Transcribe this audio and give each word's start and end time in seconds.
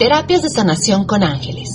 Terapias 0.00 0.40
de 0.40 0.48
sanación 0.48 1.04
con 1.04 1.22
ángeles. 1.22 1.68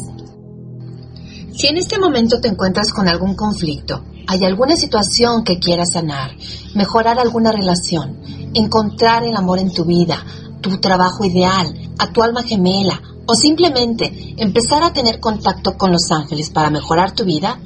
Si 1.54 1.68
en 1.68 1.78
este 1.78 2.00
momento 2.00 2.42
te 2.42 2.48
encuentras 2.48 2.92
con 2.92 3.08
algún 3.08 3.36
conflicto, 3.36 4.04
hay 4.26 4.44
alguna 4.44 4.76
situación 4.76 5.44
que 5.44 5.60
quieras 5.60 5.92
sanar, 5.92 6.32
mejorar 6.74 7.20
alguna 7.20 7.52
relación, 7.52 8.20
encontrar 8.56 9.24
el 9.26 9.36
amor 9.36 9.60
en 9.60 9.72
tu 9.72 9.86
vida, 9.86 10.26
tu 10.60 10.80
trabajo 10.80 11.24
ideal, 11.24 11.68
a 12.00 12.12
tu 12.12 12.24
alma 12.24 12.42
gemela 12.42 13.00
o 13.28 13.36
simplemente 13.36 14.34
empezar 14.38 14.82
a 14.82 14.92
tener 14.92 15.20
contacto 15.20 15.78
con 15.78 15.92
los 15.92 16.10
ángeles 16.10 16.50
para 16.50 16.72
mejorar 16.72 17.12
tu 17.12 17.26
vida, 17.26 17.60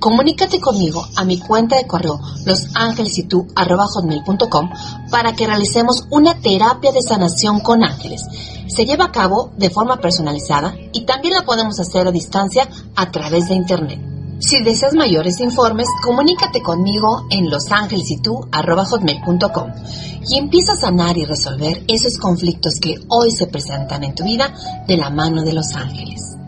Comunícate 0.00 0.60
conmigo 0.60 1.06
a 1.14 1.24
mi 1.24 1.38
cuenta 1.38 1.76
de 1.76 1.86
correo 1.86 2.18
losangelesitú.com 2.46 4.70
para 5.10 5.34
que 5.34 5.46
realicemos 5.46 6.06
una 6.10 6.40
terapia 6.40 6.90
de 6.90 7.02
sanación 7.02 7.60
con 7.60 7.84
ángeles. 7.84 8.22
Se 8.66 8.86
lleva 8.86 9.04
a 9.04 9.12
cabo 9.12 9.52
de 9.58 9.68
forma 9.68 9.98
personalizada 9.98 10.74
y 10.94 11.02
también 11.02 11.34
la 11.34 11.42
podemos 11.42 11.78
hacer 11.78 12.08
a 12.08 12.12
distancia 12.12 12.66
a 12.96 13.10
través 13.10 13.50
de 13.50 13.56
Internet. 13.56 14.00
Si 14.38 14.62
deseas 14.62 14.94
mayores 14.94 15.38
informes, 15.40 15.88
comunícate 16.02 16.62
conmigo 16.62 17.26
en 17.28 17.50
losangelesitú.com 17.50 19.72
y 20.30 20.38
empieza 20.38 20.72
a 20.72 20.76
sanar 20.76 21.18
y 21.18 21.26
resolver 21.26 21.84
esos 21.86 22.16
conflictos 22.16 22.76
que 22.80 22.94
hoy 23.08 23.32
se 23.32 23.48
presentan 23.48 24.02
en 24.02 24.14
tu 24.14 24.24
vida 24.24 24.50
de 24.86 24.96
la 24.96 25.10
mano 25.10 25.42
de 25.42 25.52
los 25.52 25.74
ángeles. 25.74 26.39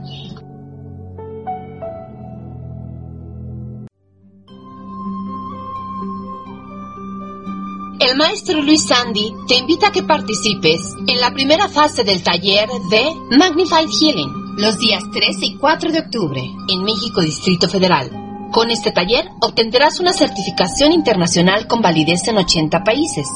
El 8.13 8.19
maestro 8.19 8.61
Luis 8.61 8.85
Sandy 8.85 9.35
te 9.49 9.55
invita 9.55 9.89
a 9.89 9.91
que 9.91 10.03
participes 10.03 10.95
en 11.07 11.19
la 11.19 11.31
primera 11.31 11.67
fase 11.67 12.05
del 12.05 12.23
taller 12.23 12.69
de 12.91 13.05
Magnified 13.39 13.89
Healing 13.89 14.59
los 14.59 14.79
días 14.79 15.03
3 15.11 15.37
y 15.41 15.57
4 15.57 15.91
de 15.91 16.01
octubre 16.01 16.43
en 16.69 16.85
México 16.85 17.23
Distrito 17.23 17.71
Federal. 17.71 18.11
Con 18.53 18.71
este 18.71 18.91
taller 18.91 19.25
obtendrás 19.41 19.99
una 19.99 20.13
certificación 20.13 20.93
internacional 20.93 21.67
con 21.67 21.81
validez 21.81 22.29
en 22.29 22.37
80 22.37 22.85
países. 22.85 23.27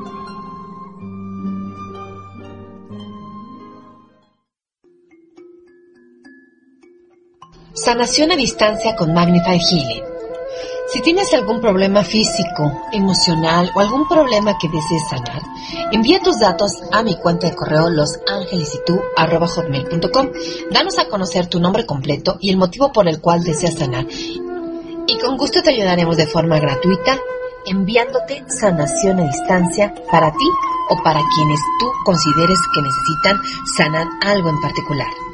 Sanación 7.73 8.31
a 8.31 8.35
distancia 8.35 8.95
con 8.95 9.11
Magnify 9.13 9.59
Healing. 9.59 10.18
Si 10.91 11.01
tienes 11.01 11.31
algún 11.35 11.61
problema 11.61 12.03
físico, 12.03 12.87
emocional 12.91 13.71
o 13.75 13.79
algún 13.79 14.07
problema 14.07 14.57
que 14.57 14.67
desees 14.67 15.07
sanar, 15.07 15.43
envía 15.91 16.19
tus 16.19 16.39
datos 16.39 16.81
a 16.91 17.03
mi 17.03 17.15
cuenta 17.15 17.47
de 17.47 17.55
correo 17.55 17.91
losangelesitú.com. 17.91 20.31
Danos 20.71 20.97
a 20.97 21.07
conocer 21.07 21.45
tu 21.45 21.59
nombre 21.59 21.85
completo 21.85 22.39
y 22.41 22.49
el 22.49 22.57
motivo 22.57 22.91
por 22.91 23.07
el 23.07 23.21
cual 23.21 23.43
deseas 23.43 23.75
sanar. 23.75 24.07
Y 24.09 25.19
con 25.19 25.37
gusto 25.37 25.61
te 25.61 25.69
ayudaremos 25.69 26.17
de 26.17 26.25
forma 26.25 26.59
gratuita 26.59 27.19
enviándote 27.67 28.43
sanación 28.47 29.19
a 29.19 29.25
distancia 29.25 29.93
para 30.11 30.31
ti 30.31 30.49
o 30.89 30.95
para 31.03 31.21
quienes 31.35 31.59
tú 31.79 31.85
consideres 32.03 32.57
que 32.73 32.81
necesitan 32.81 33.37
sanar 33.77 34.07
algo 34.25 34.49
en 34.49 34.59
particular. 34.59 35.28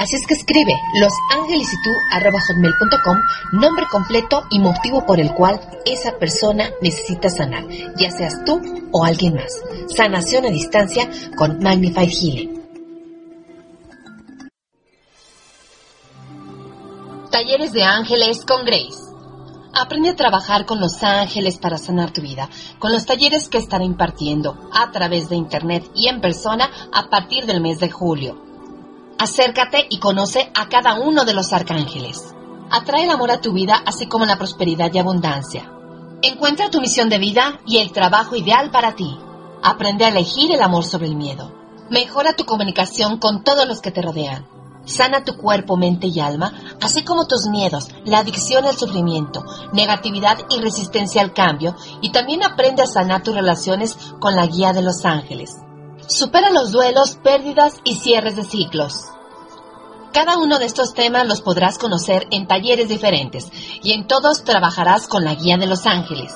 Así 0.00 0.16
es 0.16 0.26
que 0.26 0.32
escribe 0.32 0.72
losangelesitú.com, 0.94 3.18
nombre 3.52 3.84
completo 3.92 4.44
y 4.48 4.58
motivo 4.58 5.04
por 5.04 5.20
el 5.20 5.34
cual 5.34 5.60
esa 5.84 6.18
persona 6.18 6.70
necesita 6.80 7.28
sanar, 7.28 7.68
ya 7.98 8.10
seas 8.10 8.42
tú 8.46 8.62
o 8.92 9.04
alguien 9.04 9.34
más. 9.34 9.52
Sanación 9.94 10.46
a 10.46 10.48
distancia 10.48 11.06
con 11.36 11.58
Magnified 11.58 12.08
Healing. 12.08 12.62
Talleres 17.30 17.74
de 17.74 17.82
Ángeles 17.82 18.46
con 18.46 18.64
Grace. 18.64 19.12
Aprende 19.74 20.08
a 20.08 20.16
trabajar 20.16 20.64
con 20.64 20.80
los 20.80 21.02
ángeles 21.02 21.58
para 21.58 21.76
sanar 21.76 22.10
tu 22.10 22.22
vida, 22.22 22.48
con 22.78 22.90
los 22.90 23.04
talleres 23.04 23.50
que 23.50 23.58
estaré 23.58 23.84
impartiendo 23.84 24.70
a 24.72 24.90
través 24.92 25.28
de 25.28 25.36
internet 25.36 25.84
y 25.94 26.08
en 26.08 26.22
persona 26.22 26.70
a 26.90 27.10
partir 27.10 27.44
del 27.44 27.60
mes 27.60 27.80
de 27.80 27.90
julio. 27.90 28.49
Acércate 29.22 29.86
y 29.90 29.98
conoce 29.98 30.50
a 30.54 30.70
cada 30.70 30.94
uno 30.94 31.26
de 31.26 31.34
los 31.34 31.52
arcángeles. 31.52 32.34
Atrae 32.70 33.04
el 33.04 33.10
amor 33.10 33.30
a 33.30 33.42
tu 33.42 33.52
vida, 33.52 33.82
así 33.84 34.06
como 34.06 34.24
la 34.24 34.38
prosperidad 34.38 34.90
y 34.94 34.98
abundancia. 34.98 35.70
Encuentra 36.22 36.70
tu 36.70 36.80
misión 36.80 37.10
de 37.10 37.18
vida 37.18 37.60
y 37.66 37.76
el 37.80 37.92
trabajo 37.92 38.34
ideal 38.34 38.70
para 38.70 38.94
ti. 38.94 39.18
Aprende 39.62 40.06
a 40.06 40.08
elegir 40.08 40.50
el 40.52 40.62
amor 40.62 40.84
sobre 40.84 41.06
el 41.06 41.16
miedo. 41.16 41.52
Mejora 41.90 42.32
tu 42.32 42.46
comunicación 42.46 43.18
con 43.18 43.44
todos 43.44 43.68
los 43.68 43.82
que 43.82 43.90
te 43.90 44.00
rodean. 44.00 44.48
Sana 44.86 45.22
tu 45.22 45.36
cuerpo, 45.36 45.76
mente 45.76 46.06
y 46.06 46.18
alma, 46.18 46.54
así 46.80 47.04
como 47.04 47.26
tus 47.26 47.46
miedos, 47.50 47.88
la 48.06 48.20
adicción 48.20 48.64
al 48.64 48.78
sufrimiento, 48.78 49.44
negatividad 49.74 50.38
y 50.48 50.62
resistencia 50.62 51.20
al 51.20 51.34
cambio, 51.34 51.76
y 52.00 52.10
también 52.10 52.42
aprende 52.42 52.80
a 52.80 52.86
sanar 52.86 53.22
tus 53.22 53.34
relaciones 53.34 53.98
con 54.18 54.34
la 54.34 54.46
guía 54.46 54.72
de 54.72 54.80
los 54.80 55.04
ángeles. 55.04 55.58
Supera 56.10 56.50
los 56.50 56.72
duelos, 56.72 57.16
pérdidas 57.22 57.76
y 57.84 57.94
cierres 57.94 58.34
de 58.34 58.42
ciclos. 58.42 59.04
Cada 60.12 60.38
uno 60.38 60.58
de 60.58 60.66
estos 60.66 60.92
temas 60.92 61.24
los 61.24 61.40
podrás 61.40 61.78
conocer 61.78 62.26
en 62.32 62.48
talleres 62.48 62.88
diferentes 62.88 63.48
y 63.84 63.92
en 63.92 64.08
todos 64.08 64.42
trabajarás 64.42 65.06
con 65.06 65.24
la 65.24 65.36
guía 65.36 65.56
de 65.56 65.68
los 65.68 65.86
ángeles. 65.86 66.34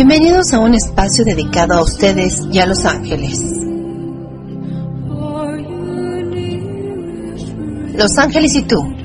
Bienvenidos 0.00 0.54
a 0.54 0.60
un 0.60 0.76
espacio 0.76 1.24
dedicado 1.24 1.74
a 1.74 1.82
ustedes 1.82 2.46
y 2.52 2.60
a 2.60 2.66
los 2.66 2.84
ángeles. 2.84 3.40
Los 7.96 8.16
ángeles 8.16 8.54
y 8.54 8.62
tú 8.62 8.97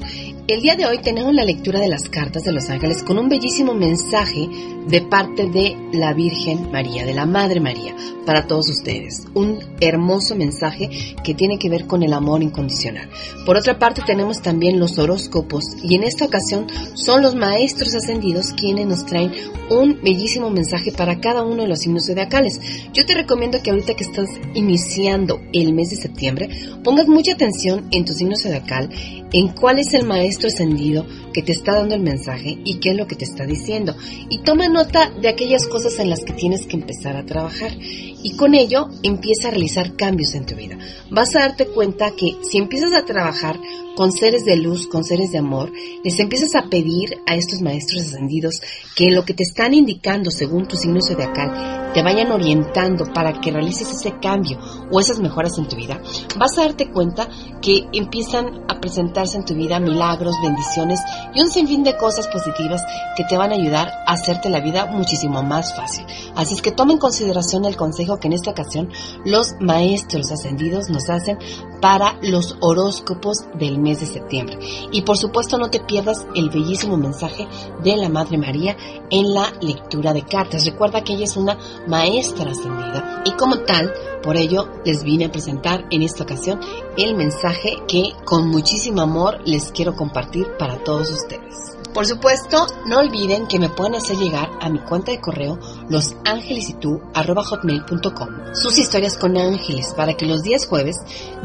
El 0.47 0.61
día 0.61 0.77
de 0.77 0.85
hoy 0.85 0.99
tenemos 0.99 1.33
la 1.33 1.43
lectura 1.43 1.81
de 1.81 1.89
las 1.89 2.07
cartas 2.07 2.45
de 2.45 2.53
los 2.53 2.69
ángeles 2.69 3.03
con 3.03 3.19
un 3.19 3.27
bellísimo 3.27 3.73
mensaje 3.73 4.47
de 4.87 5.01
parte 5.01 5.45
de 5.47 5.75
la 5.91 6.13
Virgen 6.13 6.71
María, 6.71 7.05
de 7.05 7.13
la 7.13 7.25
Madre 7.25 7.59
María, 7.59 7.93
para 8.25 8.47
todos 8.47 8.69
ustedes. 8.69 9.25
Un 9.33 9.59
hermoso 9.81 10.35
mensaje 10.35 10.89
que 11.21 11.33
tiene 11.33 11.59
que 11.59 11.69
ver 11.69 11.85
con 11.85 12.01
el 12.01 12.13
amor 12.13 12.43
incondicional. 12.43 13.09
Por 13.45 13.57
otra 13.57 13.77
parte 13.77 14.03
tenemos 14.05 14.41
también 14.41 14.79
los 14.79 14.97
horóscopos 14.97 15.65
y 15.83 15.95
en 15.95 16.03
esta 16.03 16.23
ocasión 16.23 16.67
son 16.93 17.21
los 17.21 17.35
maestros 17.35 17.93
ascendidos 17.93 18.53
quienes 18.53 18.87
nos 18.87 19.05
traen 19.05 19.33
un 19.69 19.99
bellísimo 20.01 20.49
mensaje 20.49 20.93
para 20.93 21.19
cada 21.19 21.43
uno 21.43 21.63
de 21.63 21.67
los 21.67 21.79
signos 21.79 22.05
zodiacales. 22.05 22.61
Yo 22.93 23.05
te 23.05 23.15
recomiendo 23.15 23.61
que 23.61 23.71
ahorita 23.71 23.95
que 23.95 24.05
estás 24.05 24.29
iniciando 24.53 25.41
el 25.51 25.73
mes 25.73 25.89
de 25.89 25.97
septiembre, 25.97 26.49
pongas 26.85 27.09
mucha 27.09 27.33
atención 27.33 27.89
en 27.91 28.05
tu 28.05 28.13
signo 28.13 28.37
zodiacal, 28.37 28.89
en 29.33 29.49
cuál 29.49 29.79
es 29.79 29.93
el 29.93 30.05
maestro 30.05 30.36
ascendido 30.45 31.03
que 31.37 31.43
te 31.43 31.51
está 31.51 31.75
dando 31.75 31.93
el 31.93 32.01
mensaje 32.01 32.57
y 32.65 32.79
qué 32.79 32.89
es 32.89 32.97
lo 32.97 33.05
que 33.05 33.15
te 33.15 33.25
está 33.25 33.45
diciendo. 33.45 33.95
Y 34.27 34.39
toma 34.39 34.69
nota 34.69 35.11
de 35.21 35.29
aquellas 35.29 35.67
cosas 35.67 35.99
en 35.99 36.09
las 36.09 36.21
que 36.21 36.33
tienes 36.33 36.65
que 36.65 36.77
empezar 36.77 37.15
a 37.15 37.27
trabajar. 37.27 37.77
Y 37.79 38.35
con 38.35 38.55
ello 38.55 38.87
empieza 39.03 39.49
a 39.49 39.51
realizar 39.51 39.95
cambios 39.95 40.33
en 40.33 40.47
tu 40.47 40.55
vida. 40.55 40.79
Vas 41.11 41.35
a 41.35 41.41
darte 41.41 41.67
cuenta 41.67 42.09
que 42.17 42.37
si 42.41 42.57
empiezas 42.57 42.91
a 42.93 43.05
trabajar 43.05 43.59
con 43.95 44.11
seres 44.11 44.45
de 44.45 44.55
luz, 44.55 44.87
con 44.87 45.03
seres 45.03 45.31
de 45.31 45.37
amor, 45.37 45.71
les 46.03 46.19
empiezas 46.19 46.55
a 46.55 46.69
pedir 46.69 47.17
a 47.27 47.35
estos 47.35 47.61
maestros 47.61 48.01
ascendidos 48.01 48.59
que 48.95 49.11
lo 49.11 49.23
que 49.23 49.35
te 49.35 49.43
están 49.43 49.75
indicando 49.75 50.31
según 50.31 50.67
tu 50.67 50.75
signo 50.75 51.01
zodiacal 51.01 51.77
te 51.93 52.03
vayan 52.03 52.31
orientando 52.31 53.05
para 53.11 53.41
que 53.41 53.51
realices 53.51 53.89
ese 53.89 54.19
cambio 54.19 54.59
o 54.91 54.99
esas 54.99 55.19
mejoras 55.19 55.57
en 55.57 55.67
tu 55.67 55.75
vida, 55.75 55.99
vas 56.37 56.55
a 56.57 56.61
darte 56.61 56.91
cuenta 56.91 57.27
que 57.59 57.87
empiezan 57.91 58.65
a 58.69 58.79
presentarse 58.79 59.37
en 59.37 59.45
tu 59.45 59.55
vida 59.55 59.79
milagros, 59.79 60.35
bendiciones 60.43 60.99
y 61.33 61.41
un 61.41 61.49
sinfín 61.49 61.83
de 61.83 61.97
cosas 61.97 62.27
positivas 62.27 62.83
que 63.15 63.23
te 63.23 63.37
van 63.37 63.51
a 63.51 63.55
ayudar 63.55 63.91
a 64.05 64.13
hacerte 64.13 64.49
la 64.49 64.59
vida 64.59 64.85
muchísimo 64.85 65.43
más 65.43 65.75
fácil. 65.75 66.05
Así 66.35 66.53
es 66.55 66.61
que 66.61 66.71
toma 66.71 66.93
en 66.93 66.99
consideración 66.99 67.65
el 67.65 67.77
consejo 67.77 68.19
que 68.19 68.27
en 68.27 68.33
esta 68.33 68.51
ocasión 68.51 68.89
los 69.25 69.55
maestros 69.59 70.31
ascendidos 70.31 70.89
nos 70.89 71.09
hacen 71.09 71.37
para 71.81 72.17
los 72.21 72.57
horóscopos 72.59 73.45
del 73.53 73.79
mes 73.79 73.99
de 73.99 74.05
septiembre. 74.05 74.59
Y 74.91 75.01
por 75.03 75.17
supuesto 75.17 75.57
no 75.57 75.69
te 75.69 75.79
pierdas 75.79 76.25
el 76.35 76.49
bellísimo 76.49 76.97
mensaje 76.97 77.47
de 77.83 77.97
la 77.97 78.09
Madre 78.09 78.37
María 78.37 78.75
en 79.09 79.33
la 79.33 79.51
lectura 79.61 80.13
de 80.13 80.23
cartas. 80.23 80.65
Recuerda 80.65 81.03
que 81.03 81.13
ella 81.13 81.25
es 81.25 81.37
una 81.37 81.57
maestra 81.87 82.51
ascendida 82.51 83.23
y 83.25 83.31
como 83.31 83.59
tal, 83.59 83.93
por 84.23 84.37
ello 84.37 84.67
les 84.85 85.03
vine 85.03 85.25
a 85.25 85.31
presentar 85.31 85.85
en 85.91 86.01
esta 86.01 86.23
ocasión 86.23 86.59
el 86.97 87.15
mensaje 87.15 87.77
que 87.87 88.13
con 88.25 88.47
muchísimo 88.49 89.01
amor 89.01 89.39
les 89.45 89.71
quiero 89.71 89.95
compartir 89.95 90.47
para 90.57 90.83
todos 90.83 91.09
ustedes. 91.11 91.76
Por 91.93 92.05
supuesto, 92.05 92.67
no 92.85 92.99
olviden 92.99 93.47
que 93.47 93.59
me 93.59 93.69
pueden 93.69 93.95
hacer 93.95 94.17
llegar 94.17 94.49
a 94.61 94.69
mi 94.69 94.79
cuenta 94.79 95.11
de 95.11 95.19
correo 95.19 95.59
losangelesitú.com 95.89 98.29
sus 98.53 98.77
historias 98.77 99.17
con 99.17 99.37
ángeles 99.37 99.93
para 99.95 100.15
que 100.15 100.25
los 100.25 100.43
días 100.43 100.67
jueves 100.67 100.97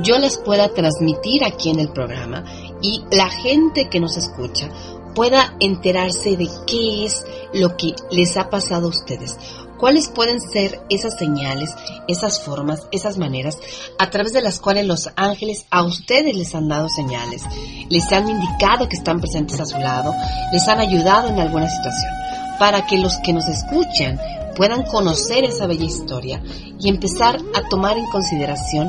yo 0.02 0.18
las 0.18 0.38
pueda 0.38 0.68
transmitir 0.68 1.44
aquí 1.44 1.70
en 1.70 1.80
el 1.80 1.88
programa 1.88 2.44
y 2.82 3.04
la 3.10 3.30
gente 3.30 3.88
que 3.88 4.00
nos 4.00 4.16
escucha 4.16 4.68
pueda 5.14 5.54
enterarse 5.60 6.36
de 6.36 6.48
qué 6.66 7.04
es 7.04 7.24
lo 7.52 7.76
que 7.76 7.94
les 8.10 8.36
ha 8.36 8.50
pasado 8.50 8.86
a 8.86 8.90
ustedes 8.90 9.36
cuáles 9.82 10.08
pueden 10.10 10.40
ser 10.40 10.80
esas 10.90 11.18
señales, 11.18 11.70
esas 12.06 12.38
formas, 12.38 12.86
esas 12.92 13.18
maneras 13.18 13.58
a 13.98 14.10
través 14.10 14.32
de 14.32 14.40
las 14.40 14.60
cuales 14.60 14.86
los 14.86 15.10
ángeles 15.16 15.66
a 15.72 15.82
ustedes 15.82 16.36
les 16.36 16.54
han 16.54 16.68
dado 16.68 16.88
señales, 16.88 17.42
les 17.88 18.12
han 18.12 18.28
indicado 18.28 18.88
que 18.88 18.94
están 18.94 19.20
presentes 19.20 19.58
a 19.58 19.66
su 19.66 19.78
lado, 19.78 20.14
les 20.52 20.68
han 20.68 20.78
ayudado 20.78 21.30
en 21.30 21.40
alguna 21.40 21.68
situación, 21.68 22.12
para 22.60 22.86
que 22.86 22.96
los 22.96 23.16
que 23.24 23.32
nos 23.32 23.48
escuchan 23.48 24.20
puedan 24.54 24.84
conocer 24.84 25.42
esa 25.42 25.66
bella 25.66 25.86
historia 25.86 26.40
y 26.78 26.88
empezar 26.88 27.40
a 27.52 27.68
tomar 27.68 27.98
en 27.98 28.06
consideración 28.06 28.88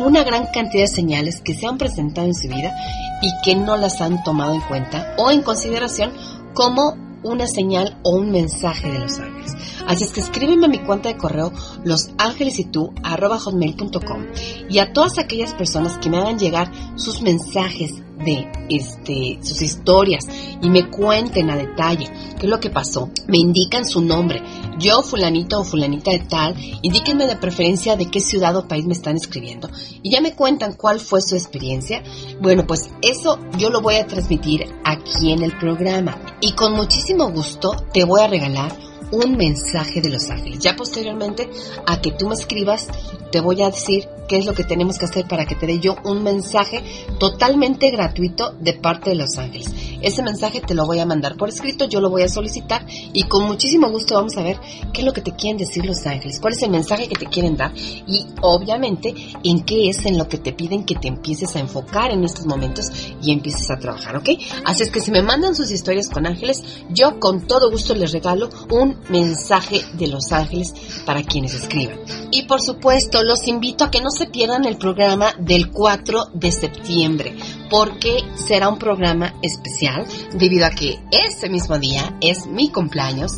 una 0.00 0.24
gran 0.24 0.46
cantidad 0.46 0.82
de 0.82 0.88
señales 0.88 1.40
que 1.40 1.54
se 1.54 1.68
han 1.68 1.78
presentado 1.78 2.26
en 2.26 2.34
su 2.34 2.48
vida 2.48 2.74
y 3.22 3.30
que 3.44 3.54
no 3.54 3.76
las 3.76 4.00
han 4.00 4.24
tomado 4.24 4.54
en 4.54 4.60
cuenta 4.62 5.14
o 5.18 5.30
en 5.30 5.42
consideración 5.42 6.12
como 6.52 7.05
una 7.22 7.46
señal 7.46 7.98
o 8.02 8.16
un 8.16 8.30
mensaje 8.30 8.90
de 8.90 8.98
los 8.98 9.18
ángeles. 9.18 9.54
Así 9.86 10.04
es 10.04 10.12
que 10.12 10.20
escríbeme 10.20 10.66
a 10.66 10.68
mi 10.68 10.80
cuenta 10.80 11.08
de 11.08 11.16
correo 11.16 11.50
losangelesitú.com 11.84 14.26
y 14.68 14.78
a 14.78 14.92
todas 14.92 15.18
aquellas 15.18 15.54
personas 15.54 15.96
que 15.98 16.10
me 16.10 16.18
hagan 16.18 16.38
llegar 16.38 16.70
sus 16.96 17.22
mensajes 17.22 18.02
de 18.24 18.48
este, 18.68 19.38
sus 19.42 19.62
historias 19.62 20.24
y 20.62 20.70
me 20.70 20.88
cuenten 20.90 21.50
a 21.50 21.56
detalle 21.56 22.06
qué 22.38 22.46
es 22.46 22.50
lo 22.50 22.60
que 22.60 22.70
pasó. 22.70 23.10
Me 23.26 23.38
indican 23.38 23.84
su 23.84 24.00
nombre. 24.00 24.42
Yo, 24.78 25.02
fulanito 25.02 25.60
o 25.60 25.64
fulanita 25.64 26.10
de 26.10 26.20
tal, 26.20 26.54
indíquenme 26.82 27.26
de 27.26 27.36
preferencia 27.36 27.96
de 27.96 28.10
qué 28.10 28.20
ciudad 28.20 28.56
o 28.56 28.68
país 28.68 28.84
me 28.86 28.92
están 28.92 29.16
escribiendo. 29.16 29.68
Y 30.02 30.10
ya 30.10 30.20
me 30.20 30.34
cuentan 30.34 30.74
cuál 30.74 31.00
fue 31.00 31.20
su 31.20 31.36
experiencia. 31.36 32.02
Bueno, 32.40 32.66
pues 32.66 32.90
eso 33.02 33.38
yo 33.58 33.70
lo 33.70 33.80
voy 33.80 33.96
a 33.96 34.06
transmitir 34.06 34.66
aquí 34.84 35.32
en 35.32 35.42
el 35.42 35.56
programa. 35.58 36.18
Y 36.40 36.52
con 36.52 36.72
muchísimo 36.72 37.30
gusto 37.30 37.74
te 37.92 38.04
voy 38.04 38.20
a 38.20 38.28
regalar 38.28 38.72
un 39.12 39.36
mensaje 39.36 40.00
de 40.00 40.10
los 40.10 40.30
ángeles. 40.30 40.58
Ya 40.60 40.76
posteriormente 40.76 41.48
a 41.86 42.00
que 42.00 42.12
tú 42.12 42.28
me 42.28 42.34
escribas, 42.34 42.88
te 43.30 43.40
voy 43.40 43.62
a 43.62 43.70
decir 43.70 44.08
qué 44.28 44.38
es 44.38 44.46
lo 44.46 44.54
que 44.54 44.64
tenemos 44.64 44.98
que 44.98 45.04
hacer 45.04 45.26
para 45.26 45.46
que 45.46 45.54
te 45.54 45.66
dé 45.66 45.78
yo 45.78 45.96
un 46.04 46.22
mensaje 46.22 46.82
totalmente 47.18 47.90
gratuito 47.90 48.54
de 48.60 48.74
parte 48.74 49.10
de 49.10 49.16
los 49.16 49.38
ángeles. 49.38 49.72
Ese 50.02 50.22
mensaje 50.22 50.60
te 50.60 50.74
lo 50.74 50.86
voy 50.86 50.98
a 50.98 51.06
mandar 51.06 51.36
por 51.36 51.48
escrito, 51.48 51.88
yo 51.88 52.00
lo 52.00 52.10
voy 52.10 52.22
a 52.22 52.28
solicitar 52.28 52.86
y 52.88 53.24
con 53.24 53.46
muchísimo 53.46 53.88
gusto 53.88 54.14
vamos 54.14 54.36
a 54.36 54.42
ver 54.42 54.58
qué 54.92 55.00
es 55.00 55.06
lo 55.06 55.12
que 55.12 55.20
te 55.20 55.32
quieren 55.32 55.58
decir 55.58 55.84
los 55.84 56.06
ángeles, 56.06 56.40
cuál 56.40 56.54
es 56.54 56.62
el 56.62 56.70
mensaje 56.70 57.08
que 57.08 57.16
te 57.16 57.26
quieren 57.26 57.56
dar 57.56 57.72
y 57.74 58.26
obviamente 58.42 59.14
en 59.42 59.64
qué 59.64 59.88
es 59.88 60.04
en 60.06 60.18
lo 60.18 60.28
que 60.28 60.38
te 60.38 60.52
piden 60.52 60.84
que 60.84 60.96
te 60.96 61.08
empieces 61.08 61.56
a 61.56 61.60
enfocar 61.60 62.10
en 62.10 62.24
estos 62.24 62.46
momentos 62.46 62.86
y 63.22 63.32
empieces 63.32 63.70
a 63.70 63.78
trabajar, 63.78 64.16
¿ok? 64.16 64.30
Así 64.64 64.82
es 64.82 64.90
que 64.90 65.00
si 65.00 65.10
me 65.10 65.22
mandan 65.22 65.54
sus 65.54 65.70
historias 65.70 66.08
con 66.08 66.26
ángeles, 66.26 66.62
yo 66.90 67.18
con 67.18 67.46
todo 67.46 67.70
gusto 67.70 67.94
les 67.94 68.12
regalo 68.12 68.48
un 68.70 68.95
mensaje 69.08 69.84
de 69.94 70.08
los 70.08 70.32
ángeles 70.32 70.74
para 71.04 71.22
quienes 71.22 71.54
escriban. 71.54 71.98
Y 72.30 72.44
por 72.44 72.60
supuesto, 72.60 73.22
los 73.22 73.46
invito 73.48 73.84
a 73.84 73.90
que 73.90 74.00
no 74.00 74.10
se 74.10 74.26
pierdan 74.26 74.64
el 74.64 74.76
programa 74.76 75.32
del 75.38 75.70
4 75.70 76.30
de 76.34 76.52
septiembre, 76.52 77.36
porque 77.70 78.18
será 78.34 78.68
un 78.68 78.78
programa 78.78 79.34
especial 79.42 80.06
debido 80.32 80.66
a 80.66 80.70
que 80.70 80.98
ese 81.10 81.48
mismo 81.48 81.78
día 81.78 82.16
es 82.20 82.46
mi 82.46 82.70
cumpleaños. 82.70 83.32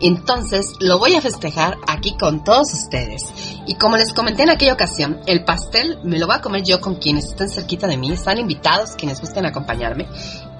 Entonces 0.00 0.66
lo 0.80 0.98
voy 0.98 1.14
a 1.14 1.20
festejar 1.20 1.78
aquí 1.86 2.14
con 2.18 2.44
todos 2.44 2.72
ustedes. 2.74 3.22
Y 3.66 3.76
como 3.76 3.96
les 3.96 4.12
comenté 4.12 4.42
en 4.42 4.50
aquella 4.50 4.74
ocasión, 4.74 5.20
el 5.26 5.44
pastel 5.44 5.98
me 6.04 6.18
lo 6.18 6.26
voy 6.26 6.36
a 6.36 6.40
comer 6.42 6.62
yo 6.62 6.80
con 6.80 6.96
quienes 6.96 7.26
estén 7.26 7.48
cerquita 7.48 7.86
de 7.86 7.96
mí. 7.96 8.12
Están 8.12 8.38
invitados 8.38 8.90
quienes 8.98 9.20
gusten 9.20 9.46
acompañarme. 9.46 10.06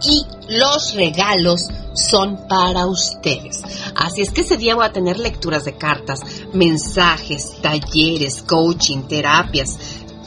Y 0.02 0.26
los 0.49 0.94
regalos 0.94 1.69
son 1.94 2.46
para 2.49 2.87
ustedes. 2.87 3.62
Así 3.94 4.23
es 4.23 4.31
que 4.31 4.43
ese 4.43 4.56
día 4.56 4.75
voy 4.75 4.85
a 4.85 4.93
tener 4.93 5.19
lecturas 5.19 5.64
de 5.64 5.76
cartas, 5.76 6.20
mensajes, 6.52 7.61
talleres, 7.62 8.43
coaching, 8.43 9.02
terapias, 9.02 9.79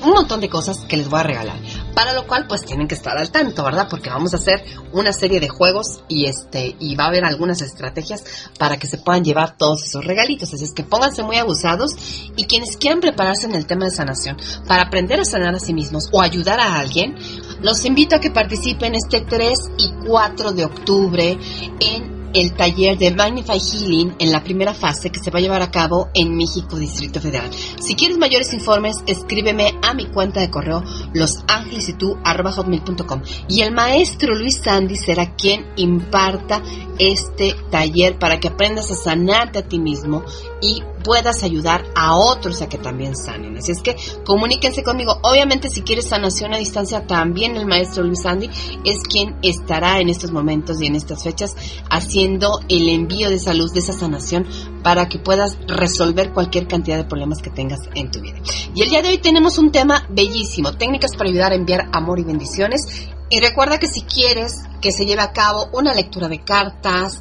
un 0.04 0.12
montón 0.12 0.42
de 0.42 0.50
cosas 0.50 0.80
que 0.88 0.98
les 0.98 1.10
voy 1.10 1.20
a 1.20 1.24
regalar. 1.24 1.58
Para 1.98 2.14
lo 2.14 2.28
cual, 2.28 2.46
pues 2.48 2.64
tienen 2.64 2.88
que 2.88 2.94
estar 2.94 3.18
al 3.18 3.32
tanto, 3.32 3.64
¿verdad? 3.64 3.88
Porque 3.90 4.12
vamos 4.12 4.32
a 4.36 4.38
hacer 4.38 4.64
una 4.94 5.12
serie 5.12 5.40
de 5.40 5.50
juegos 5.50 6.04
y 6.08 6.28
este, 6.28 6.76
y 6.80 6.96
va 6.96 7.06
a 7.06 7.08
haber 7.08 7.26
algunas 7.26 7.60
estrategias 7.64 8.24
para 8.60 8.78
que 8.78 8.86
se 8.86 9.00
puedan 9.00 9.24
llevar 9.24 9.58
todos 9.58 9.84
esos 9.84 10.06
regalitos. 10.06 10.54
Así 10.54 10.64
es 10.64 10.74
que 10.74 10.84
pónganse 10.84 11.24
muy 11.24 11.38
abusados 11.38 11.96
y 12.36 12.46
quienes 12.46 12.78
quieran 12.78 13.02
prepararse 13.02 13.48
en 13.48 13.56
el 13.56 13.66
tema 13.66 13.86
de 13.86 13.92
sanación 13.96 14.38
para 14.68 14.84
aprender 14.84 15.20
a 15.20 15.26
sanar 15.26 15.56
a 15.56 15.60
sí 15.60 15.74
mismos 15.74 16.10
o 16.12 16.22
ayudar 16.22 16.60
a 16.60 16.78
alguien, 16.78 17.16
los 17.64 17.84
invito 17.84 18.16
a 18.16 18.20
que 18.20 18.30
participen 18.30 18.94
este 18.94 19.22
3 19.22 19.58
y 19.80 19.92
4 20.06 20.52
de 20.52 20.66
octubre 20.66 21.40
en 21.80 22.17
el 22.40 22.54
taller 22.54 23.00
de 23.00 23.12
Magnify 23.12 23.60
Healing 23.60 24.16
en 24.20 24.32
la 24.32 24.44
primera 24.44 24.76
fase 24.76 25.10
que 25.10 25.20
se 25.20 25.32
va 25.32 25.40
a 25.40 25.42
llevar 25.42 25.64
a 25.64 25.72
cabo 25.72 26.10
en 26.14 26.38
México 26.38 26.78
Distrito 26.78 27.20
Federal. 27.20 27.50
Si 27.80 27.96
quieres 27.96 28.20
mayores 28.20 28.54
informes, 28.54 28.98
escríbeme 29.08 29.74
a 29.82 29.96
mi 29.96 30.06
cuenta 30.06 30.40
de 30.40 30.52
correo 30.52 30.84
losangelesitú.com 31.14 33.22
y 33.50 33.62
el 33.62 33.74
maestro 33.74 34.36
Luis 34.36 34.62
Sandy 34.64 34.98
será 34.98 35.36
quien 35.36 35.66
imparta 35.78 36.62
este 37.00 37.56
taller 37.72 38.20
para 38.20 38.40
que 38.40 38.50
aprendas 38.50 38.92
a 38.92 38.96
sanarte 38.96 39.58
a 39.60 39.68
ti 39.68 39.80
mismo 39.80 40.24
y 40.62 40.84
puedas 41.04 41.44
ayudar 41.44 41.86
a 41.96 42.16
otros 42.16 42.62
a 42.62 42.70
que 42.70 42.78
también 42.78 43.16
sanen. 43.16 43.58
Así 43.58 43.72
es 43.72 43.82
que 43.82 43.96
comuníquense 44.26 44.84
conmigo. 44.84 45.20
Obviamente 45.24 45.70
si 45.70 45.82
quieres 45.82 46.08
sanación 46.08 46.54
a 46.54 46.58
distancia, 46.58 47.06
también 47.06 47.56
el 47.56 47.66
maestro 47.66 48.04
Luis 48.04 48.26
Andy 48.26 48.50
es 48.84 49.00
quien 49.04 49.38
estará 49.42 50.00
en 50.00 50.10
estos 50.10 50.32
momentos 50.32 50.82
y 50.82 50.88
en 50.88 50.96
estas 50.96 51.24
fechas 51.24 51.56
haciendo 51.90 52.60
el 52.70 52.90
envío 52.90 53.30
de 53.30 53.36
esa 53.36 53.54
luz, 53.54 53.74
de 53.74 53.80
esa 53.80 53.94
sanación, 53.94 54.46
para 54.84 55.10
que 55.10 55.20
puedas 55.20 55.58
resolver 55.68 56.34
cualquier 56.34 56.68
cantidad 56.68 56.98
de 56.98 57.06
problemas 57.06 57.42
que 57.42 57.50
tengas 57.50 57.80
en 57.96 58.12
tu 58.12 58.22
vida. 58.22 58.38
Y 58.74 58.82
el 58.82 58.90
día 58.90 59.02
de 59.02 59.10
hoy 59.10 59.18
tenemos 59.18 59.58
un 59.58 59.72
tema 59.72 60.06
bellísimo, 60.10 60.74
técnicas 60.74 61.16
para 61.16 61.30
ayudar 61.30 61.52
a 61.52 61.56
enviar 61.56 61.90
amor 61.92 62.20
y 62.20 62.24
bendiciones 62.24 62.82
Y 63.30 63.40
recuerda 63.42 63.78
que 63.78 63.88
si 63.88 64.04
quieres 64.04 64.64
que 64.82 64.92
se 64.92 65.06
lleve 65.06 65.22
a 65.22 65.34
cabo 65.34 65.68
una 65.74 65.94
lectura 65.94 66.30
de 66.30 66.40
cartas, 66.40 67.20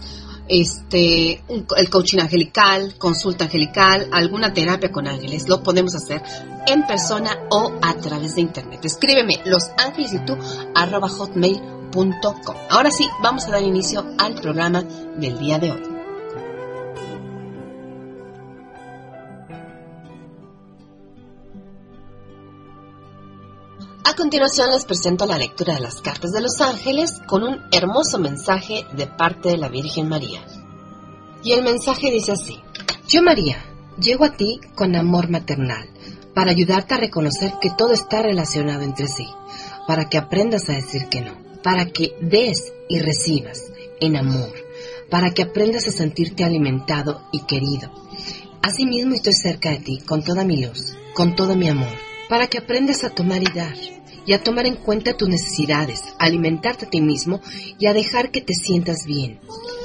este, 0.48 1.42
el 1.76 1.90
coaching 1.90 2.18
angelical, 2.18 2.96
consulta 2.98 3.44
angelical, 3.44 4.08
alguna 4.12 4.52
terapia 4.52 4.92
con 4.92 5.06
ángeles, 5.06 5.48
lo 5.48 5.62
podemos 5.62 5.94
hacer 5.94 6.22
en 6.66 6.86
persona 6.86 7.46
o 7.50 7.72
a 7.82 7.94
través 7.94 8.34
de 8.34 8.42
internet. 8.42 8.84
Escríbeme 8.84 9.40
los 9.44 9.70
ángeles 9.78 10.12
y 10.12 10.18
tú 10.24 10.36
arroba 10.74 11.08
hotmail.com. 11.08 12.56
Ahora 12.70 12.90
sí, 12.90 13.06
vamos 13.22 13.46
a 13.46 13.52
dar 13.52 13.62
inicio 13.62 14.04
al 14.18 14.34
programa 14.34 14.82
del 14.82 15.38
día 15.38 15.58
de 15.58 15.72
hoy. 15.72 15.95
A 24.08 24.14
continuación 24.14 24.70
les 24.70 24.84
presento 24.84 25.26
la 25.26 25.36
lectura 25.36 25.74
de 25.74 25.80
las 25.80 26.00
cartas 26.00 26.30
de 26.30 26.40
los 26.40 26.60
ángeles 26.60 27.20
con 27.26 27.42
un 27.42 27.58
hermoso 27.72 28.20
mensaje 28.20 28.86
de 28.92 29.08
parte 29.08 29.48
de 29.48 29.56
la 29.56 29.68
Virgen 29.68 30.08
María. 30.08 30.46
Y 31.42 31.50
el 31.50 31.64
mensaje 31.64 32.12
dice 32.12 32.30
así, 32.30 32.56
Yo 33.08 33.24
María, 33.24 33.58
llego 33.98 34.24
a 34.24 34.36
ti 34.36 34.60
con 34.76 34.94
amor 34.94 35.28
maternal, 35.28 35.88
para 36.36 36.52
ayudarte 36.52 36.94
a 36.94 36.98
reconocer 36.98 37.54
que 37.60 37.72
todo 37.76 37.92
está 37.94 38.22
relacionado 38.22 38.82
entre 38.82 39.08
sí, 39.08 39.26
para 39.88 40.08
que 40.08 40.18
aprendas 40.18 40.68
a 40.68 40.74
decir 40.74 41.08
que 41.08 41.22
no, 41.22 41.32
para 41.64 41.86
que 41.86 42.16
des 42.20 42.72
y 42.88 43.00
recibas 43.00 43.72
en 43.98 44.14
amor, 44.14 44.52
para 45.10 45.32
que 45.32 45.42
aprendas 45.42 45.88
a 45.88 45.90
sentirte 45.90 46.44
alimentado 46.44 47.22
y 47.32 47.40
querido. 47.40 47.90
Asimismo 48.62 49.16
estoy 49.16 49.32
cerca 49.32 49.70
de 49.70 49.78
ti 49.78 49.98
con 49.98 50.22
toda 50.22 50.44
mi 50.44 50.64
luz, 50.64 50.94
con 51.12 51.34
todo 51.34 51.56
mi 51.56 51.68
amor, 51.68 52.06
para 52.28 52.46
que 52.46 52.58
aprendas 52.58 53.04
a 53.04 53.10
tomar 53.10 53.42
y 53.42 53.52
dar 53.52 53.76
y 54.26 54.32
a 54.32 54.42
tomar 54.42 54.66
en 54.66 54.76
cuenta 54.76 55.16
tus 55.16 55.28
necesidades, 55.28 56.02
a 56.18 56.24
alimentarte 56.24 56.86
a 56.86 56.90
ti 56.90 57.00
mismo 57.00 57.40
y 57.78 57.86
a 57.86 57.92
dejar 57.92 58.30
que 58.30 58.40
te 58.40 58.54
sientas 58.54 59.06
bien. 59.06 59.38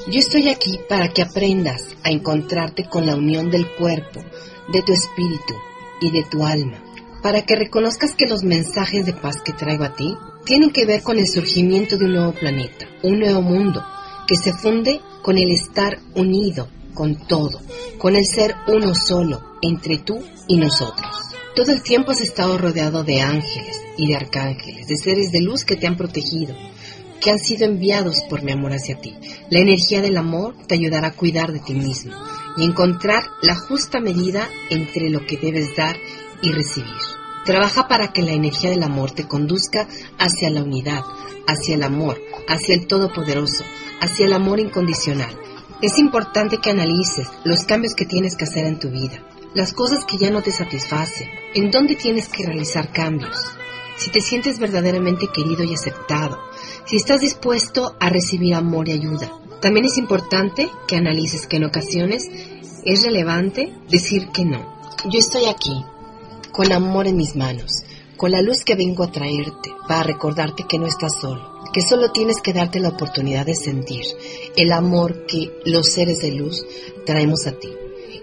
Yo 0.08 0.20
estoy 0.20 0.50
aquí 0.50 0.80
para 0.90 1.10
que 1.10 1.22
aprendas 1.22 1.84
a 2.04 2.10
encontrarte 2.10 2.86
con 2.86 3.06
la 3.06 3.16
unión 3.16 3.52
del 3.52 3.68
cuerpo, 3.76 4.24
de 4.72 4.82
tu 4.82 4.94
espíritu 4.94 5.54
y 6.02 6.10
de 6.10 6.24
tu 6.24 6.44
alma, 6.44 6.84
para 7.22 7.44
que 7.44 7.56
reconozcas 7.56 8.16
que 8.16 8.26
los 8.26 8.44
mensajes 8.44 9.06
de 9.06 9.14
paz 9.14 9.42
que 9.44 9.54
traigo 9.54 9.84
a 9.84 9.96
ti 9.96 10.18
tienen 10.44 10.72
que 10.72 10.86
ver 10.86 11.04
con 11.04 11.20
el 11.20 11.28
surgimiento 11.28 11.98
de 11.98 12.06
un 12.06 12.14
nuevo 12.14 12.34
planeta, 12.34 12.88
un 13.04 13.20
nuevo 13.20 13.44
mundo, 13.44 13.84
que 14.28 14.36
se 14.36 14.54
funde 14.54 15.02
con 15.22 15.38
el 15.38 15.52
estar 15.52 16.00
unido 16.16 16.68
con 16.94 17.16
todo, 17.28 17.62
con 17.98 18.16
el 18.16 18.26
ser 18.26 18.56
uno 18.68 18.94
solo 18.96 19.42
entre 19.62 20.00
tú 20.00 20.24
y 20.48 20.58
nosotros. 20.58 21.31
Todo 21.56 21.74
el 21.74 21.84
tiempo 21.84 22.12
has 22.12 22.22
estado 22.22 22.58
rodeado 22.58 23.04
de 23.04 23.20
ángeles 23.20 23.82
y 23.98 24.08
de 24.08 24.16
arcángeles, 24.16 24.88
de 24.88 24.96
seres 24.96 25.34
de 25.34 25.42
luz 25.42 25.66
que 25.66 25.76
te 25.76 25.86
han 25.86 25.98
protegido, 25.98 26.56
que 27.20 27.30
han 27.30 27.40
sido 27.40 27.66
enviados 27.66 28.16
por 28.30 28.42
mi 28.42 28.54
amor 28.54 28.72
hacia 28.72 29.02
ti. 29.02 29.18
La 29.50 29.60
energía 29.60 30.02
del 30.02 30.16
amor 30.16 30.56
te 30.66 30.76
ayudará 30.76 31.10
a 31.10 31.14
cuidar 31.14 31.52
de 31.52 31.60
ti 31.60 31.74
mismo 31.74 32.14
y 32.56 32.64
encontrar 32.64 33.24
la 33.42 33.56
justa 33.56 34.00
medida 34.00 34.48
entre 34.70 35.10
lo 35.10 35.26
que 35.26 35.36
debes 35.36 35.76
dar 35.76 35.98
y 36.42 36.54
recibir. 36.54 36.96
Trabaja 37.46 37.90
para 37.90 38.14
que 38.14 38.22
la 38.22 38.32
energía 38.32 38.70
del 38.70 38.84
amor 38.84 39.12
te 39.12 39.28
conduzca 39.28 39.90
hacia 40.18 40.50
la 40.52 40.64
unidad, 40.64 41.04
hacia 41.48 41.76
el 41.76 41.84
amor, 41.84 42.18
hacia 42.48 42.76
el 42.76 42.88
Todopoderoso, 42.88 43.66
hacia 44.00 44.26
el 44.26 44.32
amor 44.32 44.62
incondicional. 44.62 45.38
Es 45.82 46.00
importante 46.00 46.60
que 46.60 46.70
analices 46.70 47.28
los 47.44 47.66
cambios 47.66 47.94
que 47.94 48.06
tienes 48.06 48.38
que 48.38 48.46
hacer 48.46 48.66
en 48.66 48.80
tu 48.80 48.90
vida 48.90 49.22
las 49.54 49.74
cosas 49.74 50.06
que 50.06 50.18
ya 50.18 50.32
no 50.32 50.42
te 50.42 50.52
satisfacen, 50.52 51.28
en 51.54 51.72
dónde 51.72 51.96
tienes 51.96 52.30
que 52.30 52.46
realizar 52.46 52.92
cambios, 52.94 53.38
si 53.98 54.10
te 54.10 54.22
sientes 54.22 54.60
verdaderamente 54.60 55.28
querido 55.28 55.64
y 55.64 55.74
aceptado, 55.74 56.40
si 56.86 56.96
estás 56.96 57.22
dispuesto 57.22 57.96
a 58.00 58.10
recibir 58.10 58.56
amor 58.56 58.88
y 58.88 58.94
ayuda. 58.94 59.32
También 59.62 59.86
es 59.86 59.98
importante 59.98 60.70
que 60.88 60.96
analices 60.96 61.48
que 61.48 61.58
en 61.58 61.66
ocasiones 61.66 62.30
es 62.86 63.04
relevante 63.04 63.74
decir 63.90 64.30
que 64.30 64.46
no. 64.46 64.82
Yo 65.06 65.20
estoy 65.20 65.46
aquí, 65.46 65.84
con 66.52 66.72
amor 66.72 67.08
en 67.08 67.18
mis 67.18 67.36
manos, 67.36 67.84
con 68.18 68.32
la 68.32 68.42
luz 68.42 68.64
que 68.64 68.76
vengo 68.76 69.04
a 69.04 69.12
traerte, 69.12 69.72
para 69.88 70.04
recordarte 70.04 70.64
que 70.68 70.80
no 70.80 70.88
estás 70.88 71.20
solo, 71.20 71.62
que 71.74 71.82
solo 71.82 72.12
tienes 72.12 72.42
que 72.42 72.54
darte 72.54 72.80
la 72.80 72.90
oportunidad 72.90 73.46
de 73.46 73.56
sentir 73.56 74.06
el 74.56 74.72
amor 74.72 75.26
que 75.26 75.52
los 75.66 75.92
seres 75.92 76.20
de 76.20 76.32
luz 76.32 76.66
traemos 77.06 77.46
a 77.48 77.52
ti. 77.52 77.81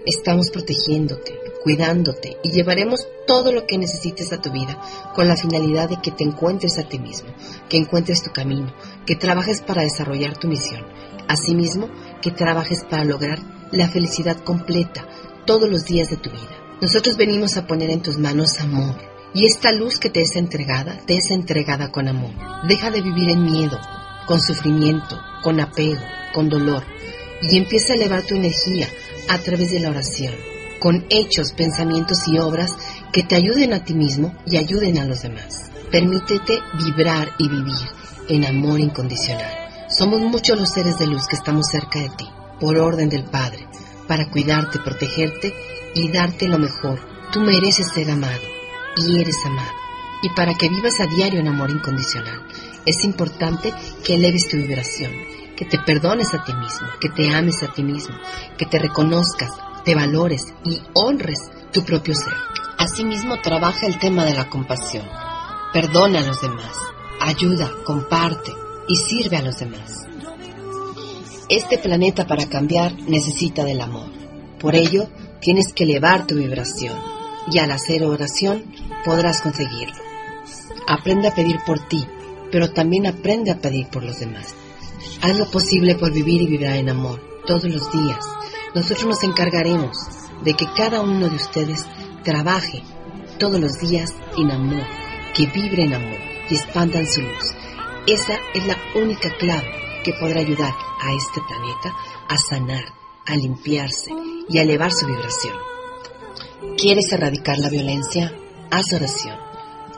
Estamos 0.09 0.49
protegiéndote, 0.49 1.39
cuidándote 1.63 2.37
y 2.41 2.49
llevaremos 2.49 3.07
todo 3.27 3.51
lo 3.51 3.67
que 3.67 3.77
necesites 3.77 4.33
a 4.33 4.41
tu 4.41 4.51
vida 4.51 4.81
con 5.13 5.27
la 5.27 5.37
finalidad 5.37 5.87
de 5.87 6.01
que 6.01 6.09
te 6.09 6.23
encuentres 6.23 6.79
a 6.79 6.89
ti 6.89 6.97
mismo, 6.97 7.29
que 7.69 7.77
encuentres 7.77 8.23
tu 8.23 8.31
camino, 8.31 8.73
que 9.05 9.15
trabajes 9.15 9.61
para 9.61 9.83
desarrollar 9.83 10.35
tu 10.35 10.47
misión. 10.47 10.83
Asimismo, 11.27 11.91
que 12.23 12.31
trabajes 12.31 12.83
para 12.89 13.03
lograr 13.03 13.37
la 13.71 13.87
felicidad 13.87 14.37
completa 14.43 15.07
todos 15.45 15.69
los 15.69 15.85
días 15.85 16.09
de 16.09 16.17
tu 16.17 16.31
vida. 16.31 16.57
Nosotros 16.81 17.15
venimos 17.15 17.55
a 17.57 17.67
poner 17.67 17.91
en 17.91 18.01
tus 18.01 18.17
manos 18.17 18.59
amor. 18.59 18.95
Y 19.35 19.45
esta 19.45 19.71
luz 19.71 19.99
que 19.99 20.09
te 20.09 20.21
es 20.21 20.35
entregada, 20.35 20.97
te 21.05 21.17
es 21.17 21.29
entregada 21.29 21.91
con 21.91 22.07
amor. 22.07 22.31
Deja 22.67 22.89
de 22.89 23.03
vivir 23.03 23.29
en 23.29 23.43
miedo, 23.43 23.79
con 24.25 24.41
sufrimiento, 24.41 25.19
con 25.43 25.59
apego, 25.59 26.01
con 26.33 26.49
dolor. 26.49 26.83
Y 27.43 27.57
empieza 27.57 27.93
a 27.93 27.95
elevar 27.95 28.23
tu 28.23 28.33
energía 28.33 28.87
a 29.29 29.37
través 29.37 29.71
de 29.71 29.79
la 29.79 29.91
oración, 29.91 30.33
con 30.79 31.05
hechos, 31.09 31.53
pensamientos 31.53 32.27
y 32.27 32.39
obras 32.39 32.71
que 33.13 33.23
te 33.23 33.35
ayuden 33.35 33.73
a 33.73 33.83
ti 33.83 33.93
mismo 33.93 34.33
y 34.45 34.57
ayuden 34.57 34.97
a 34.97 35.05
los 35.05 35.21
demás. 35.21 35.69
Permítete 35.91 36.59
vibrar 36.83 37.29
y 37.37 37.47
vivir 37.47 37.87
en 38.27 38.45
amor 38.45 38.79
incondicional. 38.79 39.51
Somos 39.87 40.19
muchos 40.21 40.59
los 40.59 40.69
seres 40.69 40.97
de 40.97 41.07
luz 41.07 41.27
que 41.27 41.35
estamos 41.35 41.67
cerca 41.67 41.99
de 41.99 42.09
ti, 42.09 42.25
por 42.59 42.77
orden 42.77 43.09
del 43.09 43.23
Padre, 43.23 43.67
para 44.07 44.29
cuidarte, 44.29 44.79
protegerte 44.79 45.53
y 45.93 46.11
darte 46.11 46.47
lo 46.47 46.57
mejor. 46.57 46.99
Tú 47.31 47.39
mereces 47.41 47.91
ser 47.93 48.09
amado 48.09 48.41
y 48.97 49.21
eres 49.21 49.37
amado. 49.45 49.71
Y 50.23 50.29
para 50.29 50.53
que 50.55 50.69
vivas 50.69 50.99
a 50.99 51.05
diario 51.05 51.39
en 51.39 51.47
amor 51.47 51.69
incondicional, 51.69 52.41
es 52.85 53.03
importante 53.03 53.73
que 54.03 54.15
eleves 54.15 54.47
tu 54.47 54.57
vibración 54.57 55.28
que 55.59 55.65
te 55.65 55.77
perdones 55.77 56.33
a 56.33 56.41
ti 56.45 56.53
mismo, 56.53 56.87
que 57.01 57.09
te 57.09 57.35
ames 57.35 57.63
a 57.63 57.67
ti 57.73 57.83
mismo, 57.83 58.15
que 58.57 58.65
te 58.65 58.79
reconozcas, 58.79 59.51
te 59.83 59.93
valores 59.93 60.41
y 60.63 60.81
honres 60.93 61.51
tu 61.73 61.83
propio 61.83 62.15
ser. 62.15 62.33
Asimismo, 62.77 63.41
trabaja 63.41 63.85
el 63.85 63.99
tema 63.99 64.23
de 64.23 64.35
la 64.35 64.49
compasión. 64.49 65.05
Perdona 65.73 66.19
a 66.19 66.21
los 66.21 66.39
demás, 66.39 66.77
ayuda, 67.19 67.69
comparte 67.83 68.53
y 68.87 68.95
sirve 68.95 69.35
a 69.35 69.41
los 69.41 69.59
demás. 69.59 70.07
Este 71.49 71.77
planeta 71.77 72.25
para 72.25 72.47
cambiar 72.47 72.93
necesita 72.93 73.65
del 73.65 73.81
amor. 73.81 74.09
Por 74.61 74.75
ello, 74.75 75.09
tienes 75.41 75.73
que 75.73 75.83
elevar 75.83 76.25
tu 76.25 76.35
vibración 76.35 76.97
y 77.51 77.59
al 77.59 77.71
hacer 77.71 78.05
oración 78.05 78.63
podrás 79.03 79.41
conseguirlo. 79.41 80.01
Aprende 80.87 81.27
a 81.27 81.35
pedir 81.35 81.57
por 81.65 81.85
ti, 81.89 82.07
pero 82.49 82.71
también 82.71 83.07
aprende 83.07 83.51
a 83.51 83.57
pedir 83.57 83.87
por 83.87 84.05
los 84.05 84.21
demás. 84.21 84.55
Haz 85.21 85.37
lo 85.37 85.49
posible 85.49 85.95
por 85.95 86.11
vivir 86.11 86.41
y 86.41 86.47
vibrar 86.47 86.75
en 86.75 86.89
amor 86.89 87.21
todos 87.45 87.65
los 87.65 87.91
días. 87.91 88.25
Nosotros 88.75 89.05
nos 89.05 89.23
encargaremos 89.23 89.97
de 90.43 90.53
que 90.53 90.65
cada 90.75 91.01
uno 91.01 91.27
de 91.27 91.35
ustedes 91.35 91.85
trabaje 92.23 92.83
todos 93.37 93.59
los 93.59 93.79
días 93.79 94.13
en 94.37 94.51
amor, 94.51 94.85
que 95.35 95.47
vibre 95.47 95.83
en 95.83 95.93
amor 95.93 96.19
y 96.49 96.55
expandan 96.55 97.05
su 97.05 97.21
luz. 97.21 97.55
Esa 98.07 98.39
es 98.53 98.65
la 98.65 98.77
única 98.95 99.29
clave 99.37 99.71
que 100.03 100.13
podrá 100.13 100.39
ayudar 100.39 100.73
a 101.01 101.13
este 101.13 101.41
planeta 101.41 101.93
a 102.27 102.37
sanar, 102.37 102.85
a 103.25 103.35
limpiarse 103.35 104.11
y 104.47 104.57
a 104.57 104.63
elevar 104.63 104.91
su 104.91 105.05
vibración. 105.05 105.55
¿Quieres 106.77 107.11
erradicar 107.11 107.57
la 107.57 107.69
violencia? 107.69 108.33
Haz 108.71 108.93
oración. 108.93 109.37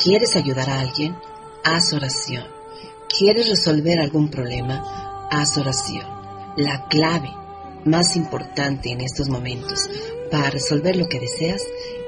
¿Quieres 0.01 0.36
ayudar 0.36 0.70
a 0.70 0.79
alguien? 0.79 1.15
Haz 1.63 1.93
oración. 1.93 2.60
¿Quieres 3.17 3.49
resolver 3.49 3.99
algún 3.99 4.29
problema? 4.29 5.27
haz 5.31 5.57
oración. 5.57 6.05
La 6.57 6.87
clave 6.87 7.31
más 7.85 8.15
importante 8.15 8.91
en 8.91 9.01
estos 9.01 9.29
momentos 9.29 9.89
para 10.29 10.49
resolver 10.49 10.95
lo 10.95 11.07
que 11.07 11.19
deseas 11.19 11.61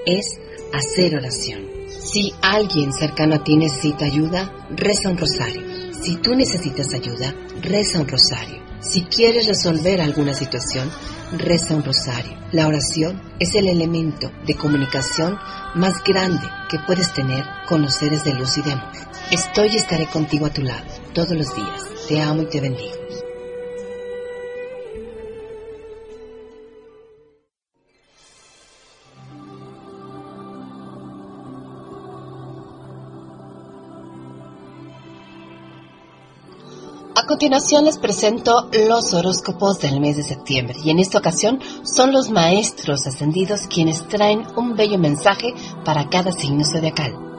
es 0.06 0.40
hacer 0.74 1.16
oración. 1.16 1.62
Si 1.88 2.34
alguien 2.42 2.92
cercano 2.92 3.36
a 3.36 3.44
ti 3.44 3.56
necesita 3.56 4.06
ayuda, 4.06 4.52
reza 4.76 5.10
un 5.10 5.18
rosario. 5.18 5.62
Si 6.04 6.18
tú 6.18 6.36
necesitas 6.36 6.94
ayuda, 6.94 7.34
reza 7.62 8.02
un 8.02 8.08
rosario. 8.08 8.62
Si 8.82 9.04
quieres 9.04 9.48
resolver 9.48 10.02
alguna 10.02 10.34
situación, 10.34 10.90
reza 11.40 11.76
un 11.76 11.84
rosario. 11.84 12.38
La 12.52 12.68
oración 12.68 13.22
es 13.40 13.56
el 13.56 13.68
elemento 13.68 14.32
de 14.46 14.56
comunicación 14.56 15.38
más 15.76 16.04
grande 16.04 16.48
que 16.70 16.80
puedes 16.80 17.14
tener 17.14 17.44
con 17.68 17.82
los 17.82 17.96
seres 17.96 18.24
de 18.24 18.34
luz 18.34 18.58
y 18.58 18.62
de 18.62 18.74
amor. 18.74 18.92
Estoy 19.32 19.70
y 19.70 19.78
estaré 19.78 20.08
contigo 20.08 20.46
a 20.46 20.54
tu 20.54 20.62
lado 20.62 20.86
todos 21.14 21.32
los 21.32 21.56
días. 21.56 21.82
Te 22.08 22.22
amo 22.22 22.44
y 22.44 22.46
te 22.46 22.62
bendigo. 22.62 23.03
Continuación 37.44 37.84
les 37.84 37.98
presento 37.98 38.70
los 38.88 39.14
horóscopos 39.14 39.80
del 39.80 40.00
mes 40.00 40.16
de 40.16 40.24
septiembre 40.24 40.78
y 40.82 40.92
en 40.92 41.00
esta 41.00 41.18
ocasión 41.18 41.60
son 41.84 42.14
los 42.14 42.30
maestros 42.30 43.06
ascendidos 43.06 43.68
quienes 43.68 44.08
traen 44.08 44.46
un 44.56 44.78
bello 44.78 44.98
mensaje 44.98 45.54
para 45.84 46.08
cada 46.08 46.32
signo 46.32 46.64
zodiacal. 46.64 47.33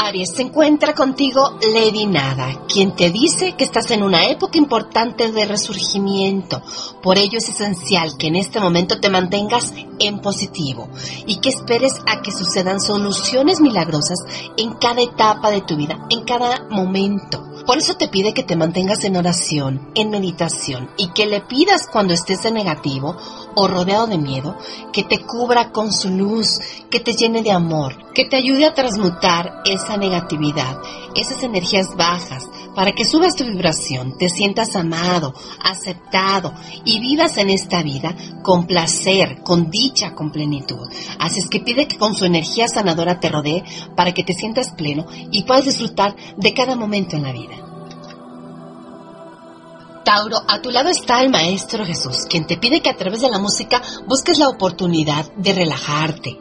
Aries, 0.00 0.30
se 0.36 0.42
encuentra 0.42 0.94
contigo 0.94 1.58
Lady 1.74 2.06
Nada, 2.06 2.62
quien 2.68 2.94
te 2.94 3.10
dice 3.10 3.56
que 3.56 3.64
estás 3.64 3.90
en 3.90 4.04
una 4.04 4.26
época 4.26 4.56
importante 4.56 5.32
de 5.32 5.44
resurgimiento. 5.44 6.62
Por 7.02 7.18
ello 7.18 7.38
es 7.38 7.48
esencial 7.48 8.16
que 8.16 8.28
en 8.28 8.36
este 8.36 8.60
momento 8.60 9.00
te 9.00 9.10
mantengas 9.10 9.74
en 9.98 10.20
positivo 10.20 10.88
y 11.26 11.40
que 11.40 11.48
esperes 11.48 12.00
a 12.06 12.22
que 12.22 12.30
sucedan 12.30 12.80
soluciones 12.80 13.60
milagrosas 13.60 14.18
en 14.56 14.74
cada 14.74 15.02
etapa 15.02 15.50
de 15.50 15.62
tu 15.62 15.76
vida, 15.76 15.98
en 16.10 16.22
cada 16.22 16.68
momento. 16.70 17.44
Por 17.66 17.76
eso 17.76 17.96
te 17.96 18.08
pide 18.08 18.32
que 18.32 18.44
te 18.44 18.56
mantengas 18.56 19.04
en 19.04 19.16
oración, 19.16 19.90
en 19.94 20.08
meditación 20.08 20.90
y 20.96 21.08
que 21.08 21.26
le 21.26 21.42
pidas 21.42 21.86
cuando 21.86 22.14
estés 22.14 22.44
en 22.46 22.54
negativo 22.54 23.16
o 23.60 23.66
rodeado 23.66 24.06
de 24.06 24.18
miedo, 24.18 24.56
que 24.92 25.02
te 25.02 25.18
cubra 25.18 25.72
con 25.72 25.92
su 25.92 26.10
luz, 26.10 26.60
que 26.90 27.00
te 27.00 27.14
llene 27.14 27.42
de 27.42 27.50
amor, 27.50 28.12
que 28.14 28.24
te 28.24 28.36
ayude 28.36 28.64
a 28.64 28.72
transmutar 28.72 29.62
esa 29.64 29.96
negatividad, 29.96 30.80
esas 31.16 31.42
energías 31.42 31.96
bajas, 31.96 32.44
para 32.76 32.92
que 32.92 33.04
subas 33.04 33.34
tu 33.34 33.44
vibración, 33.44 34.16
te 34.16 34.28
sientas 34.28 34.76
amado, 34.76 35.34
aceptado 35.60 36.54
y 36.84 37.00
vivas 37.00 37.36
en 37.38 37.50
esta 37.50 37.82
vida 37.82 38.14
con 38.44 38.68
placer, 38.68 39.42
con 39.42 39.70
dicha, 39.70 40.14
con 40.14 40.30
plenitud. 40.30 40.88
Así 41.18 41.40
es 41.40 41.48
que 41.48 41.58
pide 41.58 41.88
que 41.88 41.98
con 41.98 42.14
su 42.14 42.26
energía 42.26 42.68
sanadora 42.68 43.18
te 43.18 43.28
rodee 43.28 43.64
para 43.96 44.14
que 44.14 44.22
te 44.22 44.34
sientas 44.34 44.70
pleno 44.70 45.06
y 45.32 45.42
puedas 45.42 45.64
disfrutar 45.64 46.14
de 46.36 46.54
cada 46.54 46.76
momento 46.76 47.16
en 47.16 47.24
la 47.24 47.32
vida. 47.32 47.67
Tauro, 50.08 50.38
a 50.48 50.62
tu 50.62 50.70
lado 50.70 50.88
está 50.88 51.20
el 51.20 51.28
Maestro 51.28 51.84
Jesús, 51.84 52.24
quien 52.30 52.46
te 52.46 52.56
pide 52.56 52.80
que 52.80 52.88
a 52.88 52.96
través 52.96 53.20
de 53.20 53.28
la 53.28 53.38
música 53.38 53.82
busques 54.06 54.38
la 54.38 54.48
oportunidad 54.48 55.30
de 55.34 55.52
relajarte 55.52 56.38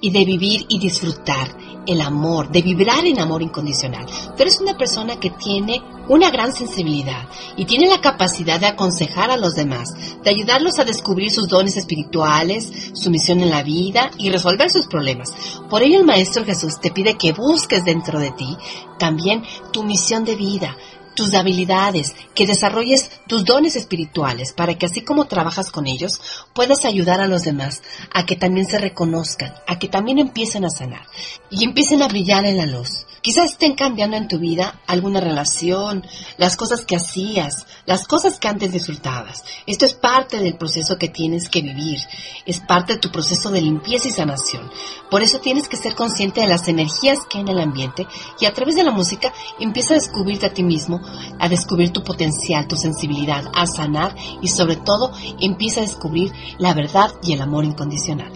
y 0.00 0.10
de 0.10 0.24
vivir 0.24 0.66
y 0.68 0.80
disfrutar 0.80 1.56
el 1.86 2.00
amor, 2.00 2.50
de 2.50 2.62
vibrar 2.62 3.04
en 3.06 3.20
amor 3.20 3.40
incondicional. 3.42 4.04
Tú 4.04 4.42
eres 4.42 4.60
una 4.60 4.76
persona 4.76 5.20
que 5.20 5.30
tiene 5.30 5.80
una 6.08 6.30
gran 6.30 6.52
sensibilidad 6.52 7.28
y 7.56 7.66
tiene 7.66 7.86
la 7.86 8.00
capacidad 8.00 8.58
de 8.58 8.66
aconsejar 8.66 9.30
a 9.30 9.36
los 9.36 9.54
demás, 9.54 9.94
de 10.24 10.30
ayudarlos 10.30 10.80
a 10.80 10.84
descubrir 10.84 11.30
sus 11.30 11.46
dones 11.46 11.76
espirituales, 11.76 12.90
su 12.94 13.10
misión 13.10 13.38
en 13.40 13.50
la 13.50 13.62
vida 13.62 14.10
y 14.18 14.30
resolver 14.30 14.70
sus 14.70 14.88
problemas. 14.88 15.32
Por 15.70 15.84
ello 15.84 15.98
el 15.98 16.04
Maestro 16.04 16.44
Jesús 16.44 16.80
te 16.80 16.90
pide 16.90 17.14
que 17.14 17.32
busques 17.32 17.84
dentro 17.84 18.18
de 18.18 18.32
ti 18.32 18.56
también 18.98 19.42
tu 19.72 19.82
misión 19.82 20.24
de 20.24 20.36
vida, 20.36 20.76
tus 21.14 21.34
habilidades, 21.34 22.14
que 22.34 22.46
desarrolles 22.46 23.10
tus 23.26 23.44
dones 23.44 23.76
espirituales 23.76 24.52
para 24.52 24.76
que 24.76 24.86
así 24.86 25.02
como 25.02 25.26
trabajas 25.26 25.70
con 25.70 25.86
ellos, 25.86 26.20
puedas 26.52 26.84
ayudar 26.84 27.20
a 27.20 27.26
los 27.26 27.42
demás 27.42 27.82
a 28.12 28.26
que 28.26 28.36
también 28.36 28.66
se 28.66 28.78
reconozcan, 28.78 29.54
a 29.66 29.78
que 29.78 29.88
también 29.88 30.18
empiecen 30.18 30.64
a 30.64 30.70
sanar 30.70 31.06
y 31.50 31.64
empiecen 31.64 32.02
a 32.02 32.08
brillar 32.08 32.44
en 32.44 32.56
la 32.56 32.66
luz. 32.66 33.06
Quizás 33.24 33.52
estén 33.52 33.74
cambiando 33.74 34.18
en 34.18 34.28
tu 34.28 34.38
vida 34.38 34.82
alguna 34.86 35.18
relación, 35.18 36.04
las 36.36 36.58
cosas 36.58 36.84
que 36.84 36.94
hacías, 36.94 37.66
las 37.86 38.06
cosas 38.06 38.38
que 38.38 38.48
antes 38.48 38.70
disfrutabas. 38.70 39.44
Esto 39.66 39.86
es 39.86 39.94
parte 39.94 40.40
del 40.40 40.58
proceso 40.58 40.98
que 40.98 41.08
tienes 41.08 41.48
que 41.48 41.62
vivir, 41.62 42.00
es 42.44 42.60
parte 42.60 42.92
de 42.92 42.98
tu 42.98 43.10
proceso 43.10 43.50
de 43.50 43.62
limpieza 43.62 44.08
y 44.08 44.10
sanación. 44.10 44.70
Por 45.10 45.22
eso 45.22 45.38
tienes 45.38 45.70
que 45.70 45.78
ser 45.78 45.94
consciente 45.94 46.42
de 46.42 46.48
las 46.48 46.68
energías 46.68 47.20
que 47.24 47.38
hay 47.38 47.44
en 47.44 47.48
el 47.48 47.60
ambiente 47.60 48.06
y 48.40 48.44
a 48.44 48.52
través 48.52 48.74
de 48.74 48.84
la 48.84 48.90
música 48.90 49.32
empieza 49.58 49.94
a 49.94 49.96
descubrirte 49.96 50.44
a 50.44 50.52
ti 50.52 50.62
mismo 50.62 51.00
a 51.38 51.48
descubrir 51.48 51.92
tu 51.92 52.04
potencial, 52.04 52.68
tu 52.68 52.76
sensibilidad, 52.76 53.50
a 53.54 53.66
sanar 53.66 54.14
y 54.42 54.48
sobre 54.48 54.76
todo 54.76 55.12
empieza 55.40 55.80
a 55.80 55.84
descubrir 55.84 56.30
la 56.58 56.74
verdad 56.74 57.10
y 57.22 57.32
el 57.32 57.40
amor 57.40 57.64
incondicional. 57.64 58.32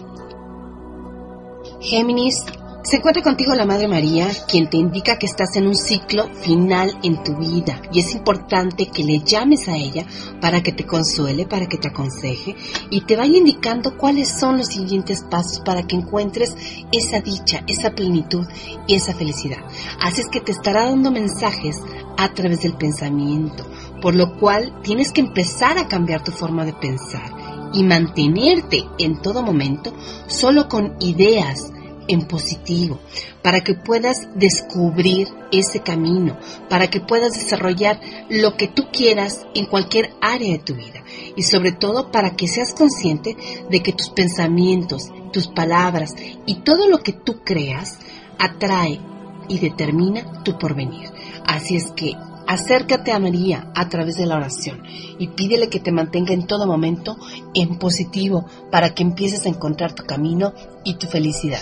Géminis, 1.79 2.43
se 2.83 2.95
encuentra 2.95 3.21
contigo 3.21 3.53
la 3.55 3.65
Madre 3.65 3.87
María, 3.87 4.27
quien 4.47 4.69
te 4.69 4.77
indica 4.77 5.17
que 5.17 5.25
estás 5.25 5.55
en 5.57 5.67
un 5.67 5.75
ciclo 5.75 6.29
final 6.41 6.97
en 7.03 7.21
tu 7.23 7.35
vida 7.35 7.81
y 7.91 7.99
es 7.99 8.13
importante 8.13 8.87
que 8.87 9.03
le 9.03 9.19
llames 9.19 9.67
a 9.67 9.75
ella 9.75 10.05
para 10.39 10.63
que 10.63 10.71
te 10.71 10.85
consuele, 10.85 11.45
para 11.45 11.67
que 11.67 11.77
te 11.77 11.89
aconseje 11.89 12.55
y 12.89 13.01
te 13.01 13.17
vaya 13.17 13.37
indicando 13.37 13.97
cuáles 13.97 14.29
son 14.29 14.57
los 14.57 14.67
siguientes 14.67 15.23
pasos 15.29 15.59
para 15.59 15.83
que 15.83 15.97
encuentres 15.97 16.55
esa 16.91 17.19
dicha, 17.19 17.63
esa 17.67 17.91
plenitud 17.91 18.45
y 18.87 18.95
esa 18.95 19.13
felicidad. 19.13 19.59
Así 19.99 20.21
es 20.21 20.27
que 20.27 20.39
te 20.41 20.53
estará 20.53 20.85
dando 20.85 21.11
mensajes 21.11 21.75
a 22.17 22.33
través 22.33 22.61
del 22.61 22.73
pensamiento, 22.73 23.65
por 24.01 24.15
lo 24.15 24.37
cual 24.37 24.79
tienes 24.83 25.11
que 25.11 25.21
empezar 25.21 25.77
a 25.77 25.87
cambiar 25.87 26.23
tu 26.23 26.31
forma 26.31 26.65
de 26.65 26.73
pensar 26.73 27.31
y 27.73 27.83
mantenerte 27.83 28.85
en 28.97 29.21
todo 29.21 29.43
momento 29.43 29.93
solo 30.27 30.67
con 30.67 30.95
ideas, 30.99 31.71
en 32.09 32.27
positivo, 32.27 32.99
para 33.41 33.61
que 33.61 33.75
puedas 33.75 34.27
descubrir 34.35 35.29
ese 35.51 35.79
camino, 35.81 36.37
para 36.67 36.89
que 36.89 36.99
puedas 36.99 37.33
desarrollar 37.33 38.01
lo 38.29 38.57
que 38.57 38.67
tú 38.67 38.87
quieras 38.91 39.45
en 39.53 39.67
cualquier 39.67 40.09
área 40.19 40.51
de 40.51 40.59
tu 40.59 40.73
vida 40.73 41.03
y 41.35 41.43
sobre 41.43 41.71
todo 41.71 42.11
para 42.11 42.35
que 42.35 42.47
seas 42.47 42.73
consciente 42.73 43.37
de 43.69 43.81
que 43.81 43.93
tus 43.93 44.09
pensamientos, 44.09 45.11
tus 45.31 45.47
palabras 45.47 46.15
y 46.45 46.55
todo 46.61 46.89
lo 46.89 46.97
que 46.97 47.13
tú 47.13 47.41
creas 47.45 47.99
atrae 48.39 48.99
y 49.47 49.59
determina 49.59 50.43
tu 50.43 50.57
porvenir. 50.57 51.09
Así 51.45 51.75
es 51.75 51.91
que 51.91 52.13
acércate 52.49 53.11
a 53.11 53.19
María 53.19 53.71
a 53.75 53.89
través 53.89 54.15
de 54.17 54.25
la 54.25 54.35
oración 54.35 54.81
y 55.19 55.27
pídele 55.27 55.69
que 55.69 55.79
te 55.79 55.91
mantenga 55.91 56.33
en 56.33 56.47
todo 56.47 56.65
momento 56.65 57.15
en 57.53 57.77
positivo 57.77 58.47
para 58.71 58.95
que 58.95 59.03
empieces 59.03 59.45
a 59.45 59.49
encontrar 59.49 59.93
tu 59.93 60.03
camino 60.03 60.53
y 60.83 60.95
tu 60.95 61.05
felicidad. 61.05 61.61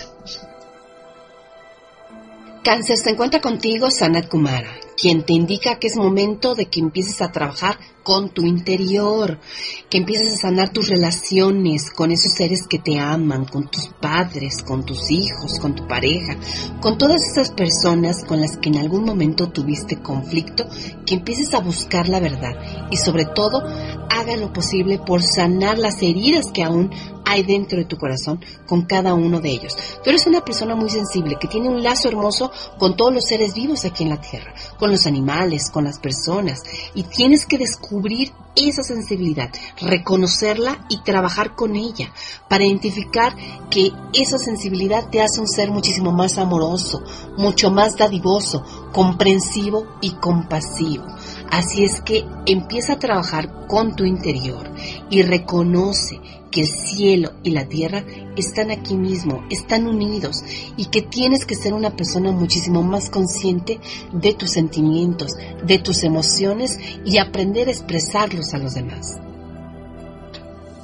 Cáncer 2.64 2.96
se 2.96 3.10
encuentra 3.10 3.42
contigo 3.42 3.90
Sanat 3.90 4.28
Kumara, 4.28 4.70
quien 4.96 5.24
te 5.24 5.34
indica 5.34 5.78
que 5.78 5.88
es 5.88 5.96
momento 5.96 6.54
de 6.54 6.66
que 6.66 6.80
empieces 6.80 7.20
a 7.20 7.32
trabajar 7.32 7.78
con 8.08 8.30
tu 8.30 8.46
interior, 8.46 9.38
que 9.90 9.98
empieces 9.98 10.32
a 10.32 10.48
sanar 10.48 10.70
tus 10.70 10.88
relaciones 10.88 11.90
con 11.90 12.10
esos 12.10 12.32
seres 12.32 12.66
que 12.66 12.78
te 12.78 12.98
aman, 12.98 13.44
con 13.44 13.68
tus 13.70 13.88
padres, 14.00 14.62
con 14.62 14.86
tus 14.86 15.10
hijos, 15.10 15.58
con 15.60 15.74
tu 15.74 15.86
pareja, 15.86 16.38
con 16.80 16.96
todas 16.96 17.20
esas 17.20 17.50
personas 17.50 18.24
con 18.24 18.40
las 18.40 18.56
que 18.56 18.70
en 18.70 18.78
algún 18.78 19.04
momento 19.04 19.50
tuviste 19.50 20.00
conflicto, 20.00 20.64
que 21.04 21.16
empieces 21.16 21.52
a 21.52 21.60
buscar 21.60 22.08
la 22.08 22.18
verdad 22.18 22.56
y 22.90 22.96
sobre 22.96 23.26
todo 23.26 23.62
haga 24.08 24.36
lo 24.36 24.54
posible 24.54 24.98
por 24.98 25.22
sanar 25.22 25.76
las 25.78 26.02
heridas 26.02 26.46
que 26.50 26.64
aún 26.64 26.90
hay 27.26 27.42
dentro 27.42 27.78
de 27.78 27.84
tu 27.84 27.98
corazón 27.98 28.40
con 28.66 28.86
cada 28.86 29.12
uno 29.12 29.40
de 29.40 29.50
ellos. 29.50 29.76
Tú 30.02 30.08
eres 30.08 30.26
una 30.26 30.42
persona 30.42 30.74
muy 30.74 30.88
sensible 30.88 31.36
que 31.38 31.46
tiene 31.46 31.68
un 31.68 31.82
lazo 31.82 32.08
hermoso 32.08 32.50
con 32.78 32.96
todos 32.96 33.12
los 33.12 33.24
seres 33.24 33.52
vivos 33.52 33.84
aquí 33.84 34.04
en 34.04 34.08
la 34.08 34.20
tierra, 34.20 34.54
con 34.78 34.90
los 34.90 35.06
animales, 35.06 35.68
con 35.70 35.84
las 35.84 35.98
personas, 35.98 36.62
y 36.94 37.02
tienes 37.02 37.44
que 37.44 37.58
descubrir 37.58 37.97
esa 38.56 38.82
sensibilidad, 38.82 39.50
reconocerla 39.80 40.84
y 40.88 41.02
trabajar 41.02 41.54
con 41.54 41.76
ella 41.76 42.12
para 42.48 42.64
identificar 42.64 43.34
que 43.70 43.92
esa 44.12 44.38
sensibilidad 44.38 45.08
te 45.10 45.20
hace 45.20 45.40
un 45.40 45.48
ser 45.48 45.70
muchísimo 45.70 46.12
más 46.12 46.38
amoroso, 46.38 47.02
mucho 47.36 47.70
más 47.70 47.96
dadivoso, 47.96 48.64
comprensivo 48.92 49.86
y 50.00 50.12
compasivo. 50.12 51.04
Así 51.50 51.84
es 51.84 52.00
que 52.00 52.24
empieza 52.46 52.94
a 52.94 52.98
trabajar 52.98 53.66
con 53.66 53.94
tu 53.94 54.04
interior 54.04 54.70
y 55.10 55.22
reconoce 55.22 56.20
que 56.50 56.62
el 56.62 56.66
cielo 56.66 57.32
y 57.42 57.50
la 57.50 57.66
tierra 57.66 58.04
están 58.36 58.70
aquí 58.70 58.94
mismo, 58.94 59.44
están 59.50 59.86
unidos 59.86 60.42
y 60.76 60.86
que 60.86 61.02
tienes 61.02 61.44
que 61.44 61.54
ser 61.54 61.74
una 61.74 61.96
persona 61.96 62.32
muchísimo 62.32 62.82
más 62.82 63.10
consciente 63.10 63.80
de 64.12 64.34
tus 64.34 64.50
sentimientos, 64.50 65.32
de 65.64 65.78
tus 65.78 66.04
emociones 66.04 66.78
y 67.04 67.18
aprender 67.18 67.68
a 67.68 67.72
expresarlos 67.72 68.54
a 68.54 68.58
los 68.58 68.74
demás. 68.74 69.16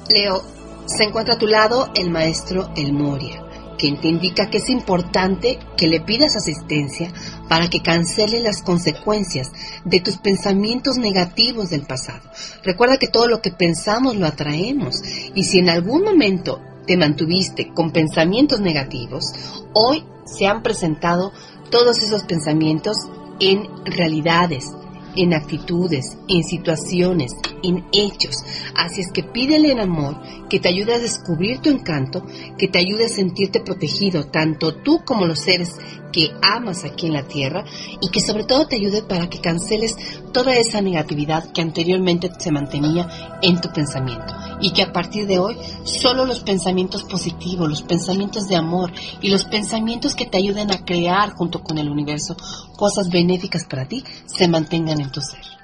Leo, 0.09 0.41
se 0.85 1.03
encuentra 1.03 1.35
a 1.35 1.39
tu 1.39 1.47
lado 1.47 1.89
el 1.95 2.09
maestro 2.09 2.69
El 2.75 2.93
Moria 2.93 3.44
quien 3.77 3.99
te 3.99 4.07
indica 4.07 4.49
que 4.49 4.57
es 4.57 4.69
importante 4.69 5.59
que 5.77 5.87
le 5.87 6.01
pidas 6.01 6.35
asistencia 6.35 7.11
para 7.49 7.69
que 7.69 7.81
cancele 7.81 8.39
las 8.39 8.61
consecuencias 8.61 9.51
de 9.83 9.99
tus 9.99 10.17
pensamientos 10.17 10.97
negativos 10.97 11.69
del 11.69 11.83
pasado. 11.83 12.21
Recuerda 12.63 12.97
que 12.97 13.07
todo 13.07 13.27
lo 13.27 13.41
que 13.41 13.51
pensamos 13.51 14.15
lo 14.15 14.25
atraemos 14.25 14.95
y 15.33 15.43
si 15.43 15.59
en 15.59 15.69
algún 15.69 16.03
momento 16.03 16.61
te 16.85 16.97
mantuviste 16.97 17.73
con 17.73 17.91
pensamientos 17.91 18.61
negativos, 18.61 19.25
hoy 19.73 20.03
se 20.25 20.47
han 20.47 20.63
presentado 20.63 21.31
todos 21.69 21.97
esos 22.03 22.23
pensamientos 22.23 22.97
en 23.39 23.67
realidades, 23.85 24.71
en 25.15 25.33
actitudes, 25.33 26.17
en 26.27 26.43
situaciones, 26.43 27.33
en 27.63 27.85
hechos. 27.91 28.43
Así 28.75 29.01
es 29.01 29.11
que 29.11 29.23
pídele 29.23 29.71
en 29.71 29.79
amor 29.79 30.17
que 30.49 30.59
te 30.59 30.69
ayude 30.69 30.95
a 30.95 30.99
descubrir 30.99 31.59
tu 31.59 31.69
encanto, 31.69 32.25
que 32.57 32.67
te 32.67 32.79
ayude 32.79 33.05
a 33.05 33.09
sentirte 33.09 33.59
protegido, 33.59 34.25
tanto 34.25 34.75
tú 34.75 35.01
como 35.05 35.25
los 35.25 35.39
seres 35.39 35.75
que 36.11 36.31
amas 36.41 36.85
aquí 36.85 37.07
en 37.07 37.13
la 37.13 37.27
tierra 37.27 37.65
y 37.99 38.09
que 38.09 38.21
sobre 38.21 38.45
todo 38.45 38.67
te 38.67 38.77
ayude 38.77 39.03
para 39.03 39.29
que 39.29 39.41
canceles 39.41 39.95
toda 40.31 40.55
esa 40.55 40.81
negatividad 40.81 41.51
que 41.51 41.61
anteriormente 41.61 42.31
se 42.39 42.51
mantenía 42.51 43.37
en 43.41 43.59
tu 43.59 43.69
pensamiento 43.73 44.33
y 44.61 44.71
que 44.71 44.83
a 44.83 44.93
partir 44.93 45.27
de 45.27 45.39
hoy 45.39 45.57
solo 45.83 46.25
los 46.25 46.39
pensamientos 46.39 47.03
positivos, 47.03 47.69
los 47.69 47.81
pensamientos 47.81 48.47
de 48.47 48.55
amor 48.55 48.93
y 49.21 49.29
los 49.29 49.43
pensamientos 49.43 50.15
que 50.15 50.25
te 50.25 50.37
ayuden 50.37 50.71
a 50.71 50.85
crear 50.85 51.33
junto 51.33 51.61
con 51.61 51.77
el 51.77 51.89
universo 51.89 52.37
cosas 52.77 53.09
benéficas 53.09 53.65
para 53.65 53.87
ti 53.87 54.03
se 54.25 54.47
mantengan 54.47 55.01
en 55.01 55.11
tu 55.11 55.19
ser. 55.19 55.54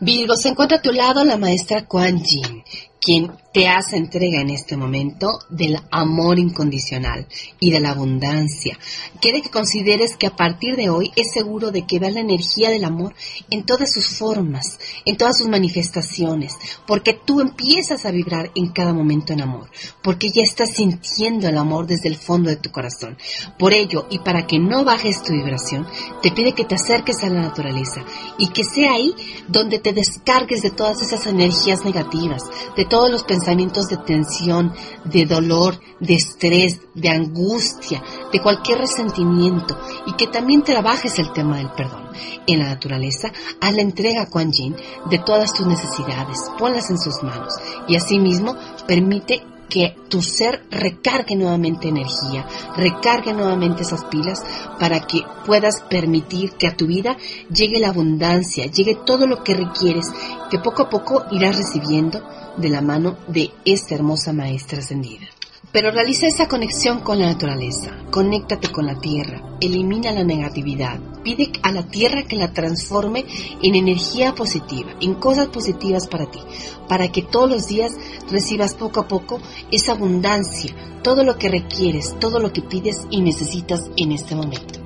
Virgo, 0.00 0.34
se 0.34 0.48
encuentra 0.48 0.78
a 0.78 0.82
tu 0.82 0.92
lado 0.92 1.24
la 1.24 1.36
maestra 1.36 1.84
Kuan 1.84 2.22
Yin, 2.22 2.64
quien 3.00 3.30
te 3.52 3.66
hace 3.66 3.96
entrega 3.96 4.40
en 4.40 4.50
este 4.50 4.76
momento 4.76 5.40
del 5.48 5.76
amor 5.90 6.38
incondicional 6.38 7.26
y 7.58 7.72
de 7.72 7.80
la 7.80 7.90
abundancia. 7.90 8.78
Quiere 9.20 9.42
que 9.42 9.50
consideres 9.50 10.16
que 10.16 10.28
a 10.28 10.36
partir 10.36 10.76
de 10.76 10.88
hoy 10.88 11.10
es 11.16 11.32
seguro 11.32 11.72
de 11.72 11.84
que 11.84 11.98
veas 11.98 12.14
la 12.14 12.20
energía 12.20 12.70
del 12.70 12.84
amor 12.84 13.14
en 13.50 13.64
todas 13.64 13.92
sus 13.92 14.06
formas, 14.16 14.78
en 15.04 15.16
todas 15.16 15.38
sus 15.38 15.48
manifestaciones, 15.48 16.54
porque 16.86 17.12
tú 17.12 17.40
empiezas 17.40 18.06
a 18.06 18.12
vibrar 18.12 18.52
en 18.54 18.68
cada 18.68 18.92
momento 18.92 19.32
en 19.32 19.40
amor, 19.40 19.68
porque 20.00 20.30
ya 20.30 20.42
estás 20.42 20.70
sintiendo 20.70 21.48
el 21.48 21.58
amor 21.58 21.86
desde 21.86 22.08
el 22.08 22.16
fondo 22.16 22.50
de 22.50 22.56
tu 22.56 22.70
corazón. 22.70 23.18
Por 23.58 23.72
ello, 23.72 24.06
y 24.10 24.20
para 24.20 24.46
que 24.46 24.60
no 24.60 24.84
bajes 24.84 25.22
tu 25.22 25.32
vibración, 25.32 25.86
te 26.22 26.30
pide 26.30 26.52
que 26.52 26.64
te 26.64 26.76
acerques 26.76 27.22
a 27.24 27.28
la 27.28 27.42
naturaleza 27.42 28.04
y 28.38 28.48
que 28.48 28.62
sea 28.62 28.92
ahí 28.92 29.12
donde 29.48 29.80
te 29.80 29.92
descargues 29.92 30.62
de 30.62 30.70
todas 30.70 31.02
esas 31.02 31.26
energías 31.26 31.84
negativas, 31.84 32.42
de 32.76 32.84
todos 32.84 33.10
los 33.10 33.24
pensamientos 33.24 33.39
de 33.44 33.96
tensión, 34.06 34.72
de 35.04 35.26
dolor, 35.26 35.80
de 36.00 36.14
estrés, 36.14 36.80
de 36.94 37.08
angustia, 37.08 38.02
de 38.32 38.40
cualquier 38.40 38.78
resentimiento 38.78 39.78
y 40.06 40.12
que 40.14 40.26
también 40.26 40.62
trabajes 40.62 41.18
el 41.18 41.32
tema 41.32 41.58
del 41.58 41.70
perdón. 41.70 42.08
En 42.46 42.60
la 42.60 42.66
naturaleza, 42.66 43.32
haz 43.60 43.74
la 43.74 43.82
entrega 43.82 44.22
a 44.22 44.30
Kuan 44.30 44.52
Yin 44.52 44.76
de 45.10 45.18
todas 45.18 45.52
tus 45.52 45.66
necesidades, 45.66 46.38
ponlas 46.58 46.90
en 46.90 46.98
sus 46.98 47.22
manos 47.22 47.54
y 47.88 47.96
asimismo 47.96 48.56
permite 48.86 49.42
que 49.70 49.96
tu 50.10 50.20
ser 50.20 50.66
recargue 50.70 51.36
nuevamente 51.36 51.88
energía, 51.88 52.46
recargue 52.76 53.32
nuevamente 53.32 53.82
esas 53.82 54.04
pilas 54.04 54.42
para 54.78 55.00
que 55.06 55.22
puedas 55.46 55.80
permitir 55.88 56.52
que 56.52 56.66
a 56.66 56.76
tu 56.76 56.86
vida 56.86 57.16
llegue 57.50 57.80
la 57.80 57.88
abundancia, 57.88 58.66
llegue 58.66 58.98
todo 59.06 59.26
lo 59.26 59.42
que 59.42 59.54
requieres, 59.54 60.06
que 60.50 60.58
poco 60.58 60.82
a 60.82 60.90
poco 60.90 61.24
irás 61.30 61.56
recibiendo 61.56 62.22
de 62.58 62.68
la 62.68 62.82
mano 62.82 63.16
de 63.28 63.50
esta 63.64 63.94
hermosa 63.94 64.32
maestra 64.32 64.80
ascendida. 64.80 65.26
Pero 65.72 65.92
realiza 65.92 66.26
esa 66.26 66.48
conexión 66.48 67.00
con 67.00 67.20
la 67.20 67.26
naturaleza, 67.26 67.96
conéctate 68.10 68.72
con 68.72 68.86
la 68.86 68.98
tierra, 68.98 69.40
elimina 69.60 70.10
la 70.10 70.24
negatividad, 70.24 70.98
pide 71.22 71.52
a 71.62 71.70
la 71.70 71.86
tierra 71.86 72.24
que 72.24 72.34
la 72.34 72.52
transforme 72.52 73.24
en 73.62 73.76
energía 73.76 74.34
positiva, 74.34 74.90
en 75.00 75.14
cosas 75.14 75.46
positivas 75.48 76.08
para 76.08 76.28
ti, 76.28 76.40
para 76.88 77.12
que 77.12 77.22
todos 77.22 77.48
los 77.48 77.66
días 77.68 77.92
recibas 78.30 78.74
poco 78.74 79.00
a 79.00 79.08
poco 79.08 79.40
esa 79.70 79.92
abundancia, 79.92 80.74
todo 81.02 81.22
lo 81.22 81.38
que 81.38 81.48
requieres, 81.48 82.18
todo 82.18 82.40
lo 82.40 82.52
que 82.52 82.62
pides 82.62 83.06
y 83.10 83.20
necesitas 83.20 83.90
en 83.96 84.10
este 84.10 84.34
momento. 84.34 84.80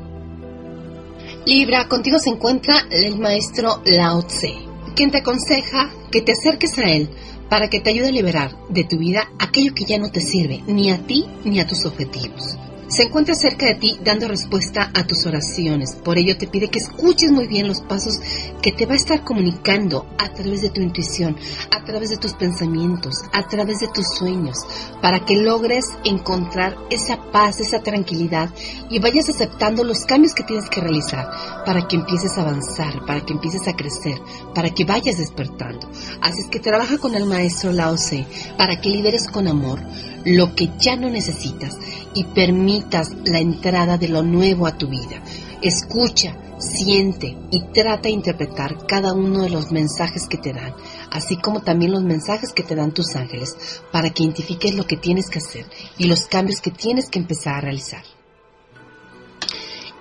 Libra, 1.46 1.88
contigo 1.88 2.18
se 2.18 2.30
encuentra 2.30 2.86
el 2.90 3.18
maestro 3.18 3.80
Lao 3.86 4.22
Tse, 4.22 4.54
quien 4.94 5.10
te 5.10 5.18
aconseja 5.18 5.90
que 6.10 6.20
te 6.20 6.32
acerques 6.32 6.78
a 6.78 6.90
él 6.90 7.10
para 7.48 7.68
que 7.68 7.80
te 7.80 7.90
ayude 7.90 8.09
a 8.09 8.12
liberar 8.12 8.57
de 8.68 8.85
tu 8.85 8.98
vida 8.98 9.28
aquello 9.38 9.74
que 9.74 9.85
ya 9.85 9.98
no 9.98 10.11
te 10.11 10.20
sirve 10.20 10.62
ni 10.66 10.90
a 10.90 10.98
ti 10.98 11.26
ni 11.44 11.61
a 11.61 11.66
tus 11.66 11.85
objetivos 11.85 12.57
se 12.88 13.04
encuentra 13.04 13.34
cerca 13.34 13.66
de 13.66 13.74
ti 13.74 13.98
dando 14.04 14.28
respuesta 14.28 14.90
a 14.94 15.06
tus 15.06 15.26
oraciones. 15.26 15.96
Por 16.04 16.18
ello 16.18 16.36
te 16.36 16.46
pide 16.46 16.68
que 16.68 16.78
escuches 16.78 17.30
muy 17.30 17.46
bien 17.46 17.68
los 17.68 17.80
pasos 17.80 18.20
que 18.62 18.72
te 18.72 18.86
va 18.86 18.92
a 18.94 18.96
estar 18.96 19.24
comunicando 19.24 20.06
a 20.18 20.32
través 20.32 20.62
de 20.62 20.70
tu 20.70 20.80
intuición, 20.80 21.36
a 21.70 21.84
través 21.84 22.10
de 22.10 22.16
tus 22.16 22.34
pensamientos, 22.34 23.14
a 23.32 23.46
través 23.46 23.80
de 23.80 23.88
tus 23.88 24.06
sueños, 24.16 24.58
para 25.00 25.24
que 25.24 25.36
logres 25.36 25.84
encontrar 26.04 26.76
esa 26.90 27.30
paz, 27.30 27.60
esa 27.60 27.80
tranquilidad 27.82 28.50
y 28.90 28.98
vayas 28.98 29.28
aceptando 29.28 29.84
los 29.84 30.04
cambios 30.04 30.34
que 30.34 30.44
tienes 30.44 30.68
que 30.68 30.80
realizar 30.80 31.28
para 31.64 31.86
que 31.86 31.96
empieces 31.96 32.36
a 32.36 32.42
avanzar, 32.42 33.04
para 33.06 33.24
que 33.24 33.32
empieces 33.32 33.66
a 33.68 33.76
crecer, 33.76 34.20
para 34.54 34.70
que 34.70 34.84
vayas 34.84 35.18
despertando. 35.18 35.88
Así 36.20 36.40
es 36.40 36.48
que 36.48 36.60
trabaja 36.60 36.98
con 36.98 37.14
el 37.14 37.26
maestro 37.26 37.72
Lao 37.72 37.96
Tse 37.96 38.26
para 38.56 38.80
que 38.80 38.90
liberes 38.90 39.28
con 39.28 39.48
amor 39.48 39.80
lo 40.24 40.54
que 40.54 40.70
ya 40.78 40.96
no 40.96 41.10
necesitas 41.10 41.76
y 42.14 42.24
permitas 42.24 43.09
la 43.24 43.40
entrada 43.40 43.98
de 43.98 44.09
lo 44.09 44.22
nuevo 44.22 44.66
a 44.66 44.77
tu 44.79 44.88
vida. 44.88 45.22
Escucha, 45.62 46.37
siente 46.59 47.37
y 47.50 47.61
trata 47.72 48.03
de 48.03 48.11
interpretar 48.11 48.87
cada 48.87 49.12
uno 49.12 49.42
de 49.42 49.50
los 49.50 49.72
mensajes 49.72 50.27
que 50.29 50.38
te 50.38 50.53
dan, 50.53 50.74
así 51.11 51.37
como 51.37 51.61
también 51.62 51.92
los 51.92 52.03
mensajes 52.03 52.53
que 52.53 52.62
te 52.62 52.74
dan 52.74 52.92
tus 52.92 53.16
ángeles, 53.16 53.57
para 53.92 54.11
que 54.11 54.22
identifiques 54.22 54.74
lo 54.74 54.87
que 54.87 54.96
tienes 54.96 55.29
que 55.29 55.38
hacer 55.38 55.66
y 55.98 56.07
los 56.07 56.27
cambios 56.27 56.61
que 56.61 56.70
tienes 56.70 57.09
que 57.09 57.18
empezar 57.18 57.57
a 57.57 57.61
realizar. 57.61 58.03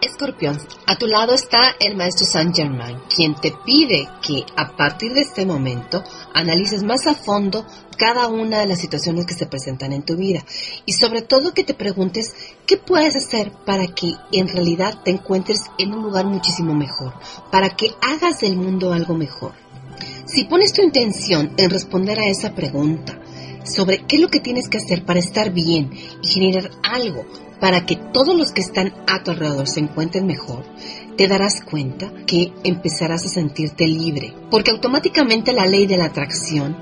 Escorpión, 0.03 0.59
a 0.85 0.97
tu 0.97 1.07
lado 1.07 1.33
está 1.33 1.75
el 1.79 1.95
maestro 1.95 2.25
Saint 2.25 2.53
Germain, 2.53 2.97
quien 3.07 3.35
te 3.35 3.53
pide 3.65 4.05
que 4.21 4.43
a 4.57 4.75
partir 4.75 5.13
de 5.13 5.21
este 5.21 5.45
momento 5.45 6.03
analices 6.33 6.83
más 6.83 7.07
a 7.07 7.13
fondo 7.13 7.65
cada 7.97 8.27
una 8.27 8.59
de 8.59 8.67
las 8.67 8.81
situaciones 8.81 9.25
que 9.25 9.33
se 9.33 9.45
presentan 9.45 9.93
en 9.93 10.03
tu 10.03 10.17
vida 10.17 10.43
y 10.85 10.91
sobre 10.91 11.21
todo 11.21 11.53
que 11.53 11.63
te 11.63 11.73
preguntes 11.73 12.35
qué 12.65 12.75
puedes 12.75 13.15
hacer 13.15 13.53
para 13.65 13.87
que 13.87 14.13
en 14.33 14.49
realidad 14.49 14.99
te 15.05 15.11
encuentres 15.11 15.59
en 15.77 15.93
un 15.93 16.03
lugar 16.03 16.25
muchísimo 16.25 16.73
mejor, 16.73 17.13
para 17.49 17.69
que 17.69 17.91
hagas 18.01 18.41
del 18.41 18.57
mundo 18.57 18.91
algo 18.91 19.15
mejor. 19.15 19.53
Si 20.25 20.43
pones 20.43 20.73
tu 20.73 20.81
intención 20.81 21.53
en 21.55 21.69
responder 21.69 22.19
a 22.19 22.27
esa 22.27 22.53
pregunta 22.53 23.17
sobre 23.63 24.05
qué 24.05 24.17
es 24.17 24.21
lo 24.21 24.29
que 24.29 24.39
tienes 24.39 24.69
que 24.69 24.77
hacer 24.77 25.05
para 25.05 25.19
estar 25.19 25.51
bien 25.51 25.91
y 26.21 26.27
generar 26.27 26.71
algo 26.83 27.25
para 27.59 27.85
que 27.85 27.95
todos 27.95 28.35
los 28.35 28.51
que 28.51 28.59
están 28.59 28.93
a 29.07 29.23
tu 29.23 29.31
alrededor 29.31 29.69
se 29.69 29.79
encuentren 29.79 30.27
mejor, 30.27 30.65
te 31.15 31.29
darás 31.29 31.61
cuenta 31.63 32.11
que 32.27 32.51
empezarás 32.65 33.25
a 33.25 33.29
sentirte 33.29 33.87
libre, 33.87 34.33
porque 34.51 34.71
automáticamente 34.71 35.53
la 35.53 35.65
ley 35.65 35.87
de 35.87 35.95
la 35.95 36.05
atracción 36.05 36.75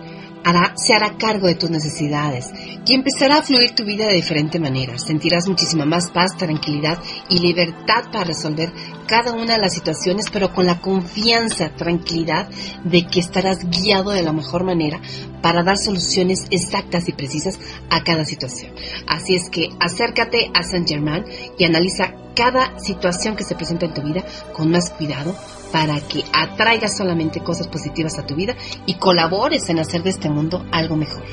se 0.75 0.93
hará 0.93 1.17
cargo 1.17 1.47
de 1.47 1.55
tus 1.55 1.69
necesidades 1.69 2.51
y 2.85 2.93
empezará 2.93 3.37
a 3.37 3.43
fluir 3.43 3.75
tu 3.75 3.83
vida 3.83 4.07
de 4.07 4.15
diferente 4.15 4.59
manera. 4.59 4.97
Sentirás 4.97 5.47
muchísima 5.47 5.85
más 5.85 6.11
paz, 6.11 6.35
tranquilidad 6.37 6.99
y 7.29 7.39
libertad 7.39 8.05
para 8.11 8.25
resolver 8.25 8.71
cada 9.07 9.33
una 9.33 9.53
de 9.53 9.59
las 9.59 9.73
situaciones, 9.73 10.25
pero 10.31 10.53
con 10.53 10.65
la 10.65 10.81
confianza, 10.81 11.69
tranquilidad 11.75 12.49
de 12.83 13.05
que 13.07 13.19
estarás 13.19 13.69
guiado 13.69 14.11
de 14.11 14.23
la 14.23 14.33
mejor 14.33 14.63
manera 14.63 15.01
para 15.41 15.63
dar 15.63 15.77
soluciones 15.77 16.45
exactas 16.49 17.07
y 17.07 17.13
precisas 17.13 17.59
a 17.89 18.03
cada 18.03 18.25
situación. 18.25 18.73
Así 19.07 19.35
es 19.35 19.49
que 19.49 19.69
acércate 19.79 20.51
a 20.53 20.63
Saint 20.63 20.87
Germain 20.87 21.25
y 21.57 21.65
analiza 21.65 22.13
cada 22.35 22.79
situación 22.79 23.35
que 23.35 23.43
se 23.43 23.55
presenta 23.55 23.85
en 23.85 23.93
tu 23.93 24.01
vida 24.01 24.23
con 24.53 24.71
más 24.71 24.89
cuidado 24.91 25.35
para 25.71 25.99
que 26.01 26.23
atraigas 26.33 26.97
solamente 26.97 27.41
cosas 27.41 27.67
positivas 27.67 28.17
a 28.19 28.25
tu 28.25 28.35
vida 28.35 28.55
y 28.85 28.95
colabores 28.95 29.69
en 29.69 29.79
hacer 29.79 30.03
de 30.03 30.09
este 30.11 30.29
mundo 30.29 30.65
algo 30.71 30.95
mejor. 30.95 31.23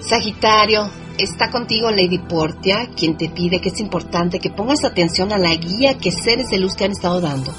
Sagitario, 0.00 0.88
está 1.18 1.50
contigo 1.50 1.90
Lady 1.90 2.18
Portia, 2.18 2.88
quien 2.96 3.16
te 3.16 3.28
pide 3.28 3.60
que 3.60 3.68
es 3.68 3.80
importante 3.80 4.40
que 4.40 4.50
pongas 4.50 4.84
atención 4.84 5.32
a 5.32 5.38
la 5.38 5.54
guía 5.54 5.98
que 5.98 6.10
seres 6.10 6.48
de 6.50 6.58
luz 6.58 6.76
te 6.76 6.84
han 6.84 6.92
estado 6.92 7.20
dando 7.20 7.52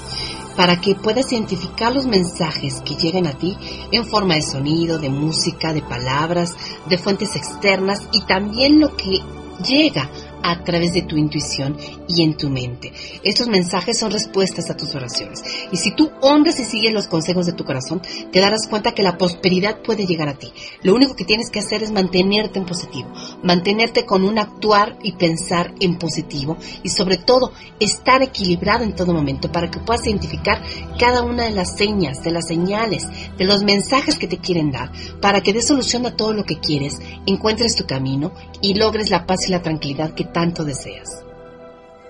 para 0.56 0.80
que 0.80 0.94
puedas 0.94 1.32
identificar 1.32 1.94
los 1.94 2.06
mensajes 2.06 2.82
que 2.84 2.94
lleguen 2.94 3.26
a 3.26 3.32
ti 3.32 3.56
en 3.92 4.04
forma 4.04 4.34
de 4.34 4.42
sonido, 4.42 4.98
de 4.98 5.08
música, 5.08 5.72
de 5.72 5.80
palabras, 5.80 6.54
de 6.86 6.98
fuentes 6.98 7.34
externas 7.36 8.02
y 8.12 8.22
también 8.22 8.80
lo 8.80 8.94
que 8.96 9.20
llega 9.66 10.10
a 10.42 10.62
través 10.64 10.92
de 10.92 11.02
tu 11.02 11.16
intuición 11.16 11.76
y 12.08 12.22
en 12.22 12.36
tu 12.36 12.48
mente. 12.48 12.92
Estos 13.22 13.48
mensajes 13.48 13.98
son 13.98 14.12
respuestas 14.12 14.70
a 14.70 14.76
tus 14.76 14.94
oraciones. 14.94 15.42
Y 15.70 15.76
si 15.76 15.94
tú 15.94 16.10
honras 16.20 16.58
y 16.60 16.64
sigues 16.64 16.92
los 16.92 17.08
consejos 17.08 17.46
de 17.46 17.52
tu 17.52 17.64
corazón, 17.64 18.00
te 18.30 18.40
darás 18.40 18.68
cuenta 18.68 18.92
que 18.92 19.02
la 19.02 19.16
prosperidad 19.16 19.82
puede 19.82 20.06
llegar 20.06 20.28
a 20.28 20.38
ti. 20.38 20.52
Lo 20.82 20.94
único 20.94 21.14
que 21.14 21.24
tienes 21.24 21.50
que 21.50 21.60
hacer 21.60 21.82
es 21.82 21.90
mantenerte 21.90 22.58
en 22.58 22.66
positivo, 22.66 23.08
mantenerte 23.42 24.04
con 24.04 24.24
un 24.24 24.38
actuar 24.38 24.98
y 25.02 25.12
pensar 25.12 25.74
en 25.80 25.98
positivo 25.98 26.56
y 26.82 26.88
sobre 26.88 27.16
todo 27.16 27.52
estar 27.78 28.22
equilibrado 28.22 28.84
en 28.84 28.94
todo 28.94 29.12
momento 29.12 29.50
para 29.52 29.70
que 29.70 29.80
puedas 29.80 30.06
identificar 30.06 30.62
cada 30.98 31.22
una 31.22 31.44
de 31.44 31.50
las 31.50 31.76
señas, 31.76 32.22
de 32.22 32.30
las 32.30 32.46
señales, 32.46 33.06
de 33.36 33.44
los 33.44 33.62
mensajes 33.62 34.18
que 34.18 34.26
te 34.26 34.38
quieren 34.38 34.70
dar, 34.70 34.92
para 35.20 35.40
que 35.40 35.52
des 35.52 35.66
solución 35.66 36.06
a 36.06 36.16
todo 36.16 36.32
lo 36.32 36.44
que 36.44 36.58
quieres, 36.58 36.98
encuentres 37.26 37.76
tu 37.76 37.86
camino 37.86 38.32
y 38.60 38.74
logres 38.74 39.10
la 39.10 39.26
paz 39.26 39.48
y 39.48 39.50
la 39.50 39.62
tranquilidad 39.62 40.14
que 40.14 40.24
tanto 40.32 40.64
deseas. 40.64 41.08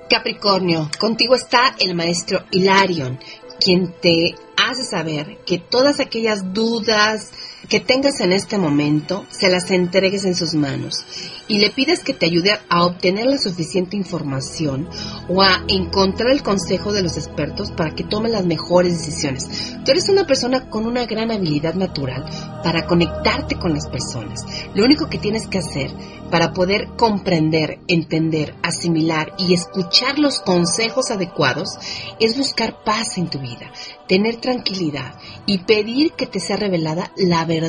Capricornio, 0.09 0.91
contigo 0.99 1.35
está 1.35 1.75
el 1.79 1.95
maestro 1.95 2.45
Hilarion, 2.51 3.19
quien 3.61 3.93
te 4.01 4.35
hace 4.57 4.83
saber 4.83 5.39
que 5.47 5.59
todas 5.59 6.01
aquellas 6.01 6.53
dudas 6.53 7.31
que 7.71 7.79
tengas 7.79 8.19
en 8.21 8.33
este 8.33 8.59
momento 8.59 9.25
se 9.31 9.49
las 9.49 9.71
entregues 9.71 10.25
en 10.25 10.35
sus 10.35 10.55
manos 10.55 11.07
y 11.47 11.61
le 11.61 11.71
pides 11.71 12.01
que 12.01 12.13
te 12.13 12.27
ayude 12.27 12.59
a 12.69 12.85
obtener 12.85 13.27
la 13.27 13.39
suficiente 13.39 13.97
información 13.97 14.89
o 15.29 15.41
a 15.41 15.63
encontrar 15.69 16.33
el 16.33 16.43
consejo 16.43 16.93
de 16.93 17.03
los 17.03 17.17
expertos 17.17 17.71
para 17.71 17.95
que 17.95 18.03
tomen 18.03 18.33
las 18.33 18.45
mejores 18.45 18.99
decisiones. 18.99 19.49
Tú 19.85 19.93
eres 19.93 20.09
una 20.09 20.27
persona 20.27 20.69
con 20.69 20.85
una 20.85 21.07
gran 21.07 21.31
habilidad 21.31 21.75
natural 21.75 22.25
para 22.65 22.87
conectarte 22.87 23.57
con 23.57 23.73
las 23.73 23.89
personas. 23.89 24.45
Lo 24.75 24.85
único 24.85 25.09
que 25.09 25.19
tienes 25.19 25.47
que 25.47 25.59
hacer 25.59 25.93
para 26.29 26.53
poder 26.53 26.89
comprender, 26.97 27.81
entender, 27.89 28.55
asimilar 28.63 29.33
y 29.39 29.55
escuchar 29.55 30.19
los 30.19 30.41
consejos 30.41 31.11
adecuados 31.11 31.79
es 32.19 32.37
buscar 32.37 32.83
paz 32.85 33.17
en 33.17 33.29
tu 33.29 33.39
vida, 33.41 33.73
tener 34.09 34.37
tranquilidad 34.37 35.15
y 35.47 35.59
pedir 35.59 36.13
que 36.13 36.27
te 36.27 36.41
sea 36.41 36.57
revelada 36.57 37.13
la 37.17 37.45
verdad. 37.45 37.60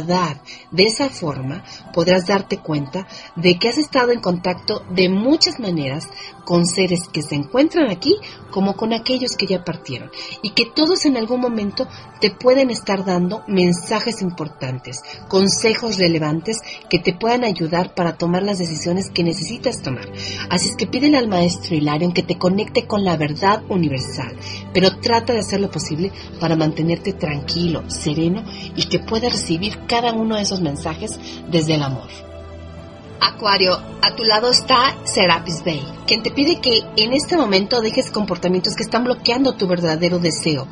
De 0.72 0.84
esa 0.84 1.10
forma 1.10 1.64
podrás 1.94 2.26
darte 2.26 2.58
cuenta 2.58 3.08
de 3.36 3.60
que 3.60 3.70
has 3.70 3.78
estado 3.78 4.12
en 4.12 4.22
contacto 4.22 4.84
de 4.90 5.10
muchas 5.10 5.60
maneras 5.60 6.08
con 6.46 6.66
seres 6.66 7.08
que 7.12 7.22
se 7.22 7.36
encuentran 7.36 7.90
aquí 7.90 8.18
como 8.50 8.76
con 8.76 8.94
aquellos 8.94 9.36
que 9.38 9.46
ya 9.46 9.64
partieron 9.64 10.12
y 10.42 10.52
que 10.52 10.66
todos 10.66 11.06
en 11.06 11.18
algún 11.18 11.40
momento 11.40 11.88
te 12.20 12.32
pueden 12.32 12.70
estar 12.70 13.06
dando 13.06 13.44
mensajes 13.48 14.22
importantes, 14.22 15.02
consejos 15.28 15.98
relevantes 15.98 16.58
que 16.90 17.00
te 17.00 17.14
puedan 17.14 17.44
ayudar 17.44 17.96
para 17.96 18.18
tomar 18.18 18.44
las 18.44 18.60
decisiones 18.60 19.10
que 19.10 19.24
necesitas 19.24 19.82
tomar. 19.82 20.12
Así 20.50 20.70
es 20.70 20.76
que 20.76 20.88
pídele 20.88 21.18
al 21.18 21.28
maestro 21.28 21.76
Hilarion 21.76 22.14
que 22.14 22.24
te 22.24 22.38
conecte 22.38 22.86
con 22.86 23.04
la 23.04 23.18
verdad 23.18 23.64
universal, 23.70 24.36
pero 24.74 25.00
trata 25.00 25.34
de 25.34 25.40
hacer 25.40 25.60
lo 25.60 25.72
posible 25.72 26.12
para 26.40 26.56
mantenerte 26.56 27.14
tranquilo, 27.14 27.90
sereno 27.90 28.44
y 28.76 28.88
que 28.88 29.00
puedas 29.00 29.32
recibir 29.32 29.78
cada 29.88 30.14
uno 30.14 30.36
de 30.36 30.44
esos 30.44 30.62
mensajes 30.62 31.20
desde 31.50 31.76
el 31.76 31.84
amor. 31.84 32.08
Acuario, 33.20 33.80
a 34.02 34.16
tu 34.16 34.24
lado 34.24 34.50
está 34.50 34.96
Serapis 35.04 35.64
Bay, 35.64 35.86
quien 36.08 36.24
te 36.24 36.32
pide 36.32 36.60
que 36.60 36.82
en 36.98 37.14
este 37.14 37.38
momento 37.38 37.80
dejes 37.80 38.10
comportamientos 38.10 38.76
que 38.76 38.82
están 38.82 39.04
bloqueando 39.04 39.54
tu 39.54 39.68
verdadero 39.68 40.18
deseo, 40.18 40.68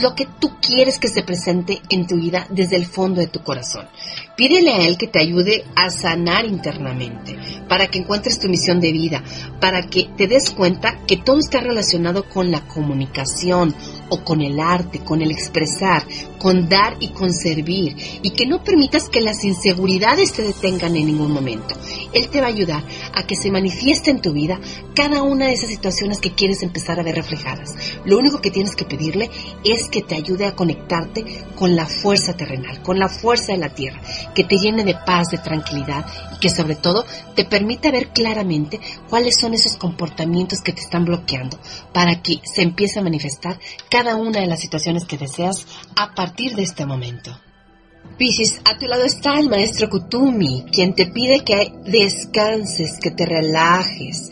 lo 0.00 0.14
que 0.14 0.26
tú 0.26 0.52
quieres 0.60 0.98
que 0.98 1.08
se 1.08 1.22
presente 1.22 1.80
en 1.90 2.06
tu 2.06 2.16
vida 2.16 2.46
desde 2.50 2.76
el 2.76 2.86
fondo 2.86 3.20
de 3.20 3.26
tu 3.26 3.42
corazón. 3.42 3.86
Pídele 4.36 4.72
a 4.72 4.86
Él 4.86 4.96
que 4.96 5.06
te 5.06 5.20
ayude 5.20 5.64
a 5.74 5.90
sanar 5.90 6.46
internamente, 6.46 7.36
para 7.68 7.86
que 7.88 7.98
encuentres 7.98 8.38
tu 8.38 8.48
misión 8.48 8.80
de 8.80 8.92
vida, 8.92 9.22
para 9.60 9.82
que 9.82 10.08
te 10.16 10.26
des 10.26 10.50
cuenta 10.50 10.98
que 11.06 11.16
todo 11.16 11.38
está 11.38 11.60
relacionado 11.60 12.28
con 12.28 12.50
la 12.50 12.66
comunicación 12.66 13.74
o 14.08 14.24
con 14.24 14.40
el 14.40 14.58
arte, 14.58 15.00
con 15.00 15.22
el 15.22 15.30
expresar, 15.30 16.04
con 16.38 16.68
dar 16.68 16.96
y 17.00 17.08
con 17.08 17.32
servir, 17.32 17.94
y 18.22 18.30
que 18.30 18.46
no 18.46 18.64
permitas 18.64 19.08
que 19.08 19.20
las 19.20 19.44
inseguridades 19.44 20.32
te 20.32 20.42
detengan 20.42 20.96
en 20.96 21.06
ningún 21.06 21.32
momento. 21.32 21.74
Él 22.12 22.28
te 22.28 22.40
va 22.40 22.46
a 22.46 22.50
ayudar 22.50 22.82
a 23.14 23.26
que 23.26 23.36
se 23.36 23.50
manifieste 23.50 24.10
en 24.10 24.20
tu 24.20 24.32
vida 24.32 24.60
cada 24.94 25.22
una 25.22 25.46
de 25.46 25.52
esas 25.52 25.70
situaciones 25.70 26.18
que 26.20 26.32
quieres 26.32 26.62
empezar 26.62 26.98
a 26.98 27.02
ver 27.02 27.14
reflejadas. 27.14 27.74
Lo 28.04 28.18
único 28.18 28.40
que 28.40 28.50
tienes 28.50 28.76
que 28.76 28.84
pedirle 28.84 29.30
es 29.64 29.81
que 29.88 30.02
te 30.02 30.14
ayude 30.14 30.46
a 30.46 30.54
conectarte 30.54 31.24
con 31.54 31.76
la 31.76 31.86
fuerza 31.86 32.36
terrenal, 32.36 32.82
con 32.82 32.98
la 32.98 33.08
fuerza 33.08 33.52
de 33.52 33.58
la 33.58 33.70
tierra, 33.70 34.00
que 34.34 34.44
te 34.44 34.56
llene 34.56 34.84
de 34.84 34.94
paz, 34.94 35.28
de 35.30 35.38
tranquilidad 35.38 36.04
y 36.34 36.38
que 36.38 36.50
sobre 36.50 36.76
todo 36.76 37.04
te 37.34 37.44
permita 37.44 37.90
ver 37.90 38.08
claramente 38.08 38.80
cuáles 39.08 39.36
son 39.40 39.54
esos 39.54 39.76
comportamientos 39.76 40.60
que 40.60 40.72
te 40.72 40.80
están 40.80 41.04
bloqueando 41.04 41.58
para 41.92 42.22
que 42.22 42.40
se 42.44 42.62
empiece 42.62 42.98
a 42.98 43.02
manifestar 43.02 43.58
cada 43.90 44.16
una 44.16 44.40
de 44.40 44.46
las 44.46 44.60
situaciones 44.60 45.04
que 45.04 45.18
deseas 45.18 45.66
a 45.96 46.14
partir 46.14 46.54
de 46.54 46.62
este 46.62 46.86
momento. 46.86 47.36
Piscis, 48.18 48.60
a 48.64 48.76
tu 48.78 48.86
lado 48.86 49.04
está 49.04 49.38
el 49.38 49.48
maestro 49.48 49.88
Kutumi, 49.88 50.64
quien 50.70 50.94
te 50.94 51.06
pide 51.06 51.44
que 51.44 51.72
descanses, 51.84 52.98
que 53.00 53.10
te 53.10 53.24
relajes, 53.24 54.30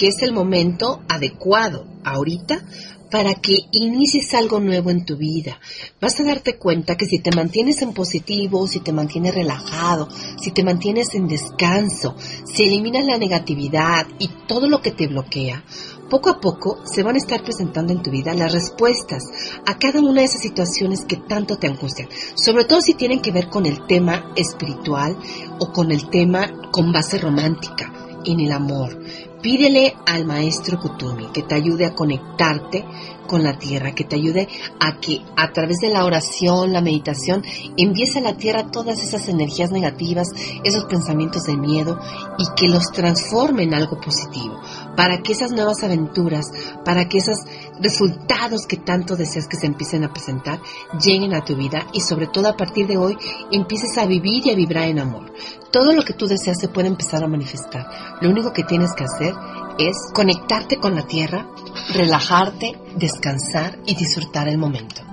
que 0.00 0.08
es 0.08 0.22
el 0.22 0.32
momento 0.32 1.02
adecuado 1.10 1.84
ahorita 2.04 2.64
para 3.10 3.34
que 3.34 3.66
inicies 3.72 4.32
algo 4.32 4.58
nuevo 4.58 4.88
en 4.88 5.04
tu 5.04 5.18
vida. 5.18 5.60
Vas 6.00 6.18
a 6.18 6.24
darte 6.24 6.56
cuenta 6.56 6.96
que 6.96 7.04
si 7.04 7.18
te 7.18 7.36
mantienes 7.36 7.82
en 7.82 7.92
positivo, 7.92 8.66
si 8.66 8.80
te 8.80 8.94
mantienes 8.94 9.34
relajado, 9.34 10.08
si 10.40 10.52
te 10.52 10.64
mantienes 10.64 11.14
en 11.14 11.28
descanso, 11.28 12.16
si 12.46 12.64
eliminas 12.64 13.04
la 13.04 13.18
negatividad 13.18 14.06
y 14.18 14.30
todo 14.48 14.70
lo 14.70 14.80
que 14.80 14.92
te 14.92 15.06
bloquea, 15.06 15.64
poco 16.08 16.30
a 16.30 16.40
poco 16.40 16.80
se 16.86 17.02
van 17.02 17.16
a 17.16 17.18
estar 17.18 17.42
presentando 17.42 17.92
en 17.92 18.02
tu 18.02 18.10
vida 18.10 18.32
las 18.32 18.54
respuestas 18.54 19.22
a 19.66 19.78
cada 19.78 20.00
una 20.00 20.22
de 20.22 20.28
esas 20.28 20.40
situaciones 20.40 21.04
que 21.04 21.16
tanto 21.16 21.58
te 21.58 21.66
angustian, 21.66 22.08
sobre 22.36 22.64
todo 22.64 22.80
si 22.80 22.94
tienen 22.94 23.20
que 23.20 23.32
ver 23.32 23.50
con 23.50 23.66
el 23.66 23.86
tema 23.86 24.32
espiritual 24.34 25.18
o 25.58 25.70
con 25.70 25.92
el 25.92 26.08
tema 26.08 26.70
con 26.72 26.90
base 26.90 27.18
romántica, 27.18 27.92
en 28.24 28.40
el 28.40 28.52
amor. 28.52 28.98
Pídele 29.42 29.96
al 30.06 30.26
maestro 30.26 30.78
Kutumi 30.78 31.28
que 31.32 31.42
te 31.42 31.54
ayude 31.54 31.86
a 31.86 31.94
conectarte 31.94 32.84
con 33.26 33.42
la 33.42 33.58
tierra, 33.58 33.94
que 33.94 34.04
te 34.04 34.16
ayude 34.16 34.48
a 34.80 34.98
que 35.00 35.22
a 35.36 35.52
través 35.52 35.78
de 35.78 35.88
la 35.88 36.04
oración, 36.04 36.72
la 36.72 36.80
meditación, 36.80 37.42
envíes 37.76 38.16
a 38.16 38.20
la 38.20 38.36
tierra 38.36 38.70
todas 38.70 39.02
esas 39.02 39.28
energías 39.28 39.70
negativas, 39.70 40.28
esos 40.64 40.84
pensamientos 40.84 41.44
de 41.44 41.56
miedo 41.56 41.98
y 42.38 42.44
que 42.56 42.68
los 42.68 42.90
transforme 42.92 43.62
en 43.62 43.72
algo 43.72 44.00
positivo, 44.00 44.60
para 44.96 45.22
que 45.22 45.32
esas 45.32 45.52
nuevas 45.52 45.82
aventuras, 45.84 46.46
para 46.84 47.08
que 47.08 47.18
esos 47.18 47.38
resultados 47.80 48.66
que 48.66 48.76
tanto 48.76 49.16
deseas 49.16 49.46
que 49.48 49.56
se 49.56 49.66
empiecen 49.66 50.04
a 50.04 50.12
presentar, 50.12 50.60
lleguen 51.00 51.34
a 51.34 51.44
tu 51.44 51.56
vida 51.56 51.86
y 51.92 52.00
sobre 52.00 52.26
todo 52.26 52.48
a 52.48 52.56
partir 52.56 52.86
de 52.86 52.96
hoy 52.96 53.16
empieces 53.50 53.96
a 53.98 54.06
vivir 54.06 54.46
y 54.46 54.50
a 54.50 54.56
vibrar 54.56 54.88
en 54.88 54.98
amor. 54.98 55.32
Todo 55.70 55.92
lo 55.92 56.02
que 56.02 56.14
tú 56.14 56.26
deseas 56.26 56.58
se 56.60 56.68
puede 56.68 56.88
empezar 56.88 57.22
a 57.22 57.28
manifestar. 57.28 58.18
Lo 58.20 58.30
único 58.30 58.52
que 58.52 58.64
tienes 58.64 58.92
que 58.94 59.04
hacer 59.04 59.34
es 59.78 59.96
conectarte 60.12 60.76
con 60.76 60.94
la 60.94 61.06
tierra, 61.06 61.48
relajarte, 61.94 62.78
descansar 62.96 63.78
y 63.86 63.94
disfrutar 63.94 64.48
el 64.48 64.58
momento. 64.58 65.09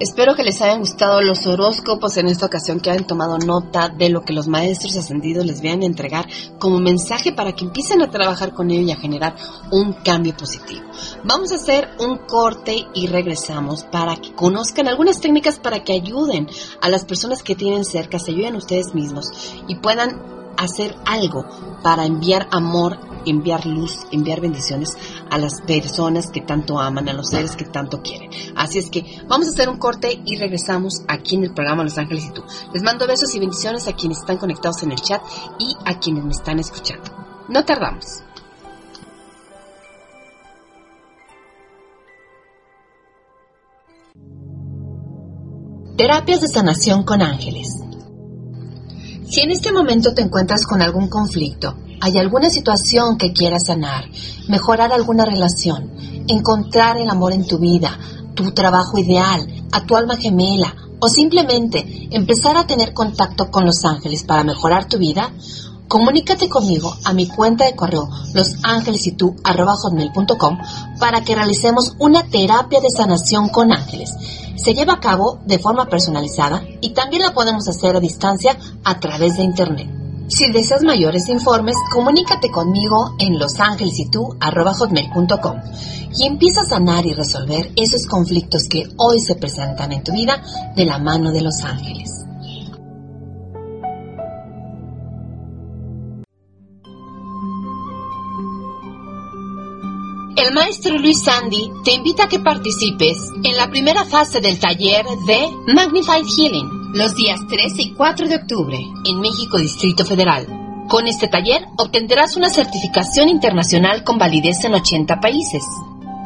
Espero 0.00 0.34
que 0.34 0.44
les 0.44 0.62
hayan 0.62 0.80
gustado 0.80 1.20
los 1.20 1.46
horóscopos 1.46 2.16
en 2.16 2.26
esta 2.26 2.46
ocasión, 2.46 2.80
que 2.80 2.90
hayan 2.90 3.06
tomado 3.06 3.36
nota 3.36 3.90
de 3.90 4.08
lo 4.08 4.22
que 4.22 4.32
los 4.32 4.48
maestros 4.48 4.96
ascendidos 4.96 5.44
les 5.44 5.60
vienen 5.60 5.82
a 5.82 5.86
entregar 5.86 6.26
como 6.58 6.78
mensaje 6.78 7.32
para 7.32 7.52
que 7.52 7.66
empiecen 7.66 8.00
a 8.00 8.10
trabajar 8.10 8.54
con 8.54 8.70
ello 8.70 8.80
y 8.80 8.92
a 8.92 8.96
generar 8.96 9.36
un 9.70 9.92
cambio 9.92 10.34
positivo. 10.34 10.80
Vamos 11.24 11.52
a 11.52 11.56
hacer 11.56 11.90
un 11.98 12.16
corte 12.26 12.86
y 12.94 13.08
regresamos 13.08 13.84
para 13.84 14.16
que 14.16 14.32
conozcan 14.32 14.88
algunas 14.88 15.20
técnicas 15.20 15.58
para 15.58 15.84
que 15.84 15.92
ayuden 15.92 16.48
a 16.80 16.88
las 16.88 17.04
personas 17.04 17.42
que 17.42 17.54
tienen 17.54 17.84
cerca, 17.84 18.18
se 18.18 18.30
ayuden 18.30 18.56
ustedes 18.56 18.94
mismos 18.94 19.26
y 19.68 19.74
puedan 19.74 20.22
hacer 20.56 20.96
algo 21.04 21.44
para 21.82 22.06
enviar 22.06 22.48
amor, 22.52 22.98
enviar 23.26 23.66
luz, 23.66 24.06
enviar 24.10 24.40
bendiciones 24.40 24.96
a 25.30 25.38
las 25.38 25.60
personas 25.62 26.30
que 26.30 26.40
tanto 26.40 26.78
aman, 26.78 27.08
a 27.08 27.12
los 27.12 27.30
seres 27.30 27.56
que 27.56 27.64
tanto 27.64 28.02
quieren. 28.02 28.30
Así 28.56 28.78
es 28.78 28.90
que 28.90 29.04
vamos 29.28 29.48
a 29.48 29.50
hacer 29.50 29.68
un 29.68 29.78
corte 29.78 30.20
y 30.24 30.36
regresamos 30.36 31.02
aquí 31.08 31.36
en 31.36 31.44
el 31.44 31.54
programa 31.54 31.84
Los 31.84 31.98
Ángeles 31.98 32.26
y 32.26 32.32
tú. 32.32 32.42
Les 32.72 32.82
mando 32.82 33.06
besos 33.06 33.34
y 33.34 33.40
bendiciones 33.40 33.88
a 33.88 33.92
quienes 33.92 34.18
están 34.18 34.38
conectados 34.38 34.82
en 34.82 34.92
el 34.92 35.00
chat 35.00 35.22
y 35.58 35.74
a 35.84 35.98
quienes 35.98 36.24
me 36.24 36.32
están 36.32 36.58
escuchando. 36.58 37.10
No 37.48 37.64
tardamos. 37.64 38.22
Terapias 45.96 46.40
de 46.40 46.48
sanación 46.48 47.02
con 47.04 47.20
ángeles. 47.20 47.68
Si 49.28 49.40
en 49.42 49.50
este 49.50 49.70
momento 49.70 50.14
te 50.14 50.22
encuentras 50.22 50.66
con 50.66 50.80
algún 50.80 51.08
conflicto, 51.08 51.76
hay 52.00 52.18
alguna 52.18 52.50
situación 52.50 53.18
que 53.18 53.32
quieras 53.32 53.66
sanar, 53.66 54.04
mejorar 54.48 54.92
alguna 54.92 55.24
relación, 55.24 55.92
encontrar 56.28 56.98
el 56.98 57.10
amor 57.10 57.32
en 57.32 57.46
tu 57.46 57.58
vida, 57.58 57.98
tu 58.34 58.52
trabajo 58.52 58.98
ideal, 58.98 59.46
a 59.72 59.84
tu 59.84 59.96
alma 59.96 60.16
gemela 60.16 60.74
o 61.00 61.08
simplemente 61.08 62.08
empezar 62.10 62.56
a 62.56 62.66
tener 62.66 62.92
contacto 62.92 63.50
con 63.50 63.66
los 63.66 63.84
ángeles 63.84 64.22
para 64.24 64.44
mejorar 64.44 64.86
tu 64.86 64.98
vida, 64.98 65.32
comunícate 65.88 66.48
conmigo 66.48 66.94
a 67.04 67.12
mi 67.12 67.26
cuenta 67.26 67.64
de 67.64 67.74
correo 67.74 68.08
losangelesitú.com 68.34 70.58
para 70.98 71.22
que 71.22 71.34
realicemos 71.34 71.94
una 71.98 72.22
terapia 72.24 72.80
de 72.80 72.90
sanación 72.90 73.48
con 73.48 73.72
ángeles 73.72 74.10
se 74.56 74.74
lleva 74.74 74.94
a 74.94 75.00
cabo 75.00 75.40
de 75.46 75.58
forma 75.58 75.86
personalizada 75.86 76.62
y 76.80 76.90
también 76.90 77.22
la 77.22 77.32
podemos 77.32 77.66
hacer 77.68 77.96
a 77.96 78.00
distancia 78.00 78.56
a 78.84 79.00
través 79.00 79.36
de 79.36 79.42
Internet. 79.42 79.99
Si 80.30 80.50
deseas 80.52 80.84
mayores 80.84 81.28
informes, 81.28 81.74
comunícate 81.92 82.52
conmigo 82.52 83.16
en 83.18 83.36
losangelesitú.com 83.38 85.56
y 86.16 86.26
empieza 86.26 86.60
a 86.60 86.66
sanar 86.66 87.04
y 87.04 87.12
resolver 87.12 87.72
esos 87.74 88.06
conflictos 88.06 88.68
que 88.70 88.84
hoy 88.96 89.18
se 89.18 89.34
presentan 89.34 89.92
en 89.92 90.04
tu 90.04 90.12
vida 90.12 90.40
de 90.76 90.84
la 90.84 90.98
mano 90.98 91.32
de 91.32 91.40
los 91.40 91.64
ángeles. 91.64 92.10
El 100.36 100.54
maestro 100.54 100.96
Luis 100.96 101.22
Sandy 101.22 101.72
te 101.84 101.92
invita 101.92 102.24
a 102.24 102.28
que 102.28 102.38
participes 102.38 103.16
en 103.42 103.56
la 103.56 103.68
primera 103.68 104.04
fase 104.04 104.40
del 104.40 104.60
taller 104.60 105.04
de 105.26 105.48
Magnified 105.74 106.24
Healing 106.24 106.79
los 106.92 107.14
días 107.14 107.38
3 107.48 107.72
y 107.78 107.92
4 107.92 108.26
de 108.28 108.34
octubre 108.36 108.78
en 109.04 109.20
México 109.20 109.58
Distrito 109.58 110.04
Federal. 110.04 110.46
Con 110.88 111.06
este 111.06 111.28
taller 111.28 111.62
obtendrás 111.78 112.36
una 112.36 112.48
certificación 112.48 113.28
internacional 113.28 114.02
con 114.02 114.18
validez 114.18 114.64
en 114.64 114.74
80 114.74 115.20
países. 115.20 115.62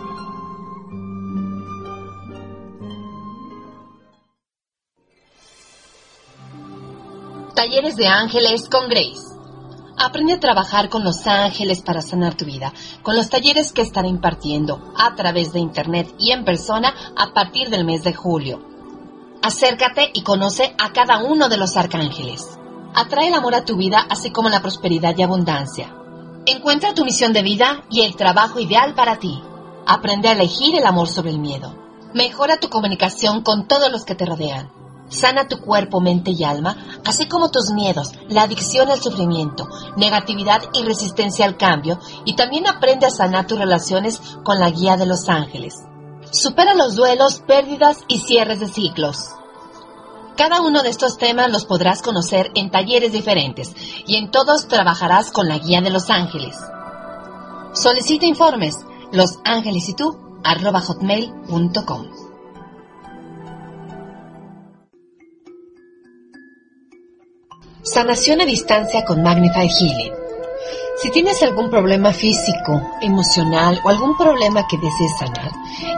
Talleres 7.62 7.95
de 7.95 8.08
Ángeles 8.08 8.67
con 8.67 8.89
Grace. 8.89 9.21
Aprende 9.95 10.34
a 10.34 10.39
trabajar 10.39 10.89
con 10.89 11.04
los 11.04 11.28
ángeles 11.28 11.84
para 11.84 12.02
sanar 12.02 12.34
tu 12.34 12.43
vida, 12.43 12.74
con 13.04 13.15
los 13.15 13.30
talleres 13.30 13.71
que 13.71 13.84
estaré 13.84 14.08
impartiendo 14.08 14.91
a 14.97 15.13
través 15.13 15.54
de 15.54 15.60
internet 15.60 16.12
y 16.17 16.32
en 16.32 16.43
persona 16.43 16.91
a 17.15 17.36
partir 17.36 17.69
del 17.69 17.86
mes 17.86 18.04
de 18.04 18.15
julio. 18.15 18.65
Acércate 19.43 20.10
y 20.12 20.24
conoce 20.24 20.76
a 20.80 20.91
cada 20.91 21.19
uno 21.24 21.50
de 21.50 21.58
los 21.58 21.78
arcángeles. 21.78 22.58
Atrae 22.95 23.28
el 23.28 23.36
amor 23.36 23.54
a 23.54 23.63
tu 23.63 23.76
vida, 23.76 24.08
así 24.10 24.32
como 24.32 24.50
la 24.50 24.63
prosperidad 24.63 25.15
y 25.15 25.21
abundancia. 25.21 25.95
Encuentra 26.47 26.95
tu 26.95 27.06
misión 27.06 27.32
de 27.32 27.43
vida 27.43 27.84
y 27.91 28.02
el 28.02 28.15
trabajo 28.15 28.60
ideal 28.60 28.95
para 28.95 29.19
ti. 29.19 29.39
Aprende 29.86 30.30
a 30.30 30.32
elegir 30.32 30.74
el 30.74 30.88
amor 30.88 31.08
sobre 31.08 31.30
el 31.30 31.38
miedo. 31.38 31.76
Mejora 32.15 32.60
tu 32.60 32.69
comunicación 32.69 33.43
con 33.43 33.67
todos 33.67 33.91
los 33.91 34.04
que 34.04 34.15
te 34.15 34.26
rodean. 34.26 34.80
Sana 35.12 35.47
tu 35.47 35.60
cuerpo, 35.60 36.02
mente 36.02 36.32
y 36.32 36.43
alma, 36.43 36.76
así 37.06 37.28
como 37.28 37.52
tus 37.52 37.71
miedos, 37.71 38.13
la 38.30 38.43
adicción 38.43 38.89
al 38.89 39.02
sufrimiento, 39.02 39.67
negatividad 39.97 40.62
y 40.74 40.84
resistencia 40.84 41.45
al 41.45 41.58
cambio, 41.58 42.00
y 42.26 42.36
también 42.36 42.65
aprende 42.65 43.06
a 43.06 43.12
sanar 43.12 43.45
tus 43.45 43.60
relaciones 43.60 44.19
con 44.43 44.60
la 44.60 44.71
guía 44.71 44.97
de 44.97 45.06
los 45.06 45.30
ángeles. 45.30 45.76
Supera 46.32 46.74
los 46.74 46.95
duelos, 46.95 47.43
pérdidas 47.45 48.00
y 48.08 48.19
cierres 48.19 48.62
de 48.62 48.67
ciclos. 48.67 49.17
Cada 50.38 50.62
uno 50.62 50.82
de 50.82 50.89
estos 50.89 51.17
temas 51.17 51.52
los 51.52 51.65
podrás 51.65 52.02
conocer 52.02 52.50
en 52.56 52.71
talleres 52.71 53.12
diferentes 53.12 53.76
y 54.08 54.15
en 54.15 54.32
todos 54.32 54.67
trabajarás 54.67 55.30
con 55.30 55.47
la 55.50 55.60
guía 55.60 55.82
de 55.82 55.89
los 55.89 56.10
ángeles. 56.10 56.58
Solicita 57.74 58.26
informes 58.26 58.78
los 59.12 59.39
ángeles 59.43 59.89
y 59.89 59.93
tú. 59.93 60.17
Sanación 67.83 68.41
a 68.41 68.45
distancia 68.45 69.03
con 69.03 69.23
Magnified 69.23 69.71
Healing. 69.79 70.13
Si 71.01 71.09
tienes 71.09 71.41
algún 71.41 71.71
problema 71.71 72.13
físico, 72.13 72.79
emocional 73.01 73.81
o 73.83 73.89
algún 73.89 74.15
problema 74.15 74.67
que 74.67 74.77
desees 74.77 75.17
sanar, 75.17 75.49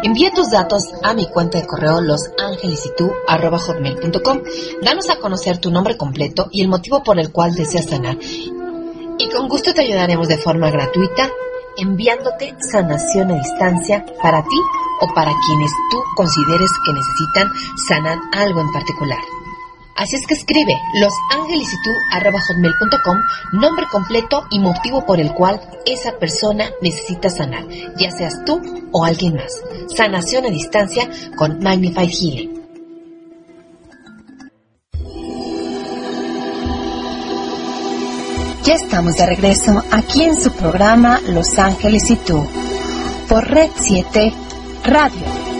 envía 0.01 0.31
tus 0.31 0.49
datos 0.49 0.87
a 1.03 1.13
mi 1.13 1.27
cuenta 1.27 1.59
de 1.59 1.67
correo 1.67 1.99
losangelesitú.com. 1.99 4.43
Danos 4.81 5.09
a 5.09 5.17
conocer 5.17 5.57
tu 5.57 5.71
nombre 5.71 5.97
completo 5.97 6.47
y 6.51 6.61
el 6.61 6.69
motivo 6.69 7.03
por 7.03 7.19
el 7.19 7.33
cual 7.33 7.53
deseas 7.53 7.87
sanar. 7.87 8.17
Y 8.21 9.29
con 9.29 9.49
gusto 9.49 9.73
te 9.73 9.81
ayudaremos 9.81 10.29
de 10.29 10.37
forma 10.37 10.71
gratuita 10.71 11.29
enviándote 11.75 12.55
sanación 12.71 13.31
a 13.31 13.39
distancia 13.39 14.05
para 14.21 14.41
ti 14.43 14.61
o 15.01 15.07
para 15.13 15.33
quienes 15.45 15.71
tú 15.91 15.97
consideres 16.15 16.71
que 16.85 16.93
necesitan 16.93 17.51
sanar 17.87 18.19
algo 18.31 18.61
en 18.61 18.71
particular. 18.71 19.19
Así 19.95 20.15
es 20.15 20.25
que 20.25 20.33
escribe 20.33 20.73
losangelesitú.com, 20.95 23.17
nombre 23.53 23.85
completo 23.91 24.47
y 24.49 24.57
motivo 24.59 25.05
por 25.05 25.19
el 25.19 25.31
cual 25.33 25.61
esa 25.85 26.17
persona 26.17 26.71
necesita 26.81 27.29
sanar, 27.29 27.67
ya 27.97 28.09
seas 28.09 28.43
tú 28.45 28.59
o 28.91 29.05
alguien 29.05 29.35
más. 29.35 29.51
Sanación 29.95 30.45
a 30.45 30.49
distancia 30.49 31.07
con 31.35 31.59
Magnified 31.59 32.09
Healing. 32.09 32.63
Ya 38.63 38.73
estamos 38.75 39.17
de 39.17 39.25
regreso 39.25 39.83
aquí 39.91 40.23
en 40.23 40.41
su 40.41 40.53
programa 40.53 41.19
Los 41.27 41.59
Ángeles 41.59 42.09
y 42.09 42.15
tú, 42.15 42.47
por 43.27 43.45
Red 43.45 43.69
7 43.75 44.33
Radio. 44.85 45.52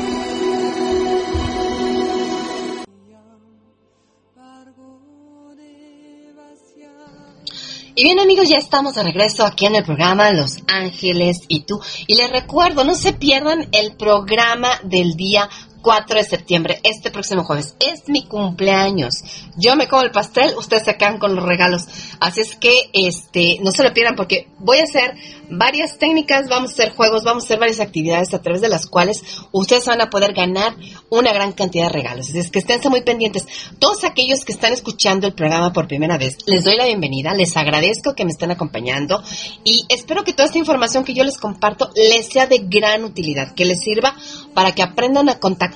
Y 7.96 8.04
bien 8.04 8.20
amigos, 8.20 8.50
ya 8.50 8.58
estamos 8.58 8.96
de 8.96 9.04
regreso 9.04 9.46
aquí 9.46 9.68
en 9.68 9.76
el 9.76 9.84
programa 9.84 10.32
Los 10.32 10.58
Ángeles 10.68 11.42
y 11.48 11.62
tú. 11.62 11.80
Y 12.08 12.16
les 12.16 12.32
recuerdo, 12.32 12.84
no 12.84 12.96
se 12.96 13.14
pierdan 13.14 13.68
el 13.72 13.96
programa 13.96 14.80
del 14.84 15.14
día 15.14 15.48
4 15.84 16.18
de 16.18 16.24
septiembre, 16.24 16.80
este 16.82 17.12
próximo 17.12 17.44
jueves. 17.44 17.76
Es 17.80 18.08
mi 18.08 18.26
cumpleaños. 18.26 19.16
Yo 19.58 19.76
me 19.76 19.88
como 19.88 20.02
el 20.02 20.12
pastel, 20.12 20.56
ustedes 20.58 20.86
se 20.86 20.96
quedan 20.96 21.20
con 21.20 21.36
los 21.36 21.46
regalos. 21.46 21.84
Así 22.20 22.42
es 22.42 22.56
que 22.56 22.90
este 22.94 23.58
no 23.62 23.72
se 23.72 23.84
lo 23.84 23.94
pierdan 23.94 24.16
porque 24.16 24.48
voy 24.60 24.80
a 24.80 24.84
hacer 24.84 25.16
varias 25.50 26.00
técnicas, 26.00 26.48
vamos 26.50 26.72
a 26.72 26.74
hacer 26.74 26.94
juegos, 26.94 27.24
vamos 27.24 27.44
a 27.44 27.48
hacer 27.48 27.60
varias 27.60 27.82
actividades 27.82 28.34
a 28.34 28.42
través 28.42 28.62
de 28.62 28.70
las 28.70 28.88
cuales 28.88 29.24
ustedes 29.52 29.86
van 29.86 30.02
a 30.02 30.10
poder 30.10 30.34
ganar 30.34 30.76
una 31.10 31.34
gran 31.34 31.52
cantidad 31.52 31.88
de 31.88 31.94
regalos. 31.94 32.30
Así 32.30 32.40
es 32.40 32.50
que 32.50 32.60
esténse 32.60 32.90
muy 32.90 33.02
pendientes. 33.02 33.46
Todos 33.78 34.06
aquellos 34.06 34.46
que 34.46 34.54
están 34.54 34.72
escuchando 34.72 35.28
el 35.28 35.34
programa 35.34 35.74
por 35.74 35.88
primera 35.88 36.18
vez, 36.18 36.38
les 36.48 36.64
doy 36.64 36.78
la 36.78 36.86
bienvenida, 36.86 37.34
les 37.34 37.58
agradezco 37.58 38.16
que 38.16 38.24
me 38.24 38.32
estén 38.32 38.52
acompañando 38.52 39.22
y 39.66 39.86
espero 39.90 40.24
que 40.24 40.32
toda 40.32 40.46
esta 40.46 40.58
información 40.58 41.04
que 41.04 41.14
yo 41.14 41.26
les 41.26 41.38
comparto 41.38 41.90
les 41.96 42.28
sea 42.28 42.48
de 42.48 42.60
gran 42.60 43.04
utilidad, 43.04 43.54
que 43.54 43.66
les 43.66 43.82
sirva 43.82 44.16
para 44.54 44.74
que 44.74 44.82
aprendan 44.82 45.28
a 45.28 45.40
contactar 45.40 45.73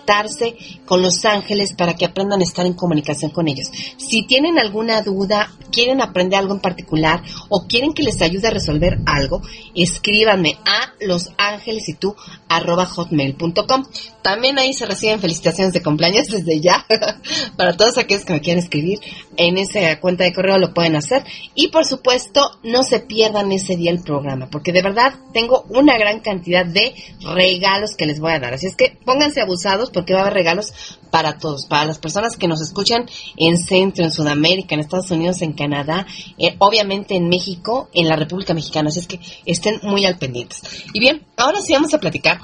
con 0.86 1.02
los 1.02 1.26
ángeles 1.26 1.74
para 1.74 1.96
que 1.96 2.06
aprendan 2.06 2.42
a 2.42 2.44
estar 2.44 2.66
en 2.66 2.74
comunicación 2.74 3.32
con 3.32 3.48
ellos. 3.48 3.70
Si 3.98 4.26
tienen 4.26 4.60
alguna 4.60 5.02
duda, 5.02 5.52
quieren 5.72 6.02
aprender 6.02 6.40
algo 6.40 6.54
en 6.54 6.62
particular 6.62 7.22
o 7.50 7.68
quieren 7.68 7.94
que 7.94 8.04
les 8.04 8.22
ayude 8.22 8.48
a 8.48 8.52
resolver 8.52 9.00
algo, 9.06 9.42
escríbanme 9.76 10.58
a 10.66 10.94
los 11.02 11.32
ángeles 11.38 11.88
y 11.90 11.94
tú 11.94 12.16
arroba 12.48 12.86
hotmail.com. 12.86 13.86
También 14.22 14.60
ahí 14.60 14.74
se 14.74 14.86
reciben 14.86 15.20
felicitaciones 15.20 15.74
de 15.74 15.82
cumpleaños 15.82 16.28
desde 16.28 16.60
ya. 16.60 16.86
Para 17.58 17.78
todos 17.78 17.98
aquellos 17.98 18.26
que 18.26 18.34
me 18.34 18.42
quieran 18.42 18.64
escribir 18.64 19.00
en 19.38 19.58
esa 19.58 20.00
cuenta 20.00 20.24
de 20.24 20.34
correo 20.34 20.58
lo 20.58 20.74
pueden 20.74 20.96
hacer. 20.96 21.24
Y 21.56 21.70
por 21.70 21.86
supuesto, 21.86 22.60
no 22.64 22.84
se 22.84 23.00
pierdan 23.00 23.52
ese 23.52 23.76
día 23.76 23.92
el 23.92 24.02
programa, 24.02 24.50
porque 24.50 24.72
de 24.72 24.82
verdad 24.82 25.14
tengo 25.34 25.66
una 25.70 25.98
gran 25.98 26.20
cantidad 26.20 26.66
de 26.66 26.94
regalos 27.22 27.96
que 27.96 28.06
les 28.06 28.20
voy 28.20 28.34
a 28.34 28.40
dar. 28.40 28.54
Así 28.54 28.68
es 28.68 28.76
que 28.76 28.98
pónganse 29.06 29.42
abusados 29.42 29.87
porque 29.90 30.14
va 30.14 30.20
a 30.20 30.22
haber 30.24 30.34
regalos 30.34 30.74
para 31.12 31.38
todos, 31.38 31.66
para 31.66 31.86
las 31.86 32.00
personas 32.00 32.38
que 32.38 32.48
nos 32.48 32.62
escuchan 32.62 33.06
en 33.38 33.58
Centro, 33.58 34.04
en 34.04 34.12
Sudamérica, 34.12 34.76
en 34.76 34.82
Estados 34.82 35.12
Unidos, 35.12 35.42
en 35.42 35.54
Canadá, 35.54 36.06
eh, 36.38 36.56
obviamente 36.60 37.16
en 37.16 37.30
México, 37.30 37.90
en 37.94 38.08
la 38.08 38.16
República 38.16 38.54
Mexicana. 38.54 38.90
Así 38.90 39.00
es 39.00 39.08
que 39.08 39.20
estén 39.46 39.80
muy 39.84 40.06
al 40.06 40.18
pendientes. 40.18 40.62
Y 40.94 41.00
bien, 41.00 41.26
ahora 41.38 41.62
sí 41.62 41.74
vamos 41.74 41.94
a 41.94 42.00
platicar 42.00 42.40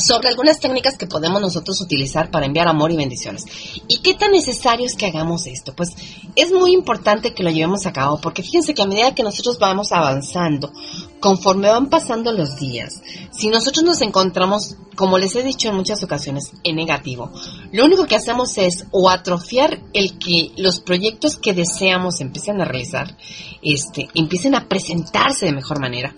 sobre 0.00 0.28
algunas 0.28 0.58
técnicas 0.58 0.96
que 0.96 1.06
podemos 1.06 1.40
nosotros 1.40 1.80
utilizar 1.80 2.30
para 2.30 2.46
enviar 2.46 2.68
amor 2.68 2.90
y 2.90 2.96
bendiciones. 2.96 3.44
¿Y 3.88 3.98
qué 3.98 4.14
tan 4.14 4.32
necesario 4.32 4.86
es 4.86 4.96
que 4.96 5.06
hagamos 5.06 5.46
esto? 5.46 5.74
Pues 5.74 5.90
es 6.36 6.52
muy 6.52 6.72
importante 6.72 7.34
que 7.34 7.42
lo 7.42 7.50
llevemos 7.50 7.86
a 7.86 7.92
cabo 7.92 8.20
porque 8.20 8.42
fíjense 8.42 8.74
que 8.74 8.82
a 8.82 8.86
medida 8.86 9.14
que 9.14 9.22
nosotros 9.22 9.58
vamos 9.58 9.92
avanzando, 9.92 10.72
conforme 11.20 11.68
van 11.68 11.88
pasando 11.88 12.32
los 12.32 12.56
días, 12.56 13.02
si 13.30 13.48
nosotros 13.48 13.84
nos 13.84 14.00
encontramos, 14.00 14.76
como 14.96 15.18
les 15.18 15.34
he 15.36 15.42
dicho 15.42 15.68
en 15.68 15.76
muchas 15.76 16.02
ocasiones, 16.02 16.52
en 16.64 16.76
negativo, 16.76 17.30
lo 17.72 17.84
único 17.84 18.06
que 18.06 18.16
hacemos 18.16 18.56
es 18.58 18.86
o 18.90 19.10
atrofiar 19.10 19.80
el 19.92 20.18
que 20.18 20.52
los 20.56 20.80
proyectos 20.80 21.36
que 21.36 21.54
deseamos 21.54 22.20
empiecen 22.20 22.60
a 22.60 22.64
realizar, 22.64 23.16
este, 23.62 24.08
empiecen 24.14 24.54
a 24.54 24.68
presentarse 24.68 25.46
de 25.46 25.52
mejor 25.52 25.80
manera 25.80 26.14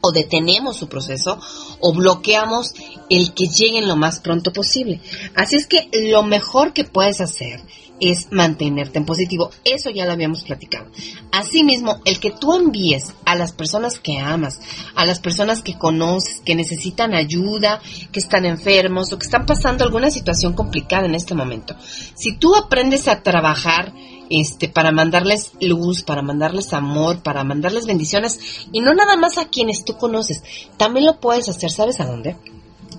o 0.00 0.12
detenemos 0.12 0.76
su 0.76 0.88
proceso 0.88 1.38
o 1.80 1.92
bloqueamos 1.92 2.74
el 3.08 3.34
que 3.34 3.46
lleguen 3.46 3.88
lo 3.88 3.96
más 3.96 4.20
pronto 4.20 4.52
posible. 4.52 5.00
Así 5.34 5.56
es 5.56 5.66
que 5.66 5.88
lo 6.10 6.22
mejor 6.22 6.72
que 6.72 6.84
puedes 6.84 7.20
hacer 7.20 7.60
es 8.02 8.32
mantenerte 8.32 8.98
en 8.98 9.06
positivo. 9.06 9.50
Eso 9.64 9.88
ya 9.90 10.04
lo 10.04 10.12
habíamos 10.12 10.42
platicado. 10.42 10.86
Asimismo, 11.30 12.00
el 12.04 12.18
que 12.18 12.32
tú 12.32 12.52
envíes 12.52 13.14
a 13.24 13.36
las 13.36 13.52
personas 13.52 14.00
que 14.00 14.18
amas, 14.18 14.60
a 14.96 15.06
las 15.06 15.20
personas 15.20 15.62
que 15.62 15.78
conoces, 15.78 16.40
que 16.40 16.56
necesitan 16.56 17.14
ayuda, 17.14 17.80
que 18.10 18.18
están 18.18 18.44
enfermos 18.44 19.12
o 19.12 19.18
que 19.18 19.26
están 19.26 19.46
pasando 19.46 19.84
alguna 19.84 20.10
situación 20.10 20.54
complicada 20.54 21.06
en 21.06 21.14
este 21.14 21.34
momento. 21.34 21.76
Si 22.14 22.36
tú 22.36 22.56
aprendes 22.56 23.06
a 23.06 23.22
trabajar 23.22 23.94
este, 24.32 24.68
para 24.68 24.92
mandarles 24.92 25.52
luz, 25.60 26.02
para 26.02 26.22
mandarles 26.22 26.72
amor, 26.72 27.22
para 27.22 27.44
mandarles 27.44 27.84
bendiciones, 27.86 28.66
y 28.72 28.80
no 28.80 28.94
nada 28.94 29.14
más 29.16 29.36
a 29.36 29.48
quienes 29.48 29.84
tú 29.84 29.98
conoces, 29.98 30.42
también 30.78 31.04
lo 31.04 31.20
puedes 31.20 31.50
hacer, 31.50 31.70
¿sabes 31.70 32.00
a 32.00 32.06
dónde? 32.06 32.36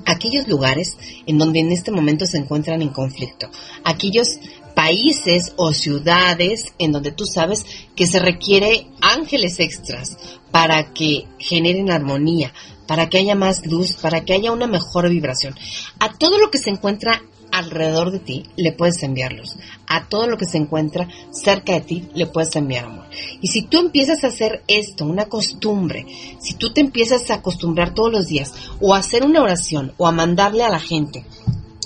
Aquellos 0.06 0.48
lugares 0.48 0.96
en 1.26 1.40
donde 1.40 1.60
en 1.60 1.72
este 1.72 1.90
momento 1.90 2.28
se 2.28 2.38
encuentran 2.38 2.84
en 2.84 2.90
conflicto, 2.90 3.50
aquellos 3.84 4.38
países 4.76 5.54
o 5.56 5.74
ciudades 5.74 6.74
en 6.78 6.92
donde 6.92 7.12
tú 7.12 7.26
sabes 7.26 7.66
que 7.96 8.06
se 8.06 8.20
requiere 8.20 8.88
ángeles 9.02 9.60
extras 9.60 10.18
para 10.52 10.94
que 10.94 11.26
generen 11.40 11.90
armonía, 11.90 12.54
para 12.86 13.10
que 13.10 13.18
haya 13.18 13.34
más 13.34 13.66
luz, 13.66 13.94
para 13.94 14.24
que 14.24 14.34
haya 14.34 14.52
una 14.52 14.68
mejor 14.68 15.10
vibración. 15.10 15.56
A 16.00 16.14
todo 16.14 16.38
lo 16.38 16.52
que 16.52 16.60
se 16.60 16.70
encuentra 16.70 17.24
alrededor 17.54 18.12
de 18.12 18.20
ti 18.20 18.44
le 18.58 18.72
puedes 18.72 19.04
enviar 19.04 19.32
luz. 19.32 19.56
A 19.88 20.10
todo 20.10 20.28
lo 20.28 20.38
que 20.38 20.46
se 20.46 20.58
encuentra 20.58 21.08
cerca 21.32 21.74
de 21.74 21.82
ti 21.82 22.10
le 22.16 22.26
puedes 22.26 22.56
enviar 22.56 22.86
amor. 22.86 23.06
Y 23.42 23.48
si 23.48 23.62
tú 23.62 23.78
empiezas 23.78 24.24
a 24.24 24.28
hacer 24.28 24.64
esto, 24.68 25.06
una 25.06 25.26
costumbre, 25.26 26.06
si 26.42 26.56
tú 26.56 26.74
te 26.74 26.82
empiezas 26.82 27.30
a 27.30 27.36
acostumbrar 27.36 27.94
todos 27.94 28.12
los 28.12 28.26
días 28.26 28.54
o 28.82 28.96
a 28.96 28.98
hacer 28.98 29.24
una 29.24 29.42
oración 29.42 29.94
o 29.98 30.08
a 30.08 30.12
mandarle 30.12 30.64
a 30.64 30.70
la 30.70 30.80
gente 30.80 31.26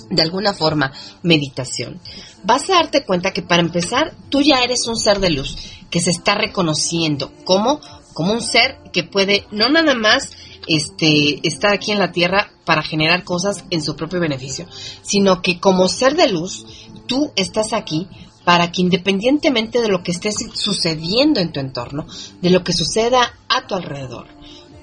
de 0.08 0.22
alguna 0.22 0.54
forma 0.54 0.92
meditación, 1.22 2.00
vas 2.44 2.70
a 2.70 2.76
darte 2.76 3.04
cuenta 3.04 3.32
que 3.32 3.42
para 3.42 3.60
empezar 3.60 4.14
tú 4.30 4.40
ya 4.40 4.64
eres 4.64 4.86
un 4.86 4.96
ser 4.96 5.20
de 5.20 5.28
luz 5.28 5.58
que 5.90 6.00
se 6.00 6.10
está 6.10 6.34
reconociendo 6.34 7.30
como 7.44 7.80
como 8.14 8.32
un 8.32 8.42
ser 8.42 8.78
que 8.92 9.04
puede 9.04 9.44
no 9.52 9.68
nada 9.68 9.94
más 9.94 10.32
este, 10.66 11.46
estar 11.46 11.72
aquí 11.72 11.92
en 11.92 12.00
la 12.00 12.10
tierra 12.10 12.50
para 12.68 12.82
generar 12.82 13.24
cosas 13.24 13.64
en 13.70 13.82
su 13.82 13.96
propio 13.96 14.20
beneficio, 14.20 14.66
sino 15.00 15.40
que 15.40 15.58
como 15.58 15.88
ser 15.88 16.14
de 16.16 16.28
luz, 16.28 16.66
tú 17.06 17.32
estás 17.34 17.72
aquí 17.72 18.06
para 18.44 18.70
que 18.70 18.82
independientemente 18.82 19.80
de 19.80 19.88
lo 19.88 20.02
que 20.02 20.10
esté 20.10 20.30
sucediendo 20.32 21.40
en 21.40 21.50
tu 21.50 21.60
entorno, 21.60 22.06
de 22.42 22.50
lo 22.50 22.62
que 22.62 22.74
suceda 22.74 23.32
a 23.48 23.66
tu 23.66 23.74
alrededor, 23.74 24.26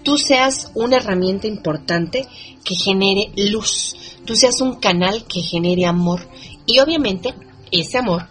tú 0.01 0.17
seas 0.17 0.71
una 0.73 0.95
herramienta 0.97 1.45
importante 1.45 2.27
que 2.63 2.73
genere 2.73 3.31
luz, 3.36 3.95
tú 4.25 4.36
seas 4.36 4.61
un 4.61 4.77
canal 4.77 5.25
que 5.25 5.41
genere 5.43 5.86
amor. 5.86 6.27
Y 6.65 6.79
obviamente 6.79 7.36
ese 7.71 7.99
amor, 7.99 8.27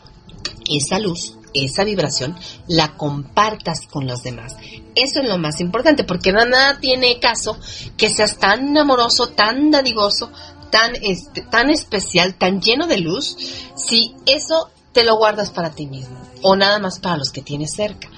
esa 0.69 0.99
luz, 0.99 1.37
esa 1.55 1.85
vibración 1.85 2.37
la 2.67 2.97
compartas 2.97 3.87
con 3.91 4.07
los 4.07 4.23
demás. 4.23 4.57
Eso 4.95 5.21
es 5.21 5.29
lo 5.29 5.39
más 5.39 5.61
importante, 5.61 6.05
porque 6.05 6.33
nada 6.33 6.79
tiene 6.81 7.19
caso 7.21 7.59
que 7.97 8.11
seas 8.11 8.39
tan 8.39 8.77
amoroso, 8.77 9.29
tan 9.29 9.71
dadivoso, 9.71 10.31
tan, 10.71 10.93
este, 11.03 11.43
tan 11.43 11.71
especial, 11.71 12.35
tan 12.35 12.61
lleno 12.61 12.87
de 12.87 12.99
luz, 12.99 13.37
si 13.77 14.15
eso 14.27 14.71
te 14.93 15.05
lo 15.05 15.17
guardas 15.17 15.51
para 15.51 15.71
ti 15.71 15.87
mismo 15.87 16.17
o 16.43 16.57
nada 16.57 16.79
más 16.79 16.99
para 16.99 17.17
los 17.17 17.31
que 17.31 17.43
tienes 17.43 17.73
cerca. 17.75 18.09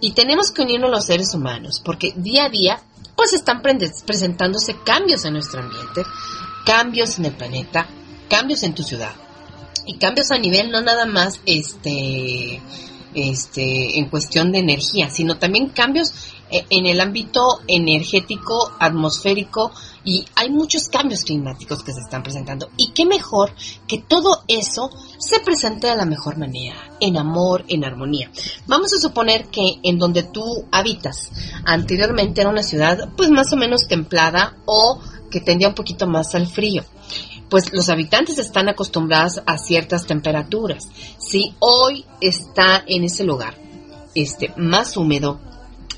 Y 0.00 0.12
tenemos 0.12 0.50
que 0.50 0.62
unirnos 0.62 0.90
los 0.90 1.06
seres 1.06 1.32
humanos, 1.34 1.80
porque 1.84 2.12
día 2.16 2.46
a 2.46 2.50
día 2.50 2.82
pues 3.14 3.32
están 3.32 3.62
presentándose 3.62 4.76
cambios 4.84 5.24
en 5.24 5.34
nuestro 5.34 5.62
ambiente, 5.62 6.02
cambios 6.66 7.18
en 7.18 7.26
el 7.26 7.32
planeta, 7.32 7.86
cambios 8.28 8.62
en 8.62 8.74
tu 8.74 8.82
ciudad 8.82 9.14
y 9.86 9.98
cambios 9.98 10.30
a 10.30 10.38
nivel 10.38 10.70
no 10.70 10.80
nada 10.80 11.06
más 11.06 11.40
este 11.46 12.60
este, 13.16 13.98
en 13.98 14.10
cuestión 14.10 14.52
de 14.52 14.58
energía, 14.58 15.08
sino 15.08 15.38
también 15.38 15.70
cambios 15.70 16.12
eh, 16.50 16.66
en 16.68 16.84
el 16.84 17.00
ámbito 17.00 17.60
energético, 17.66 18.72
atmosférico 18.78 19.72
y 20.04 20.26
hay 20.34 20.50
muchos 20.50 20.88
cambios 20.88 21.22
climáticos 21.22 21.82
que 21.82 21.94
se 21.94 22.00
están 22.00 22.22
presentando. 22.22 22.68
Y 22.76 22.92
qué 22.92 23.06
mejor 23.06 23.52
que 23.88 23.98
todo 23.98 24.42
eso 24.48 24.90
se 25.18 25.40
presente 25.40 25.86
de 25.86 25.96
la 25.96 26.04
mejor 26.04 26.36
manera, 26.36 26.76
en 27.00 27.16
amor, 27.16 27.64
en 27.68 27.84
armonía. 27.84 28.30
Vamos 28.66 28.92
a 28.92 29.00
suponer 29.00 29.46
que 29.46 29.80
en 29.82 29.98
donde 29.98 30.22
tú 30.22 30.66
habitas 30.70 31.32
anteriormente 31.64 32.42
era 32.42 32.50
una 32.50 32.62
ciudad 32.62 33.08
pues 33.16 33.30
más 33.30 33.50
o 33.54 33.56
menos 33.56 33.88
templada 33.88 34.58
o 34.66 35.00
que 35.30 35.40
tendía 35.40 35.68
un 35.68 35.74
poquito 35.74 36.06
más 36.06 36.34
al 36.34 36.46
frío 36.46 36.84
pues 37.48 37.72
los 37.72 37.88
habitantes 37.88 38.38
están 38.38 38.68
acostumbrados 38.68 39.40
a 39.46 39.58
ciertas 39.58 40.06
temperaturas. 40.06 40.88
Si 41.18 41.54
hoy 41.58 42.04
está 42.20 42.82
en 42.86 43.04
ese 43.04 43.24
lugar 43.24 43.54
este, 44.14 44.52
más 44.56 44.96
húmedo 44.96 45.40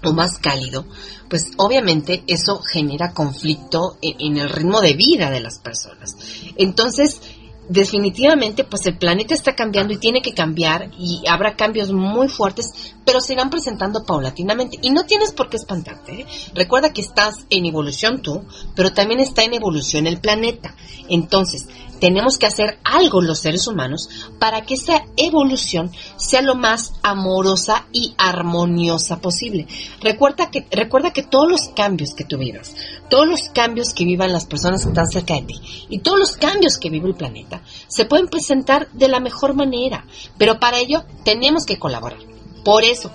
o 0.05 0.12
más 0.12 0.38
cálido, 0.38 0.86
pues 1.28 1.51
obviamente 1.57 2.22
eso 2.26 2.61
genera 2.61 3.12
conflicto 3.12 3.99
en, 4.03 4.16
en 4.18 4.38
el 4.38 4.51
ritmo 4.51 4.80
de 4.80 4.94
vida 4.94 5.30
de 5.30 5.40
las 5.40 5.59
personas. 5.59 6.16
Entonces, 6.57 7.20
definitivamente 7.69 8.64
pues 8.64 8.87
el 8.87 8.97
planeta 8.97 9.35
está 9.35 9.55
cambiando 9.55 9.93
y 9.93 9.99
tiene 9.99 10.23
que 10.23 10.33
cambiar 10.33 10.91
y 10.99 11.23
habrá 11.29 11.55
cambios 11.55 11.93
muy 11.93 12.29
fuertes, 12.29 12.95
pero 13.05 13.21
se 13.21 13.35
irán 13.35 13.51
presentando 13.51 14.05
paulatinamente 14.05 14.79
y 14.83 14.91
no 14.91 15.05
tienes 15.05 15.33
por 15.33 15.49
qué 15.49 15.57
espantarte. 15.57 16.23
¿eh? 16.23 16.27
Recuerda 16.55 16.93
que 16.93 17.03
estás 17.03 17.47
en 17.51 17.66
evolución 17.66 18.23
tú, 18.23 18.45
pero 18.75 18.93
también 18.93 19.21
está 19.21 19.43
en 19.43 19.55
evolución 19.55 20.07
el 20.07 20.21
planeta. 20.21 20.75
Entonces, 21.09 21.69
tenemos 22.01 22.38
que 22.38 22.46
hacer 22.46 22.78
algo 22.84 23.20
los 23.20 23.40
seres 23.40 23.66
humanos 23.66 24.09
para 24.38 24.62
que 24.62 24.74
esa 24.74 25.05
evolución 25.16 25.90
sea 26.16 26.42
lo 26.42 26.55
más 26.55 26.94
amorosa 27.03 27.86
y 27.92 28.14
armoniosa 28.16 29.20
posible. 29.20 29.66
Recuerda 30.01 30.51
que, 30.51 30.66
recuerda 30.70 31.12
que 31.12 31.22
todos 31.22 31.51
los 31.51 31.68
cambios 31.74 32.14
que 32.14 32.24
tú 32.24 32.38
vivas, 32.38 32.74
todos 33.09 33.26
los 33.26 33.49
cambios 33.55 33.92
que 33.94 34.05
vivan 34.05 34.32
las 34.32 34.46
personas 34.46 34.82
que 34.82 34.88
están 34.88 35.09
cerca 35.09 35.34
de 35.34 35.42
ti 35.42 35.55
y 35.88 35.99
todos 36.01 36.18
los 36.18 36.36
cambios 36.36 36.78
que 36.78 36.90
vive 36.90 37.09
el 37.09 37.14
planeta 37.14 37.62
se 37.88 38.05
pueden 38.05 38.28
presentar 38.28 38.90
de 38.92 39.09
la 39.09 39.20
mejor 39.20 39.55
manera, 39.55 40.05
pero 40.36 40.59
para 40.61 40.78
ello 40.78 41.05
tenemos 41.24 41.66
que 41.66 41.78
colaborar. 41.78 42.18
Por 42.64 42.84
eso, 42.84 43.11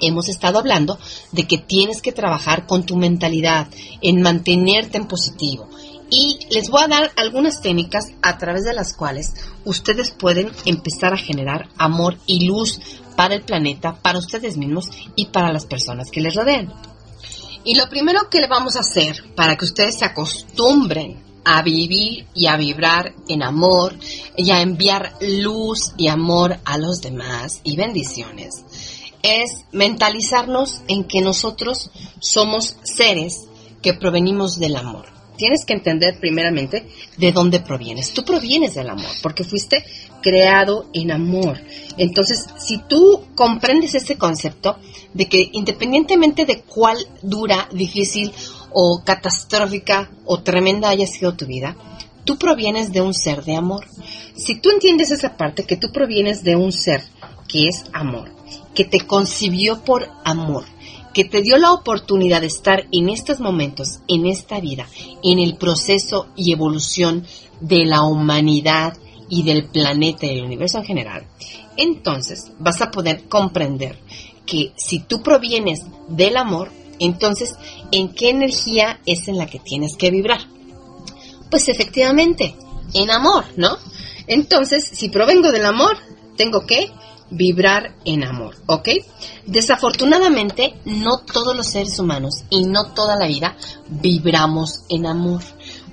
hemos 0.00 0.28
estado 0.28 0.58
hablando 0.58 0.98
de 1.32 1.46
que 1.46 1.58
tienes 1.58 2.02
que 2.02 2.12
trabajar 2.12 2.66
con 2.66 2.84
tu 2.84 2.96
mentalidad, 2.96 3.68
en 4.00 4.22
mantenerte 4.22 4.98
en 4.98 5.06
positivo, 5.06 5.68
y 6.10 6.40
les 6.50 6.68
voy 6.68 6.82
a 6.82 6.88
dar 6.88 7.12
algunas 7.16 7.62
técnicas 7.62 8.06
a 8.20 8.36
través 8.36 8.64
de 8.64 8.74
las 8.74 8.94
cuales 8.94 9.32
ustedes 9.64 10.10
pueden 10.10 10.50
empezar 10.64 11.14
a 11.14 11.18
generar 11.18 11.68
amor 11.78 12.18
y 12.26 12.46
luz 12.46 12.80
para 13.16 13.34
el 13.34 13.42
planeta, 13.42 13.94
para 13.94 14.18
ustedes 14.18 14.56
mismos 14.56 14.86
y 15.14 15.26
para 15.26 15.52
las 15.52 15.66
personas 15.66 16.10
que 16.10 16.20
les 16.20 16.34
rodean. 16.34 16.72
Y 17.64 17.76
lo 17.76 17.88
primero 17.88 18.28
que 18.30 18.40
le 18.40 18.48
vamos 18.48 18.76
a 18.76 18.80
hacer 18.80 19.22
para 19.36 19.56
que 19.56 19.66
ustedes 19.66 19.98
se 19.98 20.04
acostumbren 20.04 21.22
a 21.44 21.62
vivir 21.62 22.26
y 22.34 22.46
a 22.46 22.56
vibrar 22.56 23.14
en 23.28 23.42
amor 23.42 23.94
y 24.36 24.50
a 24.50 24.60
enviar 24.60 25.14
luz 25.20 25.92
y 25.96 26.08
amor 26.08 26.58
a 26.64 26.76
los 26.76 27.00
demás 27.00 27.60
y 27.62 27.76
bendiciones 27.76 28.64
es 29.22 29.64
mentalizarnos 29.72 30.82
en 30.88 31.04
que 31.04 31.20
nosotros 31.20 31.90
somos 32.20 32.76
seres 32.82 33.46
que 33.82 33.94
provenimos 33.94 34.58
del 34.58 34.76
amor 34.76 35.19
tienes 35.40 35.64
que 35.64 35.72
entender 35.72 36.18
primeramente 36.20 36.86
de 37.16 37.32
dónde 37.32 37.60
provienes. 37.60 38.12
Tú 38.12 38.26
provienes 38.26 38.74
del 38.74 38.90
amor, 38.90 39.10
porque 39.22 39.42
fuiste 39.42 39.82
creado 40.20 40.90
en 40.92 41.10
amor. 41.10 41.58
Entonces, 41.96 42.44
si 42.58 42.76
tú 42.76 43.22
comprendes 43.34 43.94
este 43.94 44.18
concepto 44.18 44.76
de 45.14 45.30
que 45.30 45.48
independientemente 45.52 46.44
de 46.44 46.60
cuál 46.60 46.98
dura, 47.22 47.70
difícil 47.72 48.30
o 48.70 49.00
catastrófica 49.02 50.10
o 50.26 50.42
tremenda 50.42 50.90
haya 50.90 51.06
sido 51.06 51.34
tu 51.34 51.46
vida, 51.46 51.74
tú 52.24 52.36
provienes 52.36 52.92
de 52.92 53.00
un 53.00 53.14
ser 53.14 53.42
de 53.42 53.56
amor. 53.56 53.86
Si 54.36 54.60
tú 54.60 54.68
entiendes 54.68 55.10
esa 55.10 55.38
parte, 55.38 55.64
que 55.64 55.78
tú 55.78 55.90
provienes 55.90 56.44
de 56.44 56.54
un 56.54 56.70
ser 56.70 57.02
que 57.48 57.66
es 57.66 57.84
amor, 57.94 58.30
que 58.74 58.84
te 58.84 59.06
concibió 59.06 59.82
por 59.84 60.06
amor, 60.22 60.66
que 61.12 61.24
te 61.24 61.42
dio 61.42 61.56
la 61.58 61.72
oportunidad 61.72 62.40
de 62.40 62.46
estar 62.46 62.86
en 62.92 63.08
estos 63.08 63.40
momentos, 63.40 64.00
en 64.08 64.26
esta 64.26 64.60
vida, 64.60 64.86
en 65.22 65.38
el 65.38 65.56
proceso 65.56 66.28
y 66.36 66.52
evolución 66.52 67.26
de 67.60 67.84
la 67.84 68.02
humanidad 68.02 68.96
y 69.28 69.42
del 69.42 69.68
planeta 69.68 70.26
y 70.26 70.36
del 70.36 70.44
universo 70.44 70.78
en 70.78 70.84
general, 70.84 71.26
entonces 71.76 72.52
vas 72.58 72.80
a 72.82 72.90
poder 72.90 73.28
comprender 73.28 73.98
que 74.44 74.72
si 74.76 75.00
tú 75.00 75.22
provienes 75.22 75.80
del 76.08 76.36
amor, 76.36 76.70
entonces, 76.98 77.54
¿en 77.92 78.12
qué 78.12 78.30
energía 78.30 79.00
es 79.06 79.28
en 79.28 79.38
la 79.38 79.46
que 79.46 79.58
tienes 79.58 79.96
que 79.96 80.10
vibrar? 80.10 80.40
Pues 81.50 81.68
efectivamente, 81.68 82.54
en 82.92 83.10
amor, 83.10 83.44
¿no? 83.56 83.76
Entonces, 84.26 84.88
si 84.92 85.08
provengo 85.08 85.50
del 85.50 85.64
amor, 85.64 85.96
tengo 86.36 86.66
que 86.66 86.90
vibrar 87.30 87.94
en 88.04 88.24
amor, 88.24 88.56
¿ok? 88.66 88.88
Desafortunadamente, 89.46 90.74
no 90.84 91.18
todos 91.18 91.56
los 91.56 91.66
seres 91.66 91.98
humanos 91.98 92.44
y 92.50 92.66
no 92.66 92.92
toda 92.92 93.16
la 93.16 93.26
vida 93.26 93.56
vibramos 93.88 94.84
en 94.88 95.06
amor, 95.06 95.42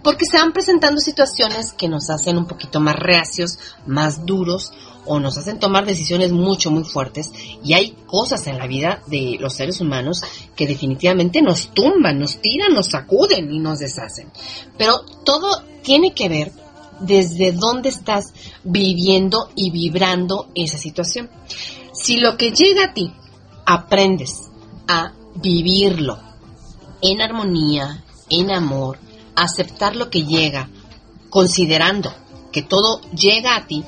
porque 0.03 0.25
se 0.25 0.37
van 0.37 0.53
presentando 0.53 0.99
situaciones 0.99 1.73
que 1.73 1.87
nos 1.87 2.09
hacen 2.09 2.37
un 2.37 2.47
poquito 2.47 2.79
más 2.79 2.95
reacios, 2.95 3.59
más 3.85 4.25
duros 4.25 4.71
o 5.07 5.19
nos 5.19 5.37
hacen 5.37 5.59
tomar 5.59 5.85
decisiones 5.85 6.31
mucho, 6.31 6.69
muy 6.69 6.83
fuertes. 6.83 7.31
Y 7.63 7.73
hay 7.73 7.95
cosas 8.05 8.45
en 8.47 8.57
la 8.57 8.67
vida 8.67 9.01
de 9.07 9.37
los 9.39 9.53
seres 9.53 9.79
humanos 9.79 10.21
que 10.55 10.67
definitivamente 10.67 11.41
nos 11.41 11.73
tumban, 11.73 12.19
nos 12.19 12.37
tiran, 12.41 12.73
nos 12.73 12.87
sacuden 12.87 13.51
y 13.51 13.59
nos 13.59 13.79
deshacen. 13.79 14.31
Pero 14.77 14.99
todo 15.23 15.63
tiene 15.81 16.13
que 16.13 16.29
ver 16.29 16.51
desde 16.99 17.51
dónde 17.51 17.89
estás 17.89 18.33
viviendo 18.63 19.49
y 19.55 19.71
vibrando 19.71 20.49
esa 20.55 20.77
situación. 20.77 21.29
Si 21.93 22.17
lo 22.17 22.37
que 22.37 22.51
llega 22.51 22.85
a 22.85 22.93
ti 22.93 23.11
aprendes 23.65 24.49
a 24.87 25.13
vivirlo 25.35 26.19
en 27.01 27.21
armonía, 27.21 28.03
en 28.29 28.51
amor, 28.51 28.99
aceptar 29.35 29.95
lo 29.95 30.09
que 30.09 30.23
llega, 30.23 30.69
considerando 31.29 32.13
que 32.51 32.61
todo 32.61 33.01
llega 33.11 33.55
a 33.55 33.67
ti 33.67 33.83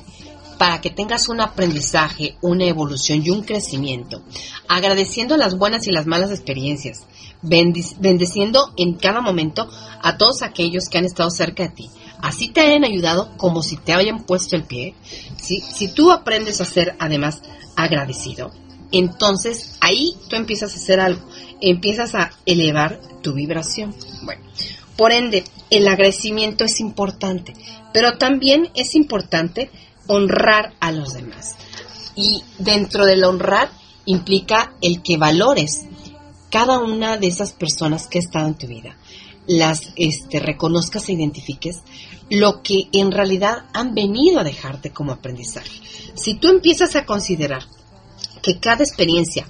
para 0.58 0.82
que 0.82 0.90
tengas 0.90 1.30
un 1.30 1.40
aprendizaje, 1.40 2.36
una 2.42 2.66
evolución 2.66 3.22
y 3.24 3.30
un 3.30 3.42
crecimiento, 3.42 4.22
agradeciendo 4.68 5.38
las 5.38 5.56
buenas 5.56 5.86
y 5.86 5.90
las 5.90 6.06
malas 6.06 6.30
experiencias, 6.30 7.06
bendeciendo 7.40 8.72
en 8.76 8.94
cada 8.94 9.22
momento 9.22 9.66
a 10.02 10.18
todos 10.18 10.42
aquellos 10.42 10.90
que 10.90 10.98
han 10.98 11.06
estado 11.06 11.30
cerca 11.30 11.62
de 11.62 11.70
ti. 11.70 11.90
Así 12.22 12.48
te 12.48 12.60
hayan 12.60 12.84
ayudado 12.84 13.36
como 13.36 13.62
si 13.62 13.76
te 13.76 13.92
hayan 13.92 14.24
puesto 14.24 14.56
el 14.56 14.64
pie. 14.64 14.94
Si, 15.36 15.88
tú 15.88 16.12
aprendes 16.12 16.60
a 16.60 16.64
ser 16.64 16.96
además 16.98 17.42
agradecido, 17.76 18.50
entonces 18.92 19.76
ahí 19.80 20.14
tú 20.28 20.36
empiezas 20.36 20.72
a 20.72 20.76
hacer 20.76 21.00
algo, 21.00 21.26
empiezas 21.60 22.14
a 22.14 22.30
elevar 22.46 23.00
tu 23.22 23.32
vibración. 23.32 23.94
Bueno, 24.22 24.42
por 24.96 25.12
ende, 25.12 25.44
el 25.70 25.88
agradecimiento 25.88 26.64
es 26.64 26.80
importante, 26.80 27.54
pero 27.92 28.18
también 28.18 28.70
es 28.74 28.94
importante 28.94 29.70
honrar 30.06 30.74
a 30.80 30.92
los 30.92 31.14
demás. 31.14 31.56
Y 32.16 32.42
dentro 32.58 33.06
del 33.06 33.24
honrar 33.24 33.70
implica 34.04 34.74
el 34.82 35.02
que 35.02 35.16
valores 35.16 35.86
cada 36.50 36.80
una 36.80 37.16
de 37.16 37.28
esas 37.28 37.52
personas 37.52 38.08
que 38.08 38.18
ha 38.18 38.22
estado 38.22 38.48
en 38.48 38.54
tu 38.54 38.66
vida, 38.66 38.96
las 39.50 39.90
este, 39.96 40.38
reconozcas 40.38 41.08
e 41.08 41.12
identifiques 41.12 41.78
lo 42.30 42.62
que 42.62 42.88
en 42.92 43.10
realidad 43.10 43.64
han 43.72 43.94
venido 43.94 44.38
a 44.38 44.44
dejarte 44.44 44.92
como 44.92 45.10
aprendizaje. 45.10 45.80
Si 46.14 46.34
tú 46.34 46.48
empiezas 46.48 46.94
a 46.94 47.04
considerar 47.04 47.64
que 48.42 48.60
cada 48.60 48.84
experiencia 48.84 49.48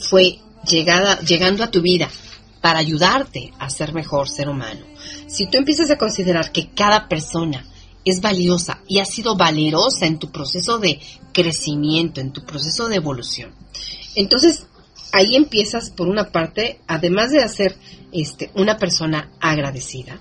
fue 0.00 0.38
llegada, 0.66 1.20
llegando 1.20 1.62
a 1.62 1.70
tu 1.70 1.82
vida 1.82 2.08
para 2.62 2.78
ayudarte 2.78 3.52
a 3.58 3.68
ser 3.68 3.92
mejor 3.92 4.30
ser 4.30 4.48
humano, 4.48 4.86
si 5.26 5.46
tú 5.46 5.58
empiezas 5.58 5.90
a 5.90 5.98
considerar 5.98 6.50
que 6.50 6.70
cada 6.70 7.06
persona 7.06 7.66
es 8.06 8.22
valiosa 8.22 8.80
y 8.88 9.00
ha 9.00 9.04
sido 9.04 9.36
valerosa 9.36 10.06
en 10.06 10.18
tu 10.18 10.32
proceso 10.32 10.78
de 10.78 10.98
crecimiento, 11.34 12.22
en 12.22 12.32
tu 12.32 12.42
proceso 12.46 12.88
de 12.88 12.96
evolución, 12.96 13.54
entonces 14.14 14.66
ahí 15.12 15.36
empiezas 15.36 15.90
por 15.90 16.08
una 16.08 16.30
parte, 16.30 16.80
además 16.86 17.30
de 17.30 17.42
hacer 17.42 17.76
este, 18.12 18.50
una 18.54 18.76
persona 18.76 19.30
agradecida, 19.40 20.20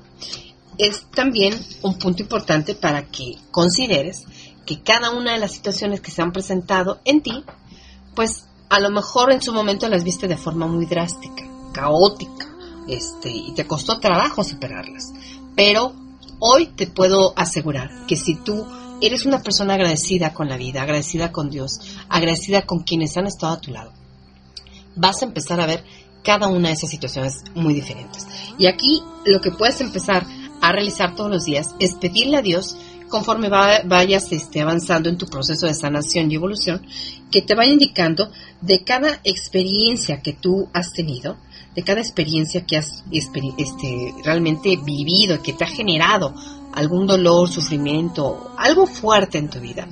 es 0.77 1.05
también 1.11 1.53
un 1.81 1.97
punto 1.97 2.23
importante 2.23 2.75
para 2.75 3.05
que 3.05 3.35
consideres 3.51 4.25
que 4.65 4.81
cada 4.81 5.11
una 5.11 5.33
de 5.33 5.39
las 5.39 5.51
situaciones 5.51 6.01
que 6.01 6.11
se 6.11 6.21
han 6.21 6.31
presentado 6.31 6.99
en 7.05 7.21
ti, 7.21 7.43
pues 8.15 8.45
a 8.69 8.79
lo 8.79 8.89
mejor 8.89 9.31
en 9.31 9.41
su 9.41 9.53
momento 9.53 9.87
las 9.87 10.03
viste 10.03 10.27
de 10.27 10.37
forma 10.37 10.67
muy 10.67 10.85
drástica, 10.85 11.43
caótica, 11.73 12.47
este, 12.87 13.29
y 13.29 13.53
te 13.53 13.65
costó 13.65 13.99
trabajo 13.99 14.43
superarlas. 14.43 15.13
Pero 15.55 15.93
hoy 16.39 16.67
te 16.67 16.87
puedo 16.87 17.33
asegurar 17.37 18.05
que 18.07 18.15
si 18.15 18.35
tú 18.35 18.65
eres 19.01 19.25
una 19.25 19.41
persona 19.41 19.75
agradecida 19.75 20.33
con 20.33 20.49
la 20.49 20.57
vida, 20.57 20.81
agradecida 20.81 21.31
con 21.31 21.49
Dios, 21.49 21.79
agradecida 22.09 22.65
con 22.65 22.79
quienes 22.79 23.15
han 23.17 23.27
estado 23.27 23.53
a 23.53 23.61
tu 23.61 23.71
lado, 23.71 23.91
vas 24.95 25.21
a 25.21 25.25
empezar 25.25 25.59
a 25.59 25.65
ver 25.65 25.83
cada 26.23 26.47
una 26.47 26.69
de 26.69 26.73
esas 26.73 26.89
situaciones 26.89 27.43
muy 27.53 27.73
diferentes. 27.73 28.25
Y 28.57 28.65
aquí 28.65 29.01
lo 29.25 29.39
que 29.41 29.51
puedes 29.51 29.79
empezar 29.81 30.25
a 30.61 30.71
realizar 30.71 31.15
todos 31.15 31.29
los 31.29 31.45
días 31.45 31.75
es 31.79 31.95
pedirle 31.95 32.37
a 32.37 32.41
Dios 32.41 32.75
conforme 33.07 33.49
vayas 33.49 34.31
este, 34.31 34.61
avanzando 34.61 35.09
en 35.09 35.17
tu 35.17 35.27
proceso 35.27 35.67
de 35.67 35.73
sanación 35.73 36.31
y 36.31 36.35
evolución, 36.35 36.85
que 37.31 37.41
te 37.41 37.55
vaya 37.55 37.71
indicando 37.71 38.31
de 38.61 38.83
cada 38.83 39.19
experiencia 39.23 40.21
que 40.21 40.33
tú 40.33 40.69
has 40.73 40.91
tenido, 40.91 41.37
de 41.75 41.83
cada 41.83 42.01
experiencia 42.01 42.65
que 42.65 42.77
has 42.77 43.03
este, 43.11 44.13
realmente 44.23 44.77
vivido, 44.83 45.41
que 45.43 45.53
te 45.53 45.65
ha 45.65 45.67
generado 45.67 46.33
algún 46.73 47.05
dolor, 47.05 47.47
sufrimiento, 47.47 48.51
algo 48.57 48.87
fuerte 48.87 49.37
en 49.37 49.49
tu 49.49 49.59
vida, 49.59 49.87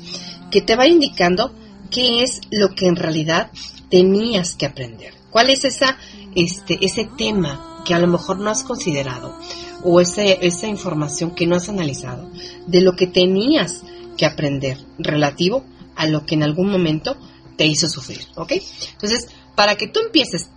que 0.49 0.61
te 0.61 0.75
vaya 0.75 0.93
indicando 0.93 1.53
qué 1.91 2.23
es 2.23 2.41
lo 2.49 2.73
que 2.73 2.87
en 2.87 2.95
realidad 2.95 3.51
tenías 3.93 4.55
que 4.55 4.65
aprender. 4.65 5.13
¿Cuál 5.29 5.51
es 5.51 5.65
esa, 5.65 5.99
este, 6.33 6.83
ese 6.83 7.07
tema 7.15 7.83
que 7.85 7.93
a 7.93 7.99
lo 7.99 8.07
mejor 8.07 8.39
no 8.39 8.49
has 8.49 8.63
considerado? 8.63 9.37
o 9.83 9.99
esa 9.99 10.67
información 10.67 11.31
que 11.31 11.45
no 11.45 11.57
has 11.57 11.67
analizado 11.67 12.29
de 12.67 12.79
lo 12.79 12.95
que 12.95 13.05
tenías 13.05 13.83
que 14.17 14.25
aprender 14.25 14.77
relativo 14.97 15.65
a 15.97 16.07
lo 16.07 16.25
que 16.25 16.35
en 16.35 16.43
algún 16.43 16.71
momento 16.71 17.17
te 17.57 17.65
hizo 17.65 17.89
sufrir, 17.89 18.25
¿ok? 18.35 18.53
Entonces, 18.93 19.27
para 19.55 19.75
que 19.75 19.89
tú 19.89 19.99
empieces 19.99 20.49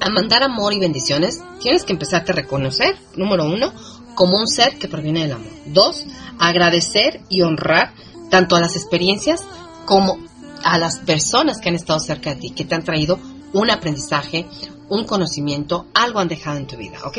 a 0.00 0.08
mandar 0.08 0.42
amor 0.42 0.72
y 0.72 0.80
bendiciones, 0.80 1.40
tienes 1.60 1.84
que 1.84 1.92
empezarte 1.92 2.32
a 2.32 2.36
reconocer, 2.36 2.96
número 3.16 3.44
uno, 3.44 3.74
como 4.14 4.38
un 4.38 4.48
ser 4.48 4.78
que 4.78 4.88
proviene 4.88 5.24
del 5.24 5.32
amor. 5.32 5.52
Dos, 5.66 6.06
agradecer 6.38 7.20
y 7.28 7.42
honrar 7.42 7.92
tanto 8.30 8.56
a 8.56 8.60
las 8.60 8.76
experiencias 8.76 9.42
como 9.84 10.16
a 10.64 10.78
las 10.78 10.98
personas 10.98 11.58
que 11.60 11.68
han 11.68 11.74
estado 11.76 12.00
cerca 12.00 12.34
de 12.34 12.40
ti, 12.40 12.50
que 12.50 12.64
te 12.64 12.74
han 12.74 12.84
traído 12.84 13.18
un 13.52 13.70
aprendizaje, 13.70 14.46
un 14.88 15.04
conocimiento, 15.04 15.86
algo 15.94 16.18
han 16.18 16.28
dejado 16.28 16.58
en 16.58 16.66
tu 16.66 16.76
vida, 16.76 16.98
¿ok? 17.04 17.18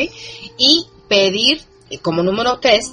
Y 0.58 0.86
pedir 1.08 1.62
eh, 1.89 2.00
como 2.00 2.24
número 2.24 2.60
tres 2.60 2.91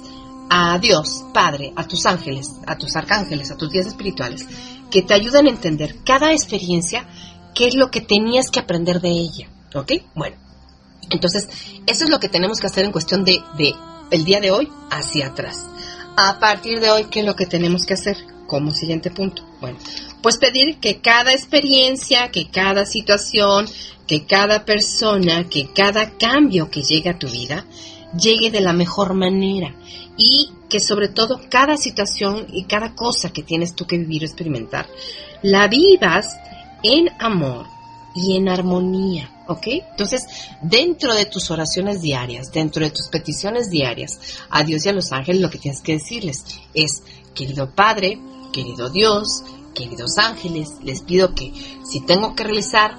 a 0.49 0.77
Dios, 0.79 1.25
Padre, 1.33 1.73
a 1.75 1.87
tus 1.87 2.05
ángeles, 2.05 2.51
a 2.67 2.77
tus 2.77 2.95
arcángeles, 2.95 3.51
a 3.51 3.57
tus 3.57 3.71
guías 3.71 3.87
espirituales, 3.87 4.45
que 4.91 5.01
te 5.01 5.13
ayuden 5.13 5.47
a 5.47 5.49
entender 5.49 6.03
cada 6.03 6.31
experiencia, 6.31 7.07
qué 7.55 7.67
es 7.67 7.75
lo 7.75 7.89
que 7.89 8.01
tenías 8.01 8.49
que 8.49 8.59
aprender 8.59 9.01
de 9.01 9.09
ella. 9.09 9.49
¿Ok? 9.73 9.93
Bueno, 10.13 10.35
entonces, 11.09 11.47
eso 11.87 12.03
es 12.03 12.09
lo 12.09 12.19
que 12.19 12.29
tenemos 12.29 12.59
que 12.59 12.67
hacer 12.67 12.85
en 12.85 12.91
cuestión 12.91 13.23
de, 13.25 13.41
de 13.57 13.73
el 14.11 14.23
día 14.23 14.39
de 14.39 14.51
hoy 14.51 14.69
hacia 14.91 15.27
atrás. 15.27 15.65
A 16.15 16.37
partir 16.39 16.79
de 16.79 16.91
hoy, 16.91 17.05
¿qué 17.05 17.21
es 17.21 17.25
lo 17.25 17.35
que 17.35 17.47
tenemos 17.47 17.85
que 17.87 17.95
hacer? 17.95 18.32
Como 18.47 18.71
siguiente 18.71 19.09
punto. 19.09 19.43
Bueno, 19.61 19.77
pues 20.21 20.37
pedir 20.37 20.79
que 20.79 20.99
cada 20.99 21.31
experiencia, 21.31 22.29
que 22.29 22.49
cada 22.49 22.85
situación, 22.85 23.65
que 24.07 24.25
cada 24.25 24.65
persona, 24.65 25.47
que 25.49 25.71
cada 25.73 26.17
cambio 26.17 26.69
que 26.69 26.81
llegue 26.81 27.09
a 27.09 27.19
tu 27.19 27.27
vida, 27.27 27.65
llegue 28.17 28.51
de 28.51 28.61
la 28.61 28.73
mejor 28.73 29.13
manera 29.13 29.75
y 30.17 30.49
que 30.69 30.79
sobre 30.79 31.07
todo 31.07 31.39
cada 31.49 31.77
situación 31.77 32.47
y 32.51 32.65
cada 32.65 32.95
cosa 32.95 33.31
que 33.31 33.43
tienes 33.43 33.75
tú 33.75 33.85
que 33.85 33.97
vivir 33.97 34.23
o 34.23 34.25
experimentar, 34.25 34.87
la 35.41 35.67
vivas 35.67 36.35
en 36.83 37.09
amor 37.19 37.65
y 38.15 38.37
en 38.37 38.49
armonía, 38.49 39.29
¿ok? 39.47 39.67
Entonces, 39.91 40.25
dentro 40.61 41.13
de 41.13 41.25
tus 41.25 41.49
oraciones 41.49 42.01
diarias, 42.01 42.51
dentro 42.51 42.83
de 42.83 42.91
tus 42.91 43.07
peticiones 43.07 43.69
diarias 43.69 44.19
a 44.49 44.63
Dios 44.63 44.85
y 44.85 44.89
a 44.89 44.93
los 44.93 45.11
ángeles, 45.11 45.41
lo 45.41 45.49
que 45.49 45.57
tienes 45.57 45.81
que 45.81 45.93
decirles 45.93 46.43
es, 46.73 47.03
querido 47.33 47.73
Padre, 47.73 48.19
querido 48.53 48.89
Dios, 48.89 49.43
queridos 49.75 50.17
ángeles, 50.17 50.69
les 50.81 51.01
pido 51.01 51.35
que 51.35 51.51
si 51.83 51.99
tengo 52.05 52.35
que 52.35 52.45
realizar 52.45 52.95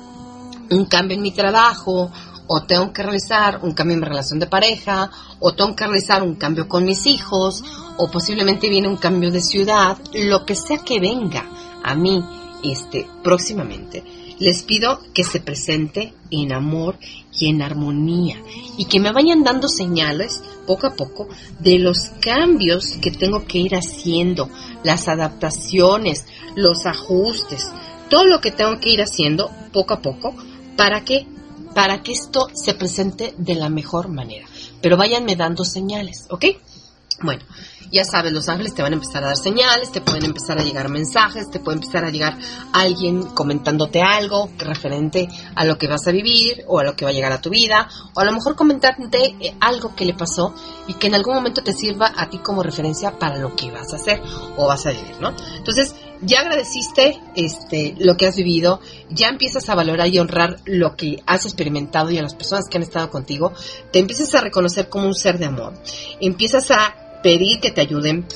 un 0.70 0.84
cambio 0.84 1.16
en 1.16 1.22
mi 1.22 1.30
trabajo, 1.30 2.10
o 2.46 2.62
tengo 2.64 2.92
que 2.92 3.02
realizar 3.02 3.60
un 3.62 3.72
cambio 3.72 3.94
en 3.94 4.00
mi 4.00 4.06
relación 4.06 4.38
de 4.38 4.46
pareja, 4.46 5.10
o 5.40 5.54
tengo 5.54 5.74
que 5.74 5.86
realizar 5.86 6.22
un 6.22 6.34
cambio 6.34 6.68
con 6.68 6.84
mis 6.84 7.06
hijos, 7.06 7.64
o 7.96 8.10
posiblemente 8.10 8.68
viene 8.68 8.88
un 8.88 8.98
cambio 8.98 9.30
de 9.30 9.40
ciudad, 9.40 9.96
lo 10.12 10.44
que 10.44 10.54
sea 10.54 10.78
que 10.78 11.00
venga 11.00 11.48
a 11.82 11.94
mí 11.94 12.22
este, 12.62 13.06
próximamente, 13.22 14.04
les 14.38 14.62
pido 14.62 15.00
que 15.12 15.24
se 15.24 15.40
presente 15.40 16.14
en 16.30 16.52
amor 16.52 16.98
y 17.32 17.48
en 17.48 17.62
armonía 17.62 18.40
y 18.76 18.86
que 18.86 19.00
me 19.00 19.12
vayan 19.12 19.42
dando 19.42 19.68
señales 19.68 20.42
poco 20.66 20.86
a 20.86 20.94
poco 20.94 21.28
de 21.60 21.78
los 21.78 22.10
cambios 22.20 22.96
que 23.00 23.10
tengo 23.10 23.44
que 23.44 23.58
ir 23.58 23.74
haciendo, 23.74 24.48
las 24.82 25.08
adaptaciones, 25.08 26.26
los 26.56 26.86
ajustes, 26.86 27.70
todo 28.08 28.24
lo 28.24 28.40
que 28.40 28.50
tengo 28.50 28.78
que 28.80 28.90
ir 28.90 29.02
haciendo 29.02 29.50
poco 29.72 29.94
a 29.94 30.02
poco 30.02 30.34
para 30.76 31.04
que 31.04 31.26
para 31.74 32.02
que 32.02 32.12
esto 32.12 32.48
se 32.54 32.74
presente 32.74 33.34
de 33.36 33.56
la 33.56 33.68
mejor 33.68 34.08
manera. 34.08 34.46
Pero 34.80 34.96
váyanme 34.96 35.34
dando 35.34 35.64
señales, 35.64 36.26
¿ok? 36.30 36.44
Bueno, 37.24 37.42
ya 37.90 38.04
sabes, 38.04 38.32
los 38.32 38.48
ángeles 38.48 38.74
te 38.74 38.82
van 38.82 38.92
a 38.92 38.96
empezar 38.96 39.24
a 39.24 39.28
dar 39.28 39.36
señales, 39.36 39.92
te 39.92 40.00
pueden 40.00 40.24
empezar 40.24 40.58
a 40.58 40.62
llegar 40.62 40.88
mensajes, 40.90 41.50
te 41.50 41.60
puede 41.60 41.76
empezar 41.76 42.04
a 42.04 42.10
llegar 42.10 42.36
alguien 42.72 43.22
comentándote 43.22 44.02
algo 44.02 44.50
referente 44.58 45.28
a 45.54 45.64
lo 45.64 45.78
que 45.78 45.88
vas 45.88 46.06
a 46.06 46.10
vivir 46.10 46.64
o 46.66 46.80
a 46.80 46.84
lo 46.84 46.96
que 46.96 47.04
va 47.04 47.12
a 47.12 47.14
llegar 47.14 47.32
a 47.32 47.40
tu 47.40 47.50
vida, 47.50 47.88
o 48.14 48.20
a 48.20 48.24
lo 48.24 48.32
mejor 48.32 48.56
comentarte 48.56 49.36
eh, 49.40 49.54
algo 49.60 49.94
que 49.94 50.04
le 50.04 50.12
pasó 50.12 50.54
y 50.86 50.94
que 50.94 51.06
en 51.06 51.14
algún 51.14 51.34
momento 51.34 51.62
te 51.62 51.72
sirva 51.72 52.12
a 52.16 52.28
ti 52.28 52.38
como 52.38 52.62
referencia 52.62 53.18
para 53.18 53.38
lo 53.38 53.54
que 53.54 53.70
vas 53.70 53.92
a 53.92 53.96
hacer 53.96 54.20
o 54.56 54.66
vas 54.66 54.84
a 54.86 54.90
vivir, 54.90 55.20
¿no? 55.20 55.32
Entonces, 55.56 55.94
ya 56.20 56.40
agradeciste 56.40 57.20
este, 57.36 57.94
lo 57.98 58.16
que 58.16 58.26
has 58.26 58.36
vivido, 58.36 58.80
ya 59.10 59.28
empiezas 59.28 59.68
a 59.68 59.74
valorar 59.74 60.08
y 60.08 60.18
honrar 60.18 60.58
lo 60.64 60.96
que 60.96 61.22
has 61.26 61.44
experimentado 61.44 62.10
y 62.10 62.18
a 62.18 62.22
las 62.22 62.34
personas 62.34 62.66
que 62.68 62.78
han 62.78 62.82
estado 62.82 63.10
contigo, 63.10 63.52
te 63.92 63.98
empiezas 63.98 64.34
a 64.34 64.40
reconocer 64.40 64.88
como 64.88 65.06
un 65.06 65.14
ser 65.14 65.38
de 65.38 65.46
amor, 65.46 65.74
empiezas 66.20 66.70
a 66.70 67.03
pedir 67.24 67.58
que 67.58 67.70
te 67.70 67.80
ayuden 67.80 68.26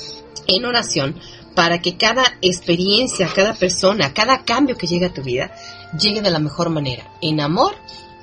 en 0.47 0.65
oración 0.65 1.15
para 1.53 1.79
que 1.79 1.95
cada 1.95 2.23
experiencia, 2.41 3.29
cada 3.33 3.53
persona, 3.53 4.13
cada 4.13 4.43
cambio 4.43 4.75
que 4.75 4.87
llegue 4.87 5.05
a 5.05 5.13
tu 5.13 5.21
vida, 5.21 5.51
llegue 5.97 6.21
de 6.21 6.31
la 6.31 6.39
mejor 6.39 6.71
manera, 6.71 7.11
en 7.21 7.39
amor 7.39 7.75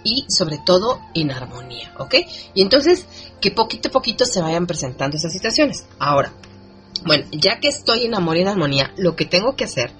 y 0.02 0.26
sobre 0.28 0.58
todo 0.58 1.00
en 1.14 1.30
armonía, 1.30 1.92
¿ok? 1.98 2.16
Y 2.54 2.62
entonces 2.62 3.06
que 3.40 3.52
poquito 3.52 3.90
a 3.90 3.92
poquito 3.92 4.24
se 4.24 4.42
vayan 4.42 4.66
presentando 4.66 5.16
esas 5.16 5.32
situaciones. 5.32 5.86
Ahora, 6.00 6.32
bueno, 7.04 7.26
ya 7.30 7.60
que 7.60 7.68
estoy 7.68 8.04
en 8.04 8.16
amor 8.16 8.36
y 8.36 8.40
en 8.40 8.48
armonía, 8.48 8.92
lo 8.96 9.14
que 9.14 9.24
tengo 9.24 9.54
que 9.54 9.64
hacer 9.64 9.92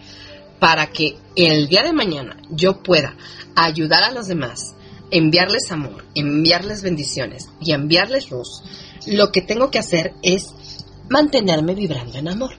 para 0.58 0.88
que 0.88 1.16
el 1.36 1.68
día 1.68 1.84
de 1.84 1.92
mañana 1.92 2.36
yo 2.50 2.82
pueda 2.82 3.14
ayudar 3.54 4.02
a 4.02 4.10
los 4.10 4.26
demás, 4.26 4.74
enviarles 5.12 5.70
amor, 5.70 6.04
enviarles 6.16 6.82
bendiciones 6.82 7.50
y 7.60 7.72
enviarles 7.72 8.30
luz, 8.32 8.62
lo 9.06 9.32
que 9.32 9.42
tengo 9.42 9.70
que 9.70 9.78
hacer 9.78 10.14
es 10.22 10.54
mantenerme 11.08 11.74
vibrando 11.74 12.18
en 12.18 12.28
amor. 12.28 12.58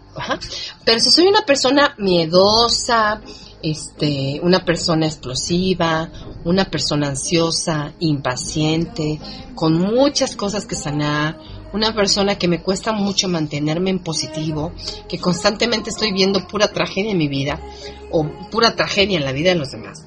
Pero 0.85 0.99
si 0.99 1.11
soy 1.11 1.27
una 1.27 1.45
persona 1.45 1.95
miedosa, 1.97 3.21
este, 3.61 4.39
una 4.43 4.63
persona 4.63 5.07
explosiva, 5.07 6.09
una 6.45 6.65
persona 6.65 7.09
ansiosa, 7.09 7.93
impaciente, 7.99 9.19
con 9.55 9.79
muchas 9.79 10.35
cosas 10.35 10.65
que 10.65 10.75
sanar, 10.75 11.39
una 11.73 11.93
persona 11.93 12.37
que 12.37 12.47
me 12.47 12.61
cuesta 12.61 12.93
mucho 12.93 13.27
mantenerme 13.27 13.89
en 13.89 13.99
positivo, 13.99 14.71
que 15.09 15.19
constantemente 15.19 15.89
estoy 15.89 16.11
viendo 16.13 16.47
pura 16.47 16.71
tragedia 16.71 17.11
en 17.11 17.17
mi 17.17 17.27
vida 17.27 17.59
o 18.11 18.25
pura 18.49 18.75
tragedia 18.75 19.17
en 19.17 19.25
la 19.25 19.33
vida 19.33 19.49
de 19.49 19.59
los 19.59 19.71
demás. 19.71 20.05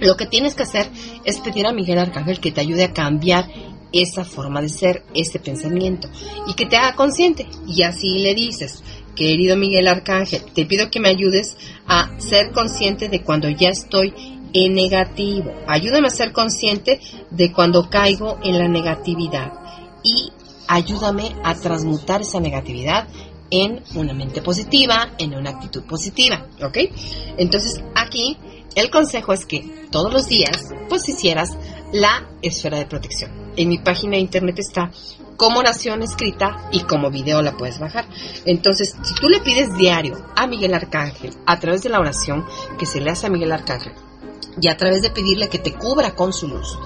Lo 0.00 0.16
que 0.16 0.26
tienes 0.26 0.54
que 0.54 0.62
hacer 0.62 0.90
es 1.24 1.38
pedir 1.38 1.66
a 1.66 1.72
Miguel 1.72 1.98
Arcángel 1.98 2.40
que 2.40 2.52
te 2.52 2.60
ayude 2.60 2.84
a 2.84 2.92
cambiar 2.92 3.48
esa 3.92 4.24
forma 4.24 4.60
de 4.60 4.68
ser, 4.68 5.04
ese 5.14 5.38
pensamiento 5.38 6.08
y 6.46 6.54
que 6.54 6.66
te 6.66 6.76
haga 6.76 6.94
consciente. 6.94 7.46
Y 7.66 7.82
así 7.82 8.18
le 8.18 8.34
dices, 8.34 8.82
querido 9.14 9.56
Miguel 9.56 9.88
Arcángel, 9.88 10.42
te 10.54 10.66
pido 10.66 10.90
que 10.90 11.00
me 11.00 11.08
ayudes 11.08 11.56
a 11.86 12.10
ser 12.18 12.52
consciente 12.52 13.08
de 13.08 13.22
cuando 13.22 13.48
ya 13.48 13.70
estoy 13.70 14.14
en 14.52 14.74
negativo. 14.74 15.52
Ayúdame 15.66 16.08
a 16.08 16.10
ser 16.10 16.32
consciente 16.32 17.00
de 17.30 17.52
cuando 17.52 17.90
caigo 17.90 18.38
en 18.42 18.58
la 18.58 18.68
negatividad 18.68 19.52
y 20.02 20.32
ayúdame 20.68 21.34
a 21.44 21.54
transmutar 21.54 22.22
esa 22.22 22.40
negatividad 22.40 23.08
en 23.50 23.82
una 23.94 24.12
mente 24.12 24.42
positiva, 24.42 25.14
en 25.18 25.34
una 25.34 25.50
actitud 25.50 25.82
positiva, 25.84 26.46
¿ok? 26.62 26.78
Entonces 27.38 27.82
aquí 27.94 28.36
el 28.74 28.90
consejo 28.90 29.32
es 29.32 29.46
que 29.46 29.86
todos 29.90 30.12
los 30.12 30.26
días 30.26 30.68
pues 30.88 31.08
hicieras 31.08 31.56
la 31.92 32.28
esfera 32.42 32.78
de 32.78 32.86
protección. 32.86 33.30
En 33.56 33.68
mi 33.68 33.78
página 33.78 34.12
de 34.12 34.20
internet 34.20 34.58
está 34.58 34.90
como 35.36 35.60
oración 35.60 36.02
escrita 36.02 36.68
y 36.72 36.80
como 36.80 37.10
video 37.10 37.42
la 37.42 37.56
puedes 37.56 37.78
bajar. 37.78 38.06
Entonces, 38.44 38.94
si 39.02 39.14
tú 39.14 39.28
le 39.28 39.40
pides 39.40 39.76
diario 39.76 40.16
a 40.36 40.46
Miguel 40.46 40.74
Arcángel 40.74 41.32
a 41.46 41.58
través 41.58 41.82
de 41.82 41.88
la 41.88 42.00
oración 42.00 42.44
que 42.78 42.86
se 42.86 43.00
le 43.00 43.10
hace 43.10 43.26
a 43.26 43.30
Miguel 43.30 43.52
Arcángel 43.52 43.92
y 44.60 44.68
a 44.68 44.76
través 44.76 45.02
de 45.02 45.10
pedirle 45.10 45.48
que 45.48 45.60
te 45.60 45.72
cubra 45.72 46.16
con 46.16 46.32
su 46.32 46.48
luz, 46.48 46.76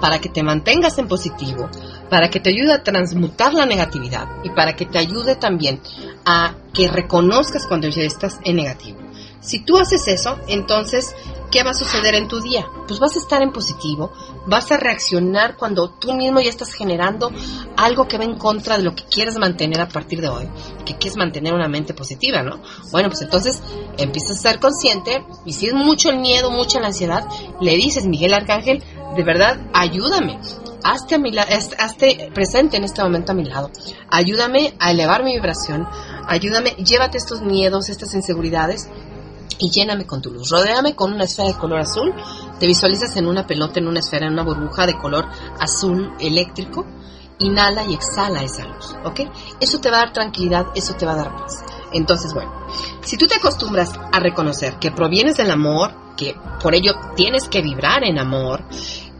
para 0.00 0.20
que 0.20 0.28
te 0.28 0.42
mantengas 0.42 0.98
en 0.98 1.06
positivo, 1.06 1.68
para 2.08 2.30
que 2.30 2.40
te 2.40 2.50
ayude 2.50 2.72
a 2.72 2.82
transmutar 2.82 3.54
la 3.54 3.66
negatividad 3.66 4.26
y 4.42 4.50
para 4.50 4.74
que 4.74 4.86
te 4.86 4.98
ayude 4.98 5.36
también 5.36 5.80
a 6.24 6.54
que 6.74 6.88
reconozcas 6.88 7.66
cuando 7.66 7.88
ya 7.88 8.02
estás 8.02 8.40
en 8.44 8.56
negativo. 8.56 8.98
Si 9.40 9.60
tú 9.60 9.78
haces 9.78 10.06
eso, 10.06 10.38
entonces 10.48 11.14
¿qué 11.50 11.62
va 11.62 11.70
a 11.70 11.74
suceder 11.74 12.14
en 12.14 12.28
tu 12.28 12.40
día? 12.40 12.66
Pues 12.86 13.00
vas 13.00 13.16
a 13.16 13.18
estar 13.18 13.42
en 13.42 13.52
positivo, 13.52 14.12
vas 14.46 14.70
a 14.70 14.76
reaccionar 14.76 15.56
cuando 15.56 15.90
tú 15.90 16.12
mismo 16.12 16.40
ya 16.40 16.50
estás 16.50 16.72
generando 16.72 17.30
algo 17.76 18.06
que 18.06 18.18
va 18.18 18.24
en 18.24 18.36
contra 18.36 18.76
de 18.76 18.84
lo 18.84 18.94
que 18.94 19.04
quieres 19.04 19.36
mantener 19.38 19.80
a 19.80 19.88
partir 19.88 20.20
de 20.20 20.28
hoy, 20.28 20.48
que 20.84 20.96
quieres 20.96 21.16
mantener 21.16 21.54
una 21.54 21.68
mente 21.68 21.94
positiva, 21.94 22.42
¿no? 22.42 22.60
Bueno, 22.92 23.08
pues 23.08 23.22
entonces 23.22 23.60
empiezas 23.96 24.38
a 24.38 24.50
ser 24.50 24.60
consciente 24.60 25.24
y 25.44 25.52
si 25.52 25.66
es 25.66 25.74
mucho 25.74 26.10
el 26.10 26.18
miedo, 26.18 26.50
mucha 26.50 26.80
la 26.80 26.88
ansiedad, 26.88 27.26
le 27.60 27.76
dices, 27.76 28.06
Miguel 28.06 28.34
Arcángel, 28.34 28.82
de 29.16 29.24
verdad, 29.24 29.58
ayúdame. 29.72 30.38
Hazte, 30.82 31.16
a 31.16 31.18
mi 31.18 31.36
hazte 31.36 32.30
presente 32.32 32.78
en 32.78 32.84
este 32.84 33.02
momento 33.02 33.32
a 33.32 33.34
mi 33.34 33.44
lado. 33.44 33.70
Ayúdame 34.08 34.72
a 34.78 34.92
elevar 34.92 35.22
mi 35.22 35.34
vibración. 35.34 35.86
Ayúdame, 36.26 36.70
llévate 36.70 37.18
estos 37.18 37.42
miedos, 37.42 37.90
estas 37.90 38.14
inseguridades 38.14 38.88
y 39.60 39.70
lléname 39.70 40.06
con 40.06 40.20
tu 40.22 40.30
luz. 40.32 40.50
Rodéame 40.50 40.96
con 40.96 41.12
una 41.12 41.24
esfera 41.24 41.48
de 41.48 41.58
color 41.58 41.80
azul. 41.80 42.12
Te 42.58 42.66
visualizas 42.66 43.16
en 43.16 43.26
una 43.26 43.46
pelota, 43.46 43.78
en 43.78 43.86
una 43.86 44.00
esfera, 44.00 44.26
en 44.26 44.32
una 44.32 44.42
burbuja 44.42 44.86
de 44.86 44.98
color 44.98 45.28
azul 45.60 46.12
eléctrico. 46.18 46.86
Inhala 47.38 47.84
y 47.84 47.94
exhala 47.94 48.42
esa 48.42 48.66
luz, 48.66 48.96
¿ok? 49.04 49.20
Eso 49.60 49.80
te 49.80 49.90
va 49.90 49.96
a 49.96 50.00
dar 50.00 50.12
tranquilidad, 50.12 50.66
eso 50.74 50.94
te 50.94 51.06
va 51.06 51.12
a 51.12 51.16
dar 51.16 51.36
paz. 51.36 51.64
Entonces, 51.92 52.34
bueno, 52.34 52.52
si 53.02 53.16
tú 53.16 53.26
te 53.26 53.36
acostumbras 53.36 53.92
a 54.12 54.20
reconocer 54.20 54.78
que 54.78 54.90
provienes 54.90 55.38
del 55.38 55.50
amor, 55.50 56.14
que 56.16 56.36
por 56.62 56.74
ello 56.74 56.92
tienes 57.16 57.48
que 57.48 57.62
vibrar 57.62 58.04
en 58.04 58.18
amor, 58.18 58.64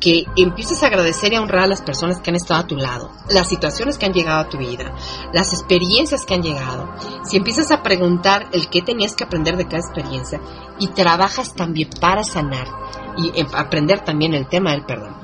que 0.00 0.24
empieces 0.36 0.82
a 0.82 0.86
agradecer 0.86 1.32
y 1.32 1.36
a 1.36 1.42
honrar 1.42 1.64
a 1.64 1.68
las 1.68 1.82
personas 1.82 2.20
que 2.20 2.30
han 2.30 2.36
estado 2.36 2.60
a 2.60 2.66
tu 2.66 2.76
lado, 2.76 3.10
las 3.28 3.48
situaciones 3.48 3.98
que 3.98 4.06
han 4.06 4.14
llegado 4.14 4.40
a 4.40 4.48
tu 4.48 4.56
vida, 4.56 4.94
las 5.32 5.52
experiencias 5.52 6.24
que 6.24 6.34
han 6.34 6.42
llegado. 6.42 6.88
Si 7.24 7.36
empiezas 7.36 7.70
a 7.70 7.82
preguntar 7.82 8.48
el 8.52 8.68
qué 8.68 8.82
tenías 8.82 9.14
que 9.14 9.24
aprender 9.24 9.56
de 9.56 9.66
cada 9.66 9.78
experiencia 9.78 10.40
y 10.78 10.88
trabajas 10.88 11.54
también 11.54 11.90
para 12.00 12.24
sanar 12.24 12.66
y 13.16 13.38
em, 13.38 13.46
aprender 13.54 14.00
también 14.00 14.34
el 14.34 14.48
tema 14.48 14.72
del 14.72 14.86
perdón. 14.86 15.14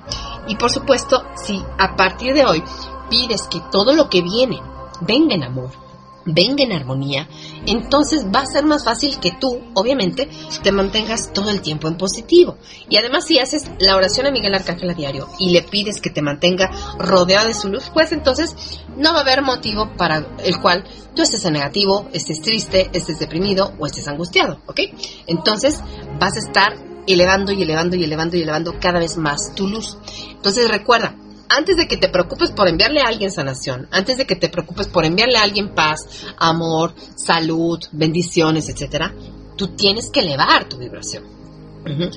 Y 0.46 0.56
por 0.56 0.70
supuesto, 0.70 1.24
si 1.34 1.62
a 1.78 1.96
partir 1.96 2.34
de 2.34 2.44
hoy 2.44 2.62
pides 3.10 3.48
que 3.48 3.60
todo 3.72 3.94
lo 3.94 4.08
que 4.08 4.22
viene 4.22 4.60
venga 5.00 5.34
en 5.34 5.44
amor, 5.44 5.85
venga 6.26 6.64
en 6.64 6.72
armonía, 6.72 7.28
entonces 7.66 8.26
va 8.34 8.40
a 8.40 8.46
ser 8.46 8.64
más 8.64 8.84
fácil 8.84 9.18
que 9.18 9.32
tú, 9.32 9.60
obviamente, 9.74 10.28
te 10.62 10.72
mantengas 10.72 11.32
todo 11.32 11.50
el 11.50 11.62
tiempo 11.62 11.88
en 11.88 11.96
positivo. 11.96 12.58
Y 12.88 12.96
además 12.96 13.26
si 13.26 13.38
haces 13.38 13.64
la 13.78 13.96
oración 13.96 14.26
a 14.26 14.30
Miguel 14.30 14.54
Arcángel 14.54 14.90
a 14.90 14.94
diario 14.94 15.28
y 15.38 15.50
le 15.50 15.62
pides 15.62 16.00
que 16.00 16.10
te 16.10 16.22
mantenga 16.22 16.70
rodeado 16.98 17.48
de 17.48 17.54
su 17.54 17.68
luz, 17.68 17.90
pues 17.94 18.12
entonces 18.12 18.54
no 18.96 19.12
va 19.12 19.20
a 19.20 19.22
haber 19.22 19.42
motivo 19.42 19.92
para 19.96 20.26
el 20.44 20.60
cual 20.60 20.84
tú 21.14 21.22
estés 21.22 21.44
en 21.44 21.54
negativo, 21.54 22.08
estés 22.12 22.40
triste, 22.42 22.90
estés 22.92 23.18
deprimido 23.18 23.72
o 23.78 23.86
estés 23.86 24.08
angustiado, 24.08 24.60
¿ok? 24.66 24.80
Entonces 25.26 25.80
vas 26.18 26.36
a 26.36 26.40
estar 26.40 26.86
elevando 27.06 27.52
y 27.52 27.62
elevando 27.62 27.96
y 27.96 28.04
elevando 28.04 28.36
y 28.36 28.42
elevando 28.42 28.74
cada 28.80 28.98
vez 28.98 29.16
más 29.16 29.54
tu 29.54 29.68
luz. 29.68 29.96
Entonces 30.30 30.68
recuerda, 30.68 31.16
antes 31.48 31.76
de 31.76 31.88
que 31.88 31.96
te 31.96 32.08
preocupes 32.08 32.50
por 32.50 32.68
enviarle 32.68 33.00
a 33.00 33.08
alguien 33.08 33.30
sanación, 33.30 33.88
antes 33.90 34.16
de 34.16 34.26
que 34.26 34.36
te 34.36 34.48
preocupes 34.48 34.86
por 34.88 35.04
enviarle 35.04 35.38
a 35.38 35.42
alguien 35.42 35.74
paz, 35.74 36.00
amor, 36.38 36.94
salud, 37.16 37.78
bendiciones, 37.92 38.68
etcétera, 38.68 39.14
tú 39.56 39.68
tienes 39.68 40.10
que 40.10 40.20
elevar 40.20 40.68
tu 40.68 40.78
vibración. 40.78 41.24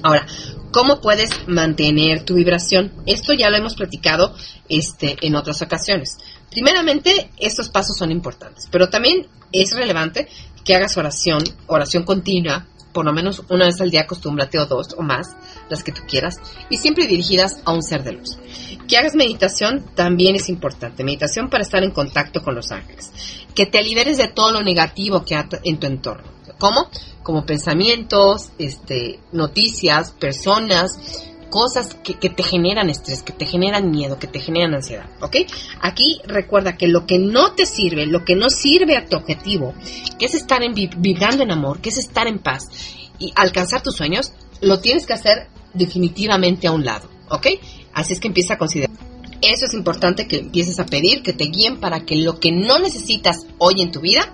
Ahora, 0.02 0.26
¿cómo 0.72 1.00
puedes 1.00 1.30
mantener 1.48 2.26
tu 2.26 2.34
vibración? 2.34 2.92
Esto 3.06 3.34
ya 3.34 3.50
lo 3.50 3.58
hemos 3.58 3.76
platicado 3.76 4.36
este, 4.68 5.16
en 5.22 5.36
otras 5.36 5.62
ocasiones. 5.62 6.18
Primeramente, 6.50 7.30
estos 7.38 7.70
pasos 7.70 7.96
son 7.98 8.12
importantes, 8.12 8.68
pero 8.72 8.90
también 8.90 9.28
es 9.52 9.76
relevante 9.76 10.28
que 10.64 10.76
hagas 10.76 10.98
oración, 10.98 11.44
oración 11.68 12.04
continua, 12.04 12.68
por 12.94 13.06
lo 13.06 13.14
menos 13.14 13.44
una 13.50 13.66
vez 13.66 13.80
al 13.82 13.92
día 13.92 14.02
acostúmbrate 14.02 14.60
o 14.60 14.66
dos 14.66 14.96
o 14.98 15.02
más, 15.02 15.36
las 15.70 15.84
que 15.84 15.92
tú 15.92 16.02
quieras, 16.08 16.38
y 16.70 16.78
siempre 16.78 17.08
dirigidas 17.08 17.62
a 17.66 17.72
un 17.72 17.84
ser 17.84 18.04
de 18.04 18.14
luz. 18.14 18.38
Que 18.88 18.98
hagas 18.98 19.16
meditación 19.16 19.86
también 19.96 20.36
es 20.36 20.50
importante, 20.50 21.04
meditación 21.04 21.50
para 21.50 21.64
estar 21.64 21.84
en 21.84 21.92
contacto 21.92 22.42
con 22.42 22.56
los 22.56 22.72
ángeles. 22.72 23.12
Que 23.54 23.66
te 23.66 23.84
liberes 23.84 24.18
de 24.18 24.28
todo 24.28 24.52
lo 24.52 24.62
negativo 24.62 25.24
que 25.24 25.36
hay 25.36 25.46
en 25.64 25.80
tu 25.80 25.88
entorno. 25.88 26.28
¿Cómo? 26.58 26.90
Como 27.24 27.46
pensamientos, 27.46 28.50
este, 28.58 29.20
noticias, 29.32 30.12
personas, 30.12 31.29
cosas 31.50 31.96
que, 31.96 32.16
que, 32.16 32.30
te 32.30 32.44
generan 32.44 32.90
estrés, 32.90 33.24
que 33.24 33.34
te 33.34 33.46
generan 33.46 33.92
miedo, 33.92 34.20
que 34.20 34.28
te 34.28 34.40
generan 34.40 34.76
ansiedad, 34.76 35.10
¿ok? 35.22 35.38
Aquí 35.82 36.22
recuerda 36.26 36.78
que 36.78 36.88
lo 36.88 37.06
que 37.06 37.20
no 37.20 37.54
te 37.54 37.66
sirve, 37.66 38.06
lo 38.06 38.24
que 38.24 38.36
no 38.36 38.50
sirve 38.50 38.98
a 38.98 39.06
tu 39.06 39.18
objetivo, 39.18 39.74
que 40.18 40.26
es 40.26 40.36
estar 40.36 40.64
en, 40.64 40.74
vibrando 40.98 41.44
en 41.44 41.52
amor, 41.52 41.82
que 41.82 41.90
es 41.90 41.98
estar 41.98 42.28
en 42.28 42.40
paz 42.40 42.64
y 43.18 43.34
alcanzar 43.36 43.82
tus 43.82 43.96
sueños, 43.96 44.32
lo 44.62 44.80
tienes 44.80 45.06
que 45.06 45.14
hacer 45.14 45.48
definitivamente 45.74 46.68
a 46.68 46.72
un 46.72 46.86
lado, 46.86 47.10
¿ok? 47.30 47.48
Así 47.94 48.14
es 48.14 48.20
que 48.20 48.28
empieza 48.28 48.56
a 48.56 48.58
considerar. 48.58 48.90
Eso 49.42 49.66
es 49.66 49.74
importante 49.74 50.28
que 50.28 50.40
empieces 50.40 50.80
a 50.80 50.86
pedir, 50.86 51.24
que 51.24 51.34
te 51.34 51.46
guíen 51.46 51.80
para 51.80 52.02
que 52.02 52.18
lo 52.18 52.40
que 52.40 52.52
no 52.52 52.78
necesitas 52.80 53.46
hoy 53.58 53.82
en 53.82 53.92
tu 53.92 54.02
vida, 54.02 54.34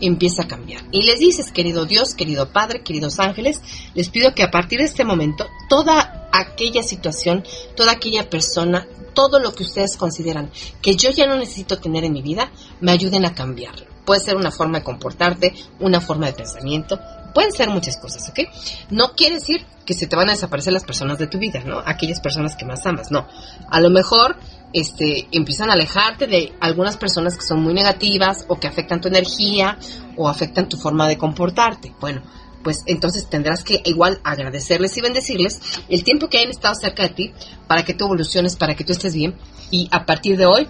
empiece 0.00 0.42
a 0.42 0.48
cambiar. 0.48 0.84
Y 0.92 1.02
les 1.02 1.18
dices, 1.18 1.52
querido 1.52 1.86
Dios, 1.86 2.14
querido 2.14 2.50
Padre, 2.50 2.82
queridos 2.82 3.18
ángeles, 3.18 3.60
les 3.94 4.10
pido 4.10 4.34
que 4.34 4.42
a 4.42 4.50
partir 4.50 4.78
de 4.78 4.84
este 4.84 5.04
momento, 5.04 5.46
toda 5.68 6.28
aquella 6.32 6.82
situación, 6.82 7.44
toda 7.76 7.92
aquella 7.92 8.28
persona, 8.28 8.86
todo 9.14 9.40
lo 9.40 9.54
que 9.54 9.62
ustedes 9.62 9.96
consideran 9.96 10.50
que 10.82 10.96
yo 10.96 11.10
ya 11.10 11.26
no 11.26 11.36
necesito 11.36 11.78
tener 11.78 12.04
en 12.04 12.12
mi 12.12 12.22
vida, 12.22 12.50
me 12.80 12.92
ayuden 12.92 13.24
a 13.24 13.34
cambiarlo. 13.34 13.86
Puede 14.04 14.20
ser 14.20 14.36
una 14.36 14.52
forma 14.52 14.78
de 14.78 14.84
comportarte, 14.84 15.54
una 15.80 16.00
forma 16.00 16.26
de 16.26 16.34
pensamiento, 16.34 17.00
pueden 17.36 17.52
ser 17.52 17.68
muchas 17.68 17.98
cosas, 17.98 18.28
¿ok? 18.30 18.48
No 18.90 19.12
quiere 19.14 19.34
decir 19.34 19.66
que 19.84 19.92
se 19.92 20.06
te 20.06 20.16
van 20.16 20.30
a 20.30 20.32
desaparecer 20.32 20.72
las 20.72 20.84
personas 20.84 21.18
de 21.18 21.26
tu 21.26 21.38
vida, 21.38 21.60
¿no? 21.66 21.82
Aquellas 21.84 22.20
personas 22.20 22.56
que 22.56 22.64
más 22.64 22.86
amas, 22.86 23.10
no. 23.10 23.26
A 23.68 23.78
lo 23.80 23.90
mejor 23.90 24.36
este, 24.76 25.26
empiezan 25.32 25.70
a 25.70 25.72
alejarte 25.72 26.26
de 26.26 26.52
algunas 26.60 26.98
personas 26.98 27.34
que 27.34 27.46
son 27.46 27.62
muy 27.62 27.72
negativas 27.72 28.44
o 28.46 28.60
que 28.60 28.68
afectan 28.68 29.00
tu 29.00 29.08
energía 29.08 29.78
o 30.16 30.28
afectan 30.28 30.68
tu 30.68 30.76
forma 30.76 31.08
de 31.08 31.16
comportarte. 31.16 31.94
Bueno, 31.98 32.22
pues 32.62 32.82
entonces 32.84 33.26
tendrás 33.30 33.64
que 33.64 33.80
igual 33.86 34.20
agradecerles 34.22 34.94
y 34.98 35.00
bendecirles 35.00 35.60
el 35.88 36.04
tiempo 36.04 36.28
que 36.28 36.36
hayan 36.36 36.50
estado 36.50 36.74
cerca 36.74 37.04
de 37.04 37.08
ti 37.08 37.32
para 37.66 37.84
que 37.86 37.94
tú 37.94 38.04
evoluciones, 38.04 38.56
para 38.56 38.74
que 38.74 38.84
tú 38.84 38.92
estés 38.92 39.14
bien 39.14 39.34
y 39.70 39.88
a 39.90 40.04
partir 40.04 40.36
de 40.36 40.44
hoy 40.44 40.68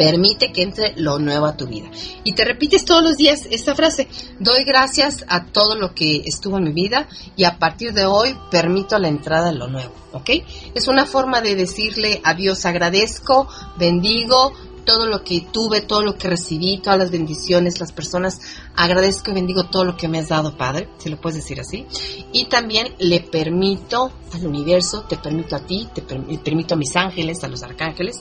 permite 0.00 0.50
que 0.50 0.62
entre 0.62 0.94
lo 0.96 1.18
nuevo 1.18 1.44
a 1.44 1.58
tu 1.58 1.66
vida. 1.66 1.90
Y 2.24 2.32
te 2.32 2.46
repites 2.46 2.86
todos 2.86 3.02
los 3.02 3.18
días 3.18 3.46
esta 3.50 3.74
frase, 3.74 4.08
doy 4.38 4.64
gracias 4.64 5.26
a 5.28 5.44
todo 5.44 5.74
lo 5.74 5.94
que 5.94 6.22
estuvo 6.24 6.56
en 6.56 6.64
mi 6.64 6.72
vida 6.72 7.06
y 7.36 7.44
a 7.44 7.58
partir 7.58 7.92
de 7.92 8.06
hoy 8.06 8.34
permito 8.50 8.98
la 8.98 9.08
entrada 9.08 9.50
de 9.50 9.58
lo 9.58 9.68
nuevo, 9.68 9.92
¿ok? 10.12 10.30
Es 10.74 10.88
una 10.88 11.04
forma 11.04 11.42
de 11.42 11.54
decirle 11.54 12.22
a 12.24 12.32
Dios 12.32 12.64
agradezco, 12.64 13.46
bendigo, 13.76 14.54
todo 14.84 15.06
lo 15.06 15.22
que 15.22 15.42
tuve, 15.42 15.82
todo 15.82 16.02
lo 16.02 16.16
que 16.16 16.28
recibí, 16.28 16.78
todas 16.78 16.98
las 16.98 17.10
bendiciones, 17.10 17.78
las 17.78 17.92
personas, 17.92 18.40
agradezco 18.74 19.30
y 19.30 19.34
bendigo 19.34 19.64
todo 19.64 19.84
lo 19.84 19.96
que 19.96 20.08
me 20.08 20.18
has 20.18 20.28
dado, 20.28 20.56
Padre, 20.56 20.88
si 20.98 21.10
lo 21.10 21.20
puedes 21.20 21.36
decir 21.36 21.60
así. 21.60 21.86
Y 22.32 22.46
también 22.46 22.94
le 22.98 23.20
permito 23.20 24.10
al 24.32 24.46
universo, 24.46 25.02
te 25.02 25.16
permito 25.16 25.56
a 25.56 25.60
ti, 25.60 25.88
te 25.94 26.02
permito 26.02 26.74
a 26.74 26.78
mis 26.78 26.96
ángeles, 26.96 27.44
a 27.44 27.48
los 27.48 27.62
arcángeles, 27.62 28.20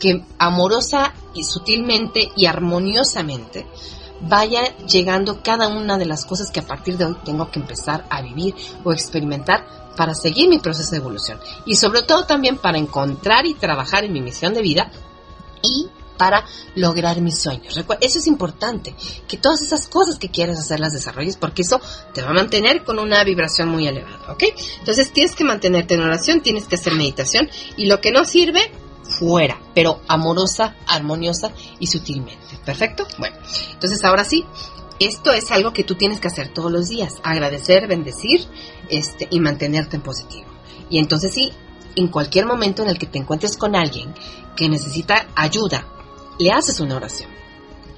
que 0.00 0.24
amorosa 0.38 1.14
y 1.34 1.44
sutilmente 1.44 2.32
y 2.34 2.46
armoniosamente 2.46 3.66
vaya 4.22 4.76
llegando 4.78 5.42
cada 5.42 5.68
una 5.68 5.96
de 5.96 6.06
las 6.06 6.24
cosas 6.24 6.50
que 6.50 6.60
a 6.60 6.66
partir 6.66 6.96
de 6.96 7.06
hoy 7.06 7.16
tengo 7.24 7.50
que 7.50 7.60
empezar 7.60 8.06
a 8.10 8.20
vivir 8.22 8.54
o 8.84 8.92
experimentar 8.92 9.92
para 9.96 10.14
seguir 10.14 10.48
mi 10.48 10.58
proceso 10.58 10.90
de 10.90 10.98
evolución 10.98 11.38
y 11.66 11.76
sobre 11.76 12.02
todo 12.02 12.24
también 12.24 12.56
para 12.56 12.78
encontrar 12.78 13.46
y 13.46 13.54
trabajar 13.54 14.04
en 14.04 14.12
mi 14.12 14.20
misión 14.20 14.54
de 14.54 14.62
vida 14.62 14.90
y 15.62 15.88
para 16.20 16.44
lograr 16.74 17.18
mis 17.22 17.38
sueños. 17.38 17.82
eso 18.02 18.18
es 18.18 18.26
importante, 18.26 18.94
que 19.26 19.38
todas 19.38 19.62
esas 19.62 19.88
cosas 19.88 20.18
que 20.18 20.28
quieres 20.28 20.58
hacer 20.58 20.78
las 20.78 20.92
desarrolles, 20.92 21.38
porque 21.38 21.62
eso 21.62 21.80
te 22.12 22.20
va 22.20 22.28
a 22.28 22.34
mantener 22.34 22.84
con 22.84 22.98
una 22.98 23.24
vibración 23.24 23.70
muy 23.70 23.88
elevada, 23.88 24.30
¿ok? 24.30 24.44
Entonces 24.80 25.14
tienes 25.14 25.34
que 25.34 25.44
mantenerte 25.44 25.94
en 25.94 26.02
oración, 26.02 26.42
tienes 26.42 26.66
que 26.66 26.74
hacer 26.74 26.92
meditación 26.92 27.48
y 27.78 27.86
lo 27.86 28.02
que 28.02 28.12
no 28.12 28.26
sirve, 28.26 28.70
fuera, 29.20 29.60
pero 29.74 30.00
amorosa, 30.08 30.76
armoniosa 30.86 31.52
y 31.78 31.86
sutilmente. 31.86 32.58
¿Perfecto? 32.64 33.06
Bueno, 33.18 33.36
entonces 33.72 34.02
ahora 34.02 34.24
sí, 34.24 34.46
esto 34.98 35.32
es 35.32 35.50
algo 35.50 35.74
que 35.74 35.84
tú 35.84 35.94
tienes 35.94 36.20
que 36.20 36.28
hacer 36.28 36.48
todos 36.48 36.72
los 36.72 36.88
días, 36.88 37.16
agradecer, 37.22 37.86
bendecir 37.86 38.46
este, 38.88 39.28
y 39.30 39.38
mantenerte 39.38 39.96
en 39.96 40.02
positivo. 40.02 40.48
Y 40.88 40.98
entonces 40.98 41.34
sí, 41.34 41.52
en 41.96 42.08
cualquier 42.08 42.46
momento 42.46 42.82
en 42.82 42.88
el 42.88 42.98
que 42.98 43.06
te 43.06 43.18
encuentres 43.18 43.58
con 43.58 43.76
alguien 43.76 44.14
que 44.56 44.70
necesita 44.70 45.26
ayuda, 45.36 45.86
le 46.38 46.50
haces 46.50 46.80
una 46.80 46.96
oración. 46.96 47.30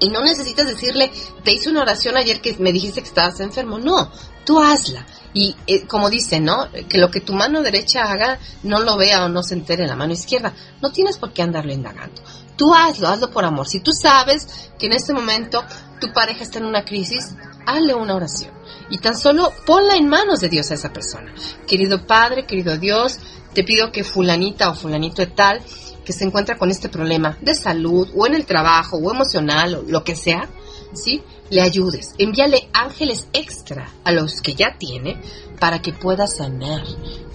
Y 0.00 0.10
no 0.10 0.24
necesitas 0.24 0.66
decirle, 0.66 1.12
te 1.44 1.52
hice 1.52 1.70
una 1.70 1.82
oración 1.82 2.16
ayer 2.16 2.40
que 2.40 2.56
me 2.58 2.72
dijiste 2.72 3.00
que 3.00 3.08
estabas 3.08 3.38
enfermo. 3.38 3.78
No, 3.78 4.10
tú 4.44 4.60
hazla. 4.60 5.06
Y 5.34 5.56
eh, 5.66 5.86
como 5.86 6.10
dice, 6.10 6.40
¿no? 6.40 6.68
Que 6.88 6.98
lo 6.98 7.10
que 7.10 7.20
tu 7.20 7.32
mano 7.32 7.62
derecha 7.62 8.04
haga 8.04 8.38
no 8.62 8.80
lo 8.80 8.96
vea 8.96 9.24
o 9.24 9.28
no 9.28 9.42
se 9.42 9.54
entere 9.54 9.84
en 9.84 9.88
la 9.88 9.96
mano 9.96 10.12
izquierda. 10.12 10.52
No 10.80 10.92
tienes 10.92 11.18
por 11.18 11.32
qué 11.32 11.42
andarlo 11.42 11.72
indagando. 11.72 12.22
Tú 12.56 12.74
hazlo, 12.74 13.08
hazlo 13.08 13.30
por 13.30 13.44
amor. 13.44 13.66
Si 13.66 13.80
tú 13.80 13.92
sabes 13.92 14.70
que 14.78 14.86
en 14.86 14.92
este 14.92 15.14
momento 15.14 15.64
tu 16.00 16.12
pareja 16.12 16.42
está 16.42 16.58
en 16.58 16.66
una 16.66 16.84
crisis, 16.84 17.34
hazle 17.66 17.94
una 17.94 18.14
oración. 18.14 18.52
Y 18.90 18.98
tan 18.98 19.16
solo 19.16 19.52
ponla 19.64 19.96
en 19.96 20.08
manos 20.08 20.40
de 20.40 20.48
Dios 20.48 20.70
a 20.70 20.74
esa 20.74 20.92
persona. 20.92 21.32
Querido 21.66 22.06
Padre, 22.06 22.46
querido 22.46 22.76
Dios, 22.76 23.18
te 23.54 23.64
pido 23.64 23.90
que 23.90 24.04
fulanita 24.04 24.70
o 24.70 24.74
fulanito 24.74 25.22
de 25.22 25.28
tal 25.28 25.62
que 26.04 26.12
se 26.12 26.24
encuentra 26.24 26.58
con 26.58 26.70
este 26.70 26.88
problema 26.88 27.38
de 27.40 27.54
salud 27.54 28.08
o 28.14 28.26
en 28.26 28.34
el 28.34 28.46
trabajo 28.46 28.96
o 28.96 29.12
emocional 29.12 29.74
o 29.74 29.82
lo 29.82 30.04
que 30.04 30.16
sea, 30.16 30.48
¿sí? 30.92 31.22
Le 31.50 31.60
ayudes. 31.60 32.14
Envíale 32.18 32.68
ángeles 32.72 33.28
extra 33.32 33.88
a 34.04 34.12
los 34.12 34.40
que 34.40 34.54
ya 34.54 34.76
tiene 34.78 35.20
para 35.58 35.80
que 35.80 35.92
pueda 35.92 36.26
sanar, 36.26 36.82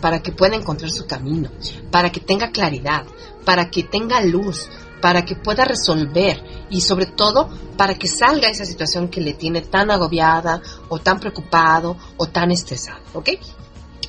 para 0.02 0.22
que 0.22 0.32
pueda 0.32 0.56
encontrar 0.56 0.92
su 0.92 1.08
camino, 1.08 1.50
para 1.92 2.12
que 2.12 2.20
tenga 2.20 2.52
claridad, 2.52 3.06
para 3.46 3.70
que 3.70 3.84
tenga 3.84 4.22
luz, 4.22 4.70
para 5.02 5.24
que 5.24 5.36
pueda 5.36 5.64
resolver 5.64 6.44
y 6.70 6.82
sobre 6.82 7.06
todo 7.06 7.50
para 7.78 7.96
que 7.96 8.08
salga 8.08 8.50
esa 8.50 8.66
situación 8.66 9.10
que 9.10 9.22
le 9.22 9.34
tiene 9.34 9.62
tan 9.62 9.92
agobiada 9.92 10.62
o 10.90 11.00
tan 11.00 11.20
preocupado 11.20 11.96
o 12.18 12.28
tan 12.28 12.52
estresado, 12.52 13.02
¿ok? 13.14 13.30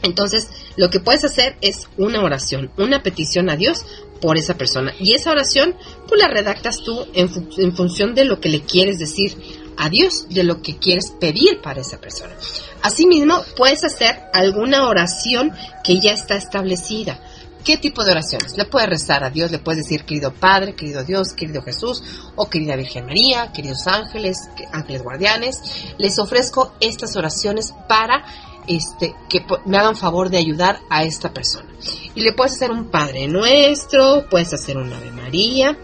Entonces, 0.02 0.48
lo 0.76 0.90
que 0.90 1.00
puedes 1.00 1.24
hacer 1.24 1.56
es 1.60 1.88
una 1.96 2.22
oración, 2.22 2.70
una 2.76 3.02
petición 3.02 3.50
a 3.50 3.56
Dios 3.56 3.84
por 4.20 4.36
esa 4.36 4.54
persona. 4.54 4.92
Y 4.98 5.14
esa 5.14 5.30
oración, 5.30 5.74
pues 6.06 6.20
la 6.20 6.28
redactas 6.28 6.82
tú 6.82 7.06
en, 7.14 7.30
en, 7.56 7.76
función 7.76 8.14
de 8.14 8.24
lo 8.24 8.40
que 8.40 8.48
le 8.48 8.62
quieres 8.62 8.98
decir 8.98 9.36
a 9.76 9.88
Dios, 9.88 10.26
de 10.28 10.44
lo 10.44 10.60
que 10.60 10.78
quieres 10.78 11.12
pedir 11.20 11.60
para 11.60 11.80
esa 11.80 12.00
persona. 12.00 12.34
Asimismo, 12.82 13.42
puedes 13.56 13.84
hacer 13.84 14.18
alguna 14.32 14.88
oración 14.88 15.52
que 15.84 16.00
ya 16.00 16.12
está 16.12 16.36
establecida. 16.36 17.20
¿Qué 17.64 17.76
tipo 17.76 18.04
de 18.04 18.12
oraciones? 18.12 18.56
Le 18.56 18.64
puedes 18.64 18.88
rezar 18.88 19.24
a 19.24 19.30
Dios, 19.30 19.50
le 19.50 19.58
puedes 19.58 19.84
decir, 19.84 20.04
querido 20.04 20.32
Padre, 20.32 20.74
querido 20.74 21.04
Dios, 21.04 21.32
querido 21.32 21.60
Jesús, 21.62 22.02
o 22.34 22.48
querida 22.48 22.76
Virgen 22.76 23.06
María, 23.06 23.52
queridos 23.52 23.86
ángeles, 23.86 24.48
ángeles 24.72 25.02
guardianes. 25.02 25.60
Les 25.98 26.18
ofrezco 26.18 26.72
estas 26.80 27.16
oraciones 27.16 27.74
para 27.88 28.24
este, 28.68 29.14
que 29.28 29.44
me 29.64 29.78
hagan 29.78 29.96
favor 29.96 30.30
de 30.30 30.38
ayudar 30.38 30.80
a 30.90 31.04
esta 31.04 31.32
persona. 31.32 31.68
Y 32.14 32.22
le 32.22 32.32
puedes 32.32 32.54
hacer 32.54 32.70
un 32.70 32.90
Padre 32.90 33.26
Nuestro, 33.28 34.26
puedes 34.28 34.52
hacer 34.52 34.76
un 34.76 34.92
Ave 34.92 35.10
María, 35.12 35.76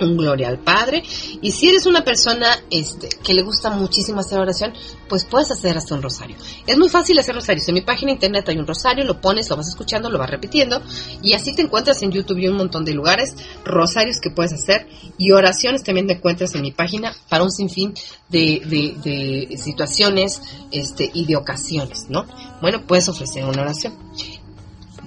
un 0.00 0.16
Gloria 0.16 0.48
al 0.48 0.58
Padre. 0.58 1.02
Y 1.40 1.52
si 1.52 1.68
eres 1.68 1.86
una 1.86 2.04
persona 2.04 2.46
este, 2.70 3.08
que 3.22 3.34
le 3.34 3.42
gusta 3.42 3.70
muchísimo 3.70 4.20
hacer 4.20 4.38
oración, 4.38 4.72
pues 5.08 5.24
puedes 5.24 5.50
hacer 5.50 5.76
hasta 5.76 5.94
un 5.94 6.02
rosario. 6.02 6.36
Es 6.66 6.78
muy 6.78 6.88
fácil 6.88 7.18
hacer 7.18 7.34
rosarios. 7.34 7.68
En 7.68 7.74
mi 7.74 7.82
página 7.82 8.12
internet 8.12 8.48
hay 8.48 8.58
un 8.58 8.66
rosario, 8.66 9.04
lo 9.04 9.20
pones, 9.20 9.50
lo 9.50 9.56
vas 9.56 9.68
escuchando, 9.68 10.10
lo 10.10 10.18
vas 10.18 10.30
repitiendo. 10.30 10.82
Y 11.22 11.34
así 11.34 11.54
te 11.54 11.62
encuentras 11.62 12.02
en 12.02 12.12
YouTube 12.12 12.38
y 12.38 12.48
un 12.48 12.56
montón 12.56 12.84
de 12.84 12.94
lugares, 12.94 13.34
rosarios 13.64 14.18
que 14.20 14.30
puedes 14.30 14.52
hacer. 14.52 14.86
Y 15.18 15.32
oraciones 15.32 15.82
también 15.82 16.06
te 16.06 16.14
encuentras 16.14 16.54
en 16.54 16.62
mi 16.62 16.72
página 16.72 17.14
para 17.28 17.44
un 17.44 17.50
sinfín 17.50 17.94
de, 18.28 18.62
de 19.02 19.56
situaciones 19.58 20.40
este, 20.70 21.10
y 21.12 21.26
de 21.26 21.36
ocasiones, 21.36 22.06
¿no? 22.08 22.26
Bueno, 22.60 22.86
puedes 22.86 23.08
ofrecer 23.08 23.44
una 23.44 23.62
oración. 23.62 23.94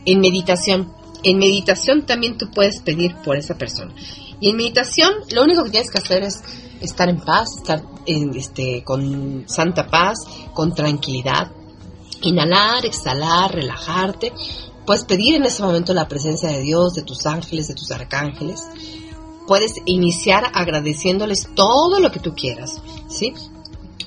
En 0.05 0.19
meditación, 0.19 0.93
en 1.23 1.39
meditación 1.39 2.05
también 2.05 2.37
tú 2.37 2.51
puedes 2.51 2.81
pedir 2.81 3.15
por 3.23 3.37
esa 3.37 3.57
persona. 3.57 3.93
Y 4.39 4.49
en 4.49 4.57
meditación 4.57 5.13
lo 5.31 5.43
único 5.43 5.63
que 5.63 5.71
tienes 5.71 5.91
que 5.91 5.99
hacer 5.99 6.23
es 6.23 6.41
estar 6.81 7.09
en 7.09 7.19
paz, 7.19 7.57
estar 7.57 7.83
en, 8.05 8.35
este, 8.35 8.83
con 8.83 9.45
santa 9.47 9.87
paz, 9.87 10.19
con 10.53 10.73
tranquilidad. 10.73 11.51
Inhalar, 12.21 12.85
exhalar, 12.85 13.53
relajarte. 13.53 14.33
Puedes 14.85 15.03
pedir 15.05 15.35
en 15.35 15.45
ese 15.45 15.63
momento 15.63 15.93
la 15.93 16.07
presencia 16.07 16.49
de 16.49 16.61
Dios, 16.61 16.93
de 16.93 17.03
tus 17.03 17.25
ángeles, 17.25 17.67
de 17.67 17.75
tus 17.75 17.91
arcángeles. 17.91 18.61
Puedes 19.47 19.73
iniciar 19.85 20.51
agradeciéndoles 20.53 21.49
todo 21.55 21.99
lo 21.99 22.11
que 22.11 22.19
tú 22.19 22.33
quieras, 22.33 22.81
¿sí? 23.07 23.33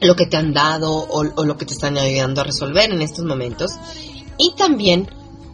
Lo 0.00 0.14
que 0.16 0.26
te 0.26 0.36
han 0.36 0.52
dado 0.52 0.92
o, 0.92 1.24
o 1.36 1.44
lo 1.44 1.56
que 1.56 1.64
te 1.64 1.74
están 1.74 1.96
ayudando 1.96 2.40
a 2.40 2.44
resolver 2.44 2.90
en 2.90 3.02
estos 3.02 3.24
momentos. 3.24 3.72
Y 4.36 4.54
también 4.56 5.08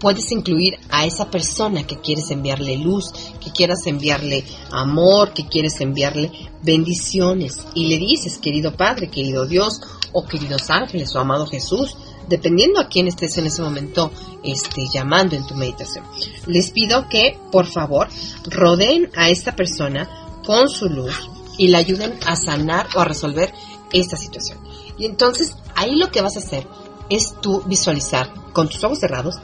puedes 0.05 0.31
incluir 0.33 0.79
a 0.91 1.07
esa 1.07 1.31
persona 1.31 1.87
que 1.87 1.99
quieres 1.99 2.31
enviarle 2.31 2.77
luz, 2.77 3.11
que 3.41 3.51
quieras 3.51 3.87
enviarle 3.87 4.45
amor, 4.71 5.33
que 5.33 5.49
quieres 5.49 5.81
enviarle 5.81 6.31
bendiciones. 6.61 7.65
Y 7.75 7.87
le 7.87 7.97
dices, 7.97 8.37
querido 8.37 8.77
Padre, 8.77 9.09
querido 9.09 9.47
Dios, 9.47 9.81
o 10.13 10.27
queridos 10.27 10.69
ángeles, 10.69 11.17
o 11.17 11.21
amado 11.21 11.47
Jesús, 11.47 11.97
dependiendo 12.29 12.81
a 12.81 12.89
quién 12.89 13.09
estés 13.09 13.39
en 13.39 13.47
ese 13.47 13.63
momento 13.63 14.11
este, 14.43 14.83
llamando 14.93 15.37
en 15.37 15.47
tu 15.47 15.55
meditación. 15.55 16.05
Les 16.45 16.71
pido 16.71 17.09
que, 17.09 17.39
por 17.51 17.65
favor, 17.65 18.09
rodeen 18.45 19.11
a 19.17 19.31
esta 19.31 19.57
persona 19.57 20.07
con 20.45 20.69
su 20.69 20.91
luz 20.91 21.31
y 21.57 21.69
la 21.69 21.79
ayuden 21.79 22.13
a 22.27 22.37
sanar 22.37 22.89
o 22.95 23.01
a 23.01 23.07
resolver 23.07 23.55
esta 23.91 24.19
situación. 24.19 24.59
Y 24.99 25.07
entonces 25.07 25.57
ahí 25.75 25.97
lo 25.97 26.11
que 26.11 26.21
vas 26.21 26.37
a 26.37 26.41
hacer 26.41 26.69
es 27.09 27.35
tú 27.41 27.63
visualizar 27.65 28.31
con 28.53 28.69
tus 28.69 28.85
ojos 28.85 28.99
cerrados 28.99 29.37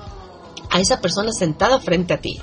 a 0.70 0.80
esa 0.80 1.00
persona 1.00 1.32
sentada 1.32 1.80
frente 1.80 2.14
a 2.14 2.20
ti 2.20 2.40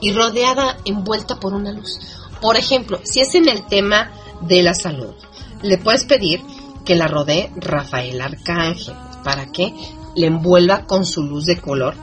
y 0.00 0.12
rodeada, 0.12 0.76
envuelta 0.84 1.40
por 1.40 1.54
una 1.54 1.72
luz. 1.72 1.98
Por 2.40 2.56
ejemplo, 2.56 3.00
si 3.04 3.20
es 3.20 3.34
en 3.34 3.48
el 3.48 3.66
tema 3.66 4.10
de 4.42 4.62
la 4.62 4.74
salud, 4.74 5.14
le 5.62 5.78
puedes 5.78 6.04
pedir 6.04 6.40
que 6.84 6.94
la 6.94 7.08
rodee 7.08 7.50
Rafael 7.56 8.20
Arcángel 8.20 8.94
para 9.24 9.46
que 9.46 9.74
le 10.14 10.26
envuelva 10.26 10.86
con 10.86 11.04
su 11.04 11.22
luz 11.22 11.46
de 11.46 11.60
color 11.60 11.94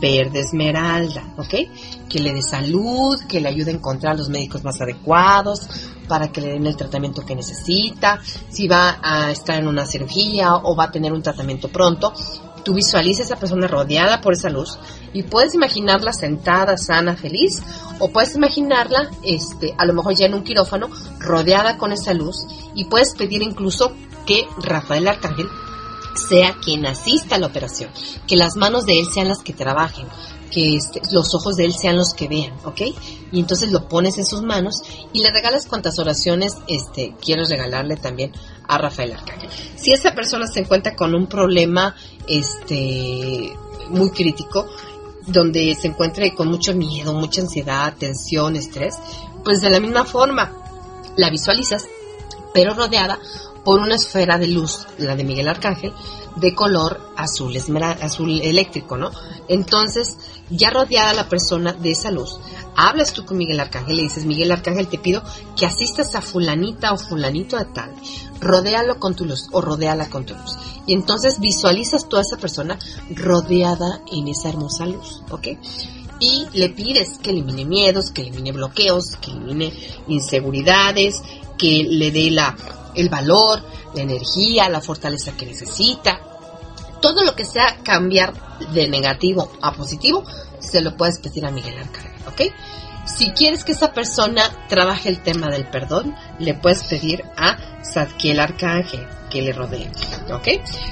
verde 0.00 0.40
esmeralda, 0.40 1.34
¿ok? 1.38 1.54
Que 2.08 2.18
le 2.18 2.32
dé 2.32 2.42
salud, 2.42 3.18
que 3.28 3.40
le 3.40 3.48
ayude 3.48 3.70
a 3.70 3.74
encontrar 3.74 4.16
los 4.16 4.28
médicos 4.28 4.64
más 4.64 4.80
adecuados, 4.80 5.68
para 6.08 6.30
que 6.30 6.40
le 6.40 6.48
den 6.48 6.66
el 6.66 6.76
tratamiento 6.76 7.24
que 7.24 7.34
necesita, 7.34 8.20
si 8.50 8.68
va 8.68 8.98
a 9.02 9.30
estar 9.30 9.58
en 9.58 9.68
una 9.68 9.86
cirugía 9.86 10.56
o 10.56 10.76
va 10.76 10.84
a 10.84 10.90
tener 10.90 11.12
un 11.12 11.22
tratamiento 11.22 11.68
pronto, 11.68 12.12
Tú 12.64 12.74
visualizas 12.74 13.26
a 13.26 13.34
esa 13.34 13.40
persona 13.40 13.66
rodeada 13.66 14.20
por 14.20 14.32
esa 14.32 14.48
luz 14.48 14.78
y 15.12 15.22
puedes 15.22 15.54
imaginarla 15.54 16.12
sentada, 16.12 16.76
sana, 16.76 17.16
feliz, 17.16 17.62
o 17.98 18.10
puedes 18.10 18.34
imaginarla, 18.34 19.10
este, 19.22 19.74
a 19.76 19.84
lo 19.84 19.92
mejor 19.92 20.14
ya 20.14 20.26
en 20.26 20.34
un 20.34 20.42
quirófano, 20.44 20.88
rodeada 21.18 21.76
con 21.76 21.92
esa 21.92 22.14
luz 22.14 22.36
y 22.74 22.86
puedes 22.86 23.14
pedir 23.14 23.42
incluso 23.42 23.92
que 24.26 24.46
Rafael 24.58 25.06
Arcángel 25.06 25.48
sea 26.28 26.54
quien 26.62 26.86
asista 26.86 27.36
a 27.36 27.38
la 27.38 27.46
operación, 27.46 27.90
que 28.26 28.36
las 28.36 28.56
manos 28.56 28.86
de 28.86 28.98
él 28.98 29.06
sean 29.12 29.28
las 29.28 29.42
que 29.42 29.52
trabajen, 29.52 30.06
que 30.54 30.76
este, 30.76 31.02
los 31.10 31.34
ojos 31.34 31.56
de 31.56 31.64
él 31.64 31.74
sean 31.74 31.96
los 31.96 32.14
que 32.14 32.28
vean, 32.28 32.52
¿ok? 32.64 32.82
Y 33.32 33.40
entonces 33.40 33.72
lo 33.72 33.88
pones 33.88 34.18
en 34.18 34.24
sus 34.24 34.42
manos 34.42 34.82
y 35.12 35.20
le 35.20 35.32
regalas 35.32 35.66
cuantas 35.66 35.98
oraciones 35.98 36.54
este, 36.68 37.16
quieres 37.20 37.48
regalarle 37.48 37.96
también 37.96 38.30
a 38.68 38.78
Rafael 38.78 39.12
Arcángel. 39.14 39.50
Si 39.74 39.92
esa 39.92 40.14
persona 40.14 40.46
se 40.46 40.60
encuentra 40.60 40.94
con 40.94 41.12
un 41.12 41.26
problema 41.26 41.96
este, 42.28 43.52
muy 43.90 44.10
crítico, 44.10 44.66
donde 45.26 45.74
se 45.74 45.88
encuentre 45.88 46.34
con 46.34 46.48
mucho 46.48 46.72
miedo, 46.72 47.14
mucha 47.14 47.40
ansiedad, 47.40 47.94
tensión, 47.98 48.54
estrés, 48.54 48.94
pues 49.42 49.60
de 49.60 49.70
la 49.70 49.80
misma 49.80 50.04
forma 50.04 50.52
la 51.16 51.30
visualizas, 51.30 51.86
pero 52.52 52.74
rodeada 52.74 53.18
por 53.64 53.80
una 53.80 53.96
esfera 53.96 54.38
de 54.38 54.46
luz, 54.46 54.86
la 54.98 55.16
de 55.16 55.24
Miguel 55.24 55.48
Arcángel, 55.48 55.92
de 56.36 56.54
color 56.54 57.00
azul, 57.16 57.56
azul 58.00 58.40
eléctrico, 58.40 58.96
¿no? 58.96 59.10
Entonces, 59.48 60.16
ya 60.50 60.70
rodeada 60.70 61.14
la 61.14 61.28
persona 61.28 61.72
de 61.72 61.92
esa 61.92 62.10
luz, 62.10 62.38
hablas 62.76 63.12
tú 63.12 63.24
con 63.24 63.36
Miguel 63.36 63.60
Arcángel, 63.60 63.96
le 63.96 64.02
dices, 64.02 64.24
Miguel 64.24 64.52
Arcángel, 64.52 64.88
te 64.88 64.98
pido 64.98 65.22
que 65.56 65.66
asistas 65.66 66.14
a 66.14 66.20
fulanita 66.20 66.92
o 66.92 66.98
fulanito 66.98 67.56
de 67.56 67.66
tal, 67.66 67.94
rodéalo 68.40 68.98
con 68.98 69.14
tu 69.14 69.24
luz 69.24 69.48
o 69.52 69.60
rodéala 69.60 70.10
con 70.10 70.24
tu 70.24 70.34
luz. 70.34 70.56
Y 70.86 70.92
entonces 70.92 71.40
visualizas 71.40 72.08
toda 72.08 72.22
esa 72.22 72.36
persona 72.36 72.78
rodeada 73.14 74.00
en 74.12 74.28
esa 74.28 74.48
hermosa 74.48 74.86
luz, 74.86 75.22
¿ok? 75.30 75.48
Y 76.20 76.46
le 76.52 76.70
pides 76.70 77.18
que 77.22 77.30
elimine 77.30 77.64
miedos, 77.64 78.10
que 78.10 78.22
elimine 78.22 78.52
bloqueos, 78.52 79.16
que 79.16 79.30
elimine 79.30 79.72
inseguridades, 80.08 81.22
que 81.58 81.84
le 81.88 82.10
dé 82.10 82.30
la 82.30 82.56
el 82.94 83.08
valor, 83.08 83.60
la 83.94 84.02
energía, 84.02 84.68
la 84.68 84.80
fortaleza 84.80 85.32
que 85.32 85.46
necesita. 85.46 86.20
Todo 87.00 87.22
lo 87.22 87.34
que 87.34 87.44
sea 87.44 87.78
cambiar 87.82 88.32
de 88.72 88.88
negativo 88.88 89.52
a 89.60 89.72
positivo, 89.72 90.24
se 90.58 90.80
lo 90.80 90.96
puedes 90.96 91.18
pedir 91.18 91.44
a 91.44 91.50
Miguel 91.50 91.78
Arcángel, 91.78 92.22
¿ok? 92.26 92.54
Si 93.04 93.30
quieres 93.32 93.64
que 93.64 93.72
esa 93.72 93.92
persona 93.92 94.42
trabaje 94.68 95.10
el 95.10 95.20
tema 95.20 95.48
del 95.50 95.66
perdón, 95.66 96.16
le 96.38 96.54
puedes 96.54 96.84
pedir 96.84 97.22
a 97.36 97.58
Zadkiel 97.84 98.40
Arcángel 98.40 99.06
que 99.30 99.42
le 99.42 99.52
rodee, 99.52 99.90
¿ok? 100.32 100.48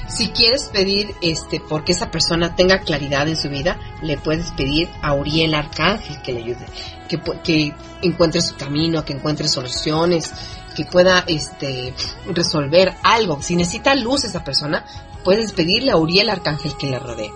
Si 0.07 0.29
quieres 0.29 0.65
pedir 0.65 1.15
este 1.21 1.59
porque 1.59 1.93
esa 1.93 2.11
persona 2.11 2.55
tenga 2.55 2.81
claridad 2.81 3.27
en 3.27 3.37
su 3.37 3.49
vida, 3.49 3.79
le 4.03 4.17
puedes 4.17 4.51
pedir 4.51 4.89
a 5.01 5.15
Uriel 5.15 5.55
Arcángel 5.55 6.21
que 6.21 6.33
le 6.33 6.43
ayude, 6.43 6.65
que, 7.07 7.19
que 7.43 7.73
encuentre 8.03 8.41
su 8.41 8.55
camino, 8.55 9.03
que 9.03 9.13
encuentre 9.13 9.47
soluciones, 9.47 10.33
que 10.75 10.85
pueda 10.85 11.23
este, 11.27 11.93
resolver 12.27 12.93
algo. 13.03 13.41
Si 13.41 13.55
necesita 13.55 13.95
luz 13.95 14.23
esa 14.23 14.43
persona, 14.43 14.85
puedes 15.23 15.53
pedirle 15.53 15.91
a 15.91 15.97
Uriel 15.97 16.29
Arcángel 16.29 16.75
que 16.77 16.87
le 16.87 16.99
rodee. 16.99 17.31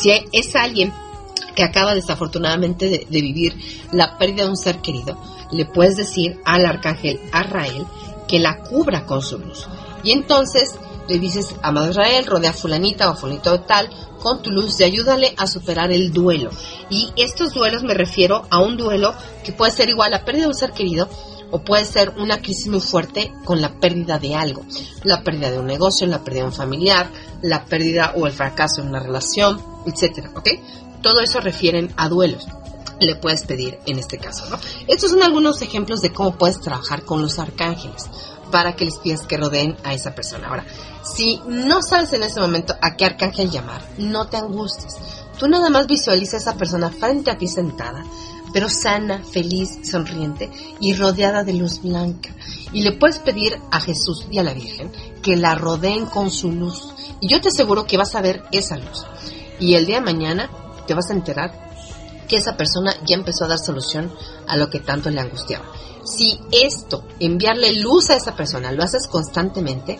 Si 0.00 0.10
es 0.32 0.54
alguien 0.54 0.92
que 1.54 1.64
acaba 1.64 1.94
desafortunadamente 1.94 2.88
de, 2.88 3.20
vivir 3.20 3.56
la 3.92 4.16
pérdida 4.16 4.44
de 4.44 4.50
un 4.50 4.56
ser 4.56 4.78
querido, 4.78 5.20
le 5.50 5.64
puedes 5.64 5.96
decir 5.96 6.40
al 6.44 6.64
Arcángel 6.66 7.20
Arrael 7.32 7.84
que 8.28 8.38
la 8.38 8.58
cubra 8.62 9.06
con 9.06 9.22
su 9.22 9.38
luz. 9.38 9.66
Y 10.04 10.12
entonces 10.12 10.74
le 11.08 11.18
dices, 11.18 11.54
amado 11.62 11.90
Israel, 11.90 12.26
rodea 12.26 12.50
a 12.50 12.52
fulanita 12.52 13.10
o 13.10 13.16
fulanito 13.16 13.60
tal 13.62 13.88
con 14.20 14.42
tu 14.42 14.50
luz 14.50 14.78
y 14.78 14.84
ayúdale 14.84 15.34
a 15.36 15.46
superar 15.46 15.90
el 15.90 16.12
duelo. 16.12 16.50
Y 16.90 17.12
estos 17.16 17.54
duelos 17.54 17.82
me 17.82 17.94
refiero 17.94 18.46
a 18.50 18.60
un 18.60 18.76
duelo 18.76 19.14
que 19.44 19.52
puede 19.52 19.72
ser 19.72 19.88
igual 19.88 20.12
a 20.14 20.24
pérdida 20.24 20.42
de 20.42 20.48
un 20.48 20.54
ser 20.54 20.72
querido, 20.72 21.08
o 21.50 21.60
puede 21.60 21.84
ser 21.84 22.14
una 22.18 22.40
crisis 22.40 22.66
muy 22.68 22.80
fuerte 22.80 23.32
con 23.44 23.60
la 23.60 23.78
pérdida 23.80 24.18
de 24.18 24.34
algo, 24.34 24.64
la 25.04 25.22
pérdida 25.22 25.50
de 25.50 25.58
un 25.58 25.66
negocio, 25.66 26.06
la 26.06 26.22
pérdida 26.22 26.42
de 26.42 26.48
un 26.48 26.54
familiar, 26.54 27.10
la 27.42 27.64
pérdida 27.64 28.12
o 28.16 28.26
el 28.26 28.32
fracaso 28.32 28.82
en 28.82 28.88
una 28.88 29.00
relación, 29.00 29.62
etcétera, 29.86 30.30
¿ok? 30.34 30.48
Todo 31.02 31.20
eso 31.20 31.40
refieren 31.40 31.92
a 31.96 32.08
duelos. 32.08 32.46
Le 33.00 33.14
puedes 33.14 33.44
pedir 33.44 33.78
en 33.86 34.00
este 34.00 34.18
caso. 34.18 34.44
Estos 34.88 35.12
son 35.12 35.22
algunos 35.22 35.62
ejemplos 35.62 36.00
de 36.00 36.12
cómo 36.12 36.36
puedes 36.36 36.60
trabajar 36.60 37.04
con 37.04 37.22
los 37.22 37.38
arcángeles 37.38 38.10
para 38.50 38.74
que 38.74 38.86
les 38.86 38.98
pidas 38.98 39.26
que 39.26 39.36
rodeen 39.36 39.76
a 39.84 39.94
esa 39.94 40.14
persona. 40.14 40.48
Ahora, 40.48 40.64
si 41.02 41.40
no 41.46 41.82
sabes 41.82 42.12
en 42.12 42.24
ese 42.24 42.40
momento 42.40 42.74
a 42.80 42.96
qué 42.96 43.04
arcángel 43.04 43.50
llamar, 43.50 43.82
no 43.98 44.26
te 44.28 44.36
angusties. 44.36 44.96
Tú 45.38 45.46
nada 45.46 45.70
más 45.70 45.86
visualiza 45.86 46.36
a 46.36 46.40
esa 46.40 46.56
persona 46.56 46.90
frente 46.90 47.30
a 47.30 47.38
ti 47.38 47.46
sentada, 47.46 48.02
pero 48.52 48.68
sana, 48.68 49.22
feliz, 49.22 49.78
sonriente 49.82 50.50
y 50.80 50.94
rodeada 50.94 51.44
de 51.44 51.54
luz 51.54 51.82
blanca. 51.82 52.30
Y 52.72 52.82
le 52.82 52.92
puedes 52.92 53.18
pedir 53.18 53.58
a 53.70 53.80
Jesús 53.80 54.26
y 54.30 54.38
a 54.38 54.42
la 54.42 54.54
Virgen 54.54 54.92
que 55.22 55.36
la 55.36 55.54
rodeen 55.54 56.06
con 56.06 56.30
su 56.30 56.52
luz. 56.52 56.94
Y 57.20 57.28
yo 57.28 57.40
te 57.40 57.48
aseguro 57.48 57.86
que 57.86 57.96
vas 57.96 58.14
a 58.14 58.20
ver 58.20 58.44
esa 58.52 58.76
luz. 58.76 59.04
Y 59.58 59.74
el 59.74 59.86
día 59.86 59.96
de 59.96 60.12
mañana 60.12 60.50
te 60.86 60.94
vas 60.94 61.10
a 61.10 61.14
enterar 61.14 61.68
que 62.28 62.36
esa 62.36 62.56
persona 62.56 62.94
ya 63.06 63.16
empezó 63.16 63.44
a 63.44 63.48
dar 63.48 63.58
solución 63.58 64.12
a 64.46 64.56
lo 64.56 64.70
que 64.70 64.80
tanto 64.80 65.10
le 65.10 65.20
angustiaba. 65.20 65.64
Si 66.04 66.38
esto, 66.52 67.04
enviarle 67.18 67.80
luz 67.80 68.10
a 68.10 68.16
esa 68.16 68.36
persona, 68.36 68.72
lo 68.72 68.82
haces 68.82 69.08
constantemente, 69.08 69.98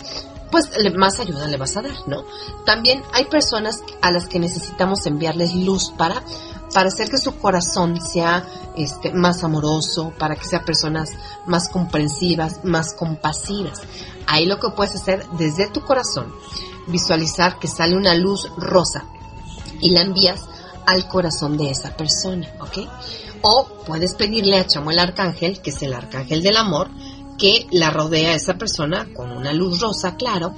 pues 0.51 0.71
más 0.97 1.21
ayuda 1.21 1.47
le 1.47 1.57
vas 1.57 1.77
a 1.77 1.83
dar, 1.83 1.97
¿no? 2.07 2.25
También 2.65 3.03
hay 3.13 3.25
personas 3.27 3.83
a 4.01 4.11
las 4.11 4.29
que 4.29 4.39
necesitamos 4.39 5.05
enviarles 5.07 5.55
luz 5.55 5.91
para 5.97 6.23
para 6.73 6.89
hacer 6.89 7.09
que 7.09 7.19
su 7.19 7.37
corazón 7.39 8.01
sea 8.01 8.47
este, 8.77 9.13
más 9.13 9.43
amoroso, 9.45 10.13
para 10.19 10.37
que 10.37 10.45
sean 10.45 10.65
personas 10.65 11.11
más 11.47 11.69
comprensivas, 11.69 12.65
más 12.65 12.95
compasivas. 12.95 13.81
Ahí 14.27 14.47
lo 14.47 14.59
que 14.59 14.71
puedes 14.71 14.95
hacer 14.95 15.27
desde 15.39 15.69
tu 15.69 15.83
corazón, 15.83 16.33
visualizar 16.87 17.59
que 17.59 17.69
sale 17.69 17.97
una 17.97 18.15
luz 18.15 18.49
rosa 18.57 19.05
y 19.81 19.91
la 19.91 20.03
envías 20.03 20.41
al 20.87 21.07
corazón 21.09 21.57
de 21.57 21.71
esa 21.71 21.97
persona, 21.97 22.49
¿ok? 22.61 22.79
O 23.43 23.69
puedes 23.87 24.15
pedirle 24.15 24.59
a 24.59 24.67
Chamuel 24.67 24.99
Arcángel, 24.99 25.61
que 25.61 25.71
es 25.71 25.83
el 25.83 25.95
arcángel 25.95 26.43
del 26.43 26.57
amor, 26.57 26.91
que 27.39 27.67
la 27.71 27.91
rodea 27.91 28.33
a 28.33 28.35
esa 28.35 28.55
persona 28.55 29.09
con 29.15 29.31
una 29.31 29.53
luz 29.53 29.81
rosa, 29.81 30.17
claro, 30.17 30.55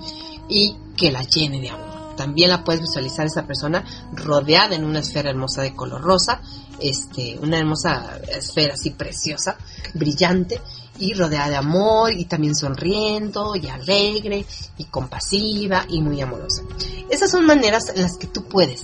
y 0.48 0.76
que 0.96 1.12
la 1.12 1.22
llene 1.22 1.61
de 1.61 1.70
amor. 1.70 1.89
También 2.20 2.50
la 2.50 2.62
puedes 2.62 2.82
visualizar 2.82 3.24
esa 3.24 3.46
persona 3.46 3.82
rodeada 4.12 4.74
en 4.74 4.84
una 4.84 4.98
esfera 4.98 5.30
hermosa 5.30 5.62
de 5.62 5.74
color 5.74 6.02
rosa, 6.02 6.42
este, 6.78 7.38
una 7.40 7.56
hermosa 7.56 8.20
esfera 8.28 8.74
así 8.74 8.90
preciosa, 8.90 9.56
brillante 9.94 10.60
y 10.98 11.14
rodeada 11.14 11.48
de 11.48 11.56
amor 11.56 12.12
y 12.12 12.26
también 12.26 12.54
sonriendo 12.54 13.56
y 13.56 13.68
alegre 13.68 14.44
y 14.76 14.84
compasiva 14.84 15.86
y 15.88 16.02
muy 16.02 16.20
amorosa. 16.20 16.60
Esas 17.08 17.30
son 17.30 17.46
maneras 17.46 17.88
en 17.88 18.02
las 18.02 18.18
que 18.18 18.26
tú 18.26 18.44
puedes 18.44 18.82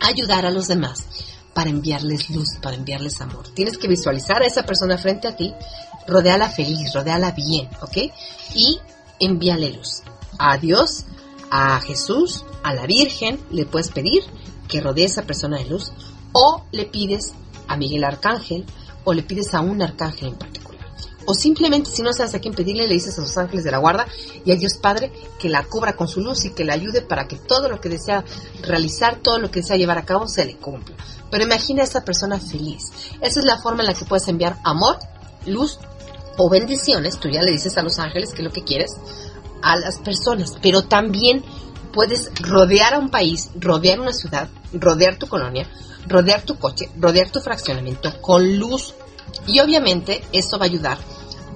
ayudar 0.00 0.46
a 0.46 0.50
los 0.50 0.66
demás 0.66 1.04
para 1.52 1.68
enviarles 1.68 2.30
luz, 2.30 2.56
para 2.62 2.76
enviarles 2.76 3.20
amor. 3.20 3.46
Tienes 3.52 3.76
que 3.76 3.88
visualizar 3.88 4.40
a 4.40 4.46
esa 4.46 4.62
persona 4.62 4.96
frente 4.96 5.28
a 5.28 5.36
ti, 5.36 5.52
rodeala 6.06 6.48
feliz, 6.48 6.94
rodeala 6.94 7.32
bien, 7.32 7.68
¿ok? 7.82 8.10
Y 8.54 8.78
envíale 9.20 9.70
luz. 9.70 10.02
A 10.38 10.56
Dios, 10.56 11.04
a 11.56 11.80
Jesús, 11.80 12.44
a 12.64 12.74
la 12.74 12.84
Virgen, 12.84 13.38
le 13.52 13.64
puedes 13.64 13.88
pedir 13.88 14.24
que 14.66 14.80
rodee 14.80 15.04
a 15.04 15.06
esa 15.06 15.22
persona 15.22 15.56
de 15.56 15.66
luz, 15.66 15.92
o 16.32 16.64
le 16.72 16.84
pides 16.84 17.32
a 17.68 17.76
Miguel 17.76 18.02
Arcángel, 18.02 18.66
o 19.04 19.12
le 19.12 19.22
pides 19.22 19.54
a 19.54 19.60
un 19.60 19.80
arcángel 19.80 20.30
en 20.30 20.34
particular. 20.34 20.84
O 21.26 21.32
simplemente, 21.32 21.90
si 21.90 22.02
no 22.02 22.12
sabes 22.12 22.34
a 22.34 22.40
quién 22.40 22.54
pedirle, 22.54 22.88
le 22.88 22.94
dices 22.94 23.16
a 23.16 23.22
los 23.22 23.38
ángeles 23.38 23.62
de 23.62 23.70
la 23.70 23.78
guarda 23.78 24.04
y 24.44 24.50
a 24.50 24.56
Dios 24.56 24.78
Padre 24.78 25.12
que 25.38 25.48
la 25.48 25.62
cubra 25.62 25.94
con 25.94 26.08
su 26.08 26.20
luz 26.20 26.44
y 26.44 26.50
que 26.50 26.64
le 26.64 26.72
ayude 26.72 27.02
para 27.02 27.28
que 27.28 27.36
todo 27.36 27.68
lo 27.68 27.80
que 27.80 27.88
desea 27.88 28.24
realizar, 28.62 29.20
todo 29.22 29.38
lo 29.38 29.52
que 29.52 29.60
desea 29.60 29.76
llevar 29.76 29.98
a 29.98 30.04
cabo, 30.04 30.26
se 30.26 30.44
le 30.44 30.56
cumpla. 30.56 30.96
Pero 31.30 31.44
imagina 31.44 31.82
a 31.82 31.84
esa 31.84 32.04
persona 32.04 32.40
feliz. 32.40 32.90
Esa 33.20 33.38
es 33.38 33.46
la 33.46 33.62
forma 33.62 33.82
en 33.82 33.86
la 33.86 33.94
que 33.94 34.06
puedes 34.06 34.26
enviar 34.26 34.58
amor, 34.64 34.98
luz 35.46 35.78
o 36.36 36.50
bendiciones. 36.50 37.20
Tú 37.20 37.28
ya 37.28 37.42
le 37.42 37.52
dices 37.52 37.78
a 37.78 37.82
los 37.82 38.00
ángeles 38.00 38.30
que 38.30 38.42
es 38.42 38.44
lo 38.44 38.52
que 38.52 38.64
quieres 38.64 38.90
a 39.64 39.76
las 39.76 39.98
personas, 39.98 40.52
pero 40.62 40.82
también 40.82 41.42
puedes 41.92 42.30
rodear 42.40 42.94
a 42.94 42.98
un 42.98 43.08
país, 43.08 43.50
rodear 43.58 43.98
una 43.98 44.12
ciudad, 44.12 44.48
rodear 44.72 45.16
tu 45.16 45.26
colonia, 45.26 45.68
rodear 46.06 46.42
tu 46.42 46.58
coche, 46.58 46.90
rodear 46.98 47.30
tu 47.30 47.40
fraccionamiento 47.40 48.20
con 48.20 48.58
luz. 48.58 48.94
Y 49.46 49.60
obviamente 49.60 50.22
eso 50.32 50.58
va 50.58 50.66
a 50.66 50.68
ayudar 50.68 50.98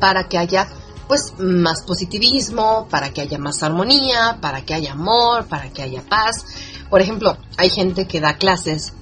para 0.01 0.29
que 0.29 0.39
haya 0.39 0.69
pues 1.07 1.35
más 1.39 1.83
positivismo, 1.83 2.87
para 2.91 3.11
que 3.11 3.23
haya 3.23 3.39
más 3.39 3.63
armonía, 3.63 4.39
para 4.41 4.63
que 4.65 4.75
haya 4.75 4.93
amor, 4.93 5.47
para 5.47 5.71
que 5.71 5.83
haya 5.83 6.03
paz. 6.03 6.45
Por 6.91 7.01
ejemplo, 7.01 7.37
hay 7.57 7.71
gente 7.71 8.07
que 8.07 8.21
da 8.21 8.37
clases 8.37 8.93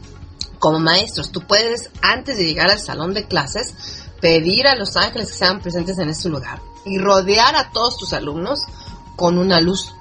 como 0.59 0.79
maestros. 0.79 1.33
Tú 1.33 1.43
puedes, 1.43 1.91
antes 2.03 2.39
de 2.39 2.47
llegar 2.47 2.71
al 2.71 2.81
salón 2.81 3.13
de 3.13 3.27
clases, 3.27 3.75
pedir 4.21 4.67
a 4.67 4.77
los 4.77 4.97
ángeles 4.97 5.33
que 5.33 5.39
sean 5.39 5.61
presentes 5.61 5.99
en 5.99 6.09
ese 6.09 6.29
lugar 6.29 6.61
y 6.85 6.99
rodear 6.99 7.57
a 7.57 7.71
todos 7.71 7.97
tus 7.99 8.13
alumnos 8.13 8.61
con 9.17 9.39
una 9.39 9.61
luz 9.61 9.95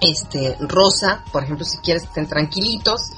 este 0.00 0.56
rosa, 0.60 1.24
por 1.32 1.44
ejemplo, 1.44 1.64
si 1.64 1.78
quieres 1.78 2.04
que 2.04 2.08
estén 2.08 2.28
tranquilitos, 2.28 3.10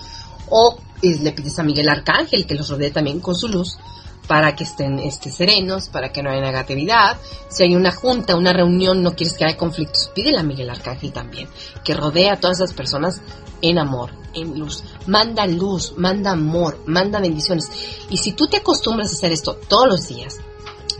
o 0.48 0.76
le 1.02 1.32
pides 1.32 1.58
a 1.58 1.62
Miguel 1.62 1.88
Arcángel 1.88 2.46
que 2.46 2.54
los 2.54 2.68
rodee 2.68 2.90
también 2.90 3.20
con 3.20 3.34
su 3.34 3.48
luz 3.48 3.78
para 4.26 4.54
que 4.54 4.62
estén 4.62 5.00
este, 5.00 5.30
serenos, 5.30 5.88
para 5.88 6.12
que 6.12 6.22
no 6.22 6.30
haya 6.30 6.40
negatividad. 6.40 7.18
Si 7.48 7.64
hay 7.64 7.74
una 7.74 7.90
junta, 7.90 8.36
una 8.36 8.52
reunión, 8.52 9.02
no 9.02 9.16
quieres 9.16 9.36
que 9.36 9.44
haya 9.44 9.56
conflictos, 9.56 10.12
pídele 10.14 10.38
a 10.38 10.44
Miguel 10.44 10.70
Arcángel 10.70 11.12
también, 11.12 11.48
que 11.84 11.94
rodee 11.94 12.30
a 12.30 12.38
todas 12.38 12.58
esas 12.58 12.72
personas 12.72 13.22
en 13.60 13.78
amor, 13.78 14.12
en 14.34 14.56
luz. 14.56 14.84
Manda 15.06 15.46
luz, 15.46 15.94
manda 15.96 16.30
amor, 16.30 16.80
manda 16.86 17.18
bendiciones. 17.18 17.68
Y 18.08 18.18
si 18.18 18.32
tú 18.32 18.46
te 18.46 18.58
acostumbras 18.58 19.10
a 19.10 19.14
hacer 19.14 19.32
esto 19.32 19.54
todos 19.54 19.88
los 19.88 20.06
días, 20.06 20.36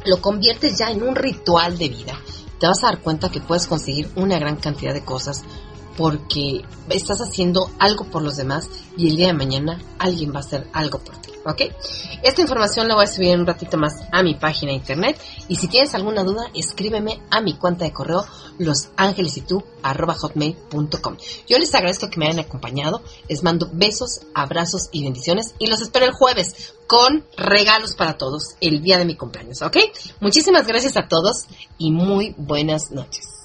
lo 0.06 0.20
conviertes 0.20 0.78
ya 0.78 0.90
en 0.90 1.02
un 1.02 1.14
ritual 1.14 1.78
de 1.78 1.88
vida, 1.88 2.18
te 2.60 2.66
vas 2.66 2.84
a 2.84 2.88
dar 2.88 3.00
cuenta 3.00 3.30
que 3.30 3.40
puedes 3.40 3.66
conseguir 3.66 4.08
una 4.14 4.38
gran 4.38 4.56
cantidad 4.56 4.92
de 4.92 5.02
cosas 5.02 5.42
porque 5.96 6.62
estás 6.88 7.20
haciendo 7.20 7.70
algo 7.78 8.04
por 8.04 8.22
los 8.22 8.36
demás 8.36 8.68
y 8.96 9.08
el 9.08 9.16
día 9.16 9.28
de 9.28 9.34
mañana 9.34 9.80
alguien 9.98 10.32
va 10.32 10.36
a 10.36 10.40
hacer 10.40 10.68
algo 10.72 10.98
por 10.98 11.16
ti. 11.16 11.30
¿Ok? 11.44 11.62
Esta 12.22 12.42
información 12.42 12.86
la 12.86 12.94
voy 12.94 13.04
a 13.04 13.06
subir 13.06 13.34
un 13.34 13.46
ratito 13.46 13.78
más 13.78 13.94
a 14.12 14.22
mi 14.22 14.34
página 14.34 14.72
de 14.72 14.76
internet 14.76 15.18
y 15.48 15.56
si 15.56 15.68
tienes 15.68 15.94
alguna 15.94 16.22
duda 16.22 16.50
escríbeme 16.54 17.18
a 17.30 17.40
mi 17.40 17.56
cuenta 17.56 17.86
de 17.86 17.92
correo 17.92 18.26
losangelesitu.com. 18.58 21.16
Yo 21.48 21.58
les 21.58 21.74
agradezco 21.74 22.10
que 22.10 22.20
me 22.20 22.26
hayan 22.26 22.40
acompañado, 22.40 23.00
les 23.26 23.42
mando 23.42 23.70
besos, 23.72 24.20
abrazos 24.34 24.90
y 24.92 25.02
bendiciones 25.02 25.54
y 25.58 25.68
los 25.68 25.80
espero 25.80 26.04
el 26.04 26.12
jueves 26.12 26.74
con 26.86 27.24
regalos 27.38 27.94
para 27.94 28.18
todos 28.18 28.56
el 28.60 28.82
día 28.82 28.98
de 28.98 29.06
mi 29.06 29.16
cumpleaños, 29.16 29.62
¿ok? 29.62 29.78
Muchísimas 30.20 30.66
gracias 30.66 30.98
a 30.98 31.08
todos 31.08 31.46
y 31.78 31.90
muy 31.90 32.34
buenas 32.36 32.90
noches. 32.90 33.39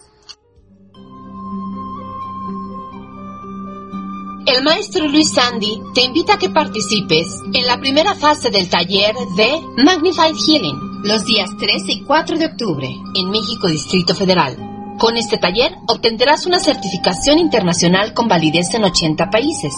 El 4.48 4.64
maestro 4.64 5.08
Luis 5.08 5.34
Sandy 5.34 5.82
te 5.96 6.04
invita 6.04 6.36
a 6.36 6.38
que 6.38 6.52
participes 6.52 7.41
en 7.52 7.66
la 7.66 7.80
primera 7.80 8.14
fase 8.14 8.52
del 8.52 8.70
taller 8.70 9.16
de 9.36 9.60
Magnified 9.84 10.36
Healing 10.36 11.02
los 11.04 11.26
días 11.26 11.50
3 11.58 11.70
y 11.88 12.04
4 12.04 12.38
de 12.38 12.46
octubre 12.46 12.88
en 13.16 13.32
México 13.32 13.68
Distrito 13.68 14.14
Federal. 14.14 14.56
Con 15.00 15.18
este 15.18 15.39
taller 15.39 15.72
obtendrás 15.88 16.46
una 16.46 16.60
certificación 16.60 17.39
internacional 17.39 18.14
con 18.14 18.28
validez 18.28 18.72
en 18.76 18.84
80 18.84 19.32
países. 19.32 19.74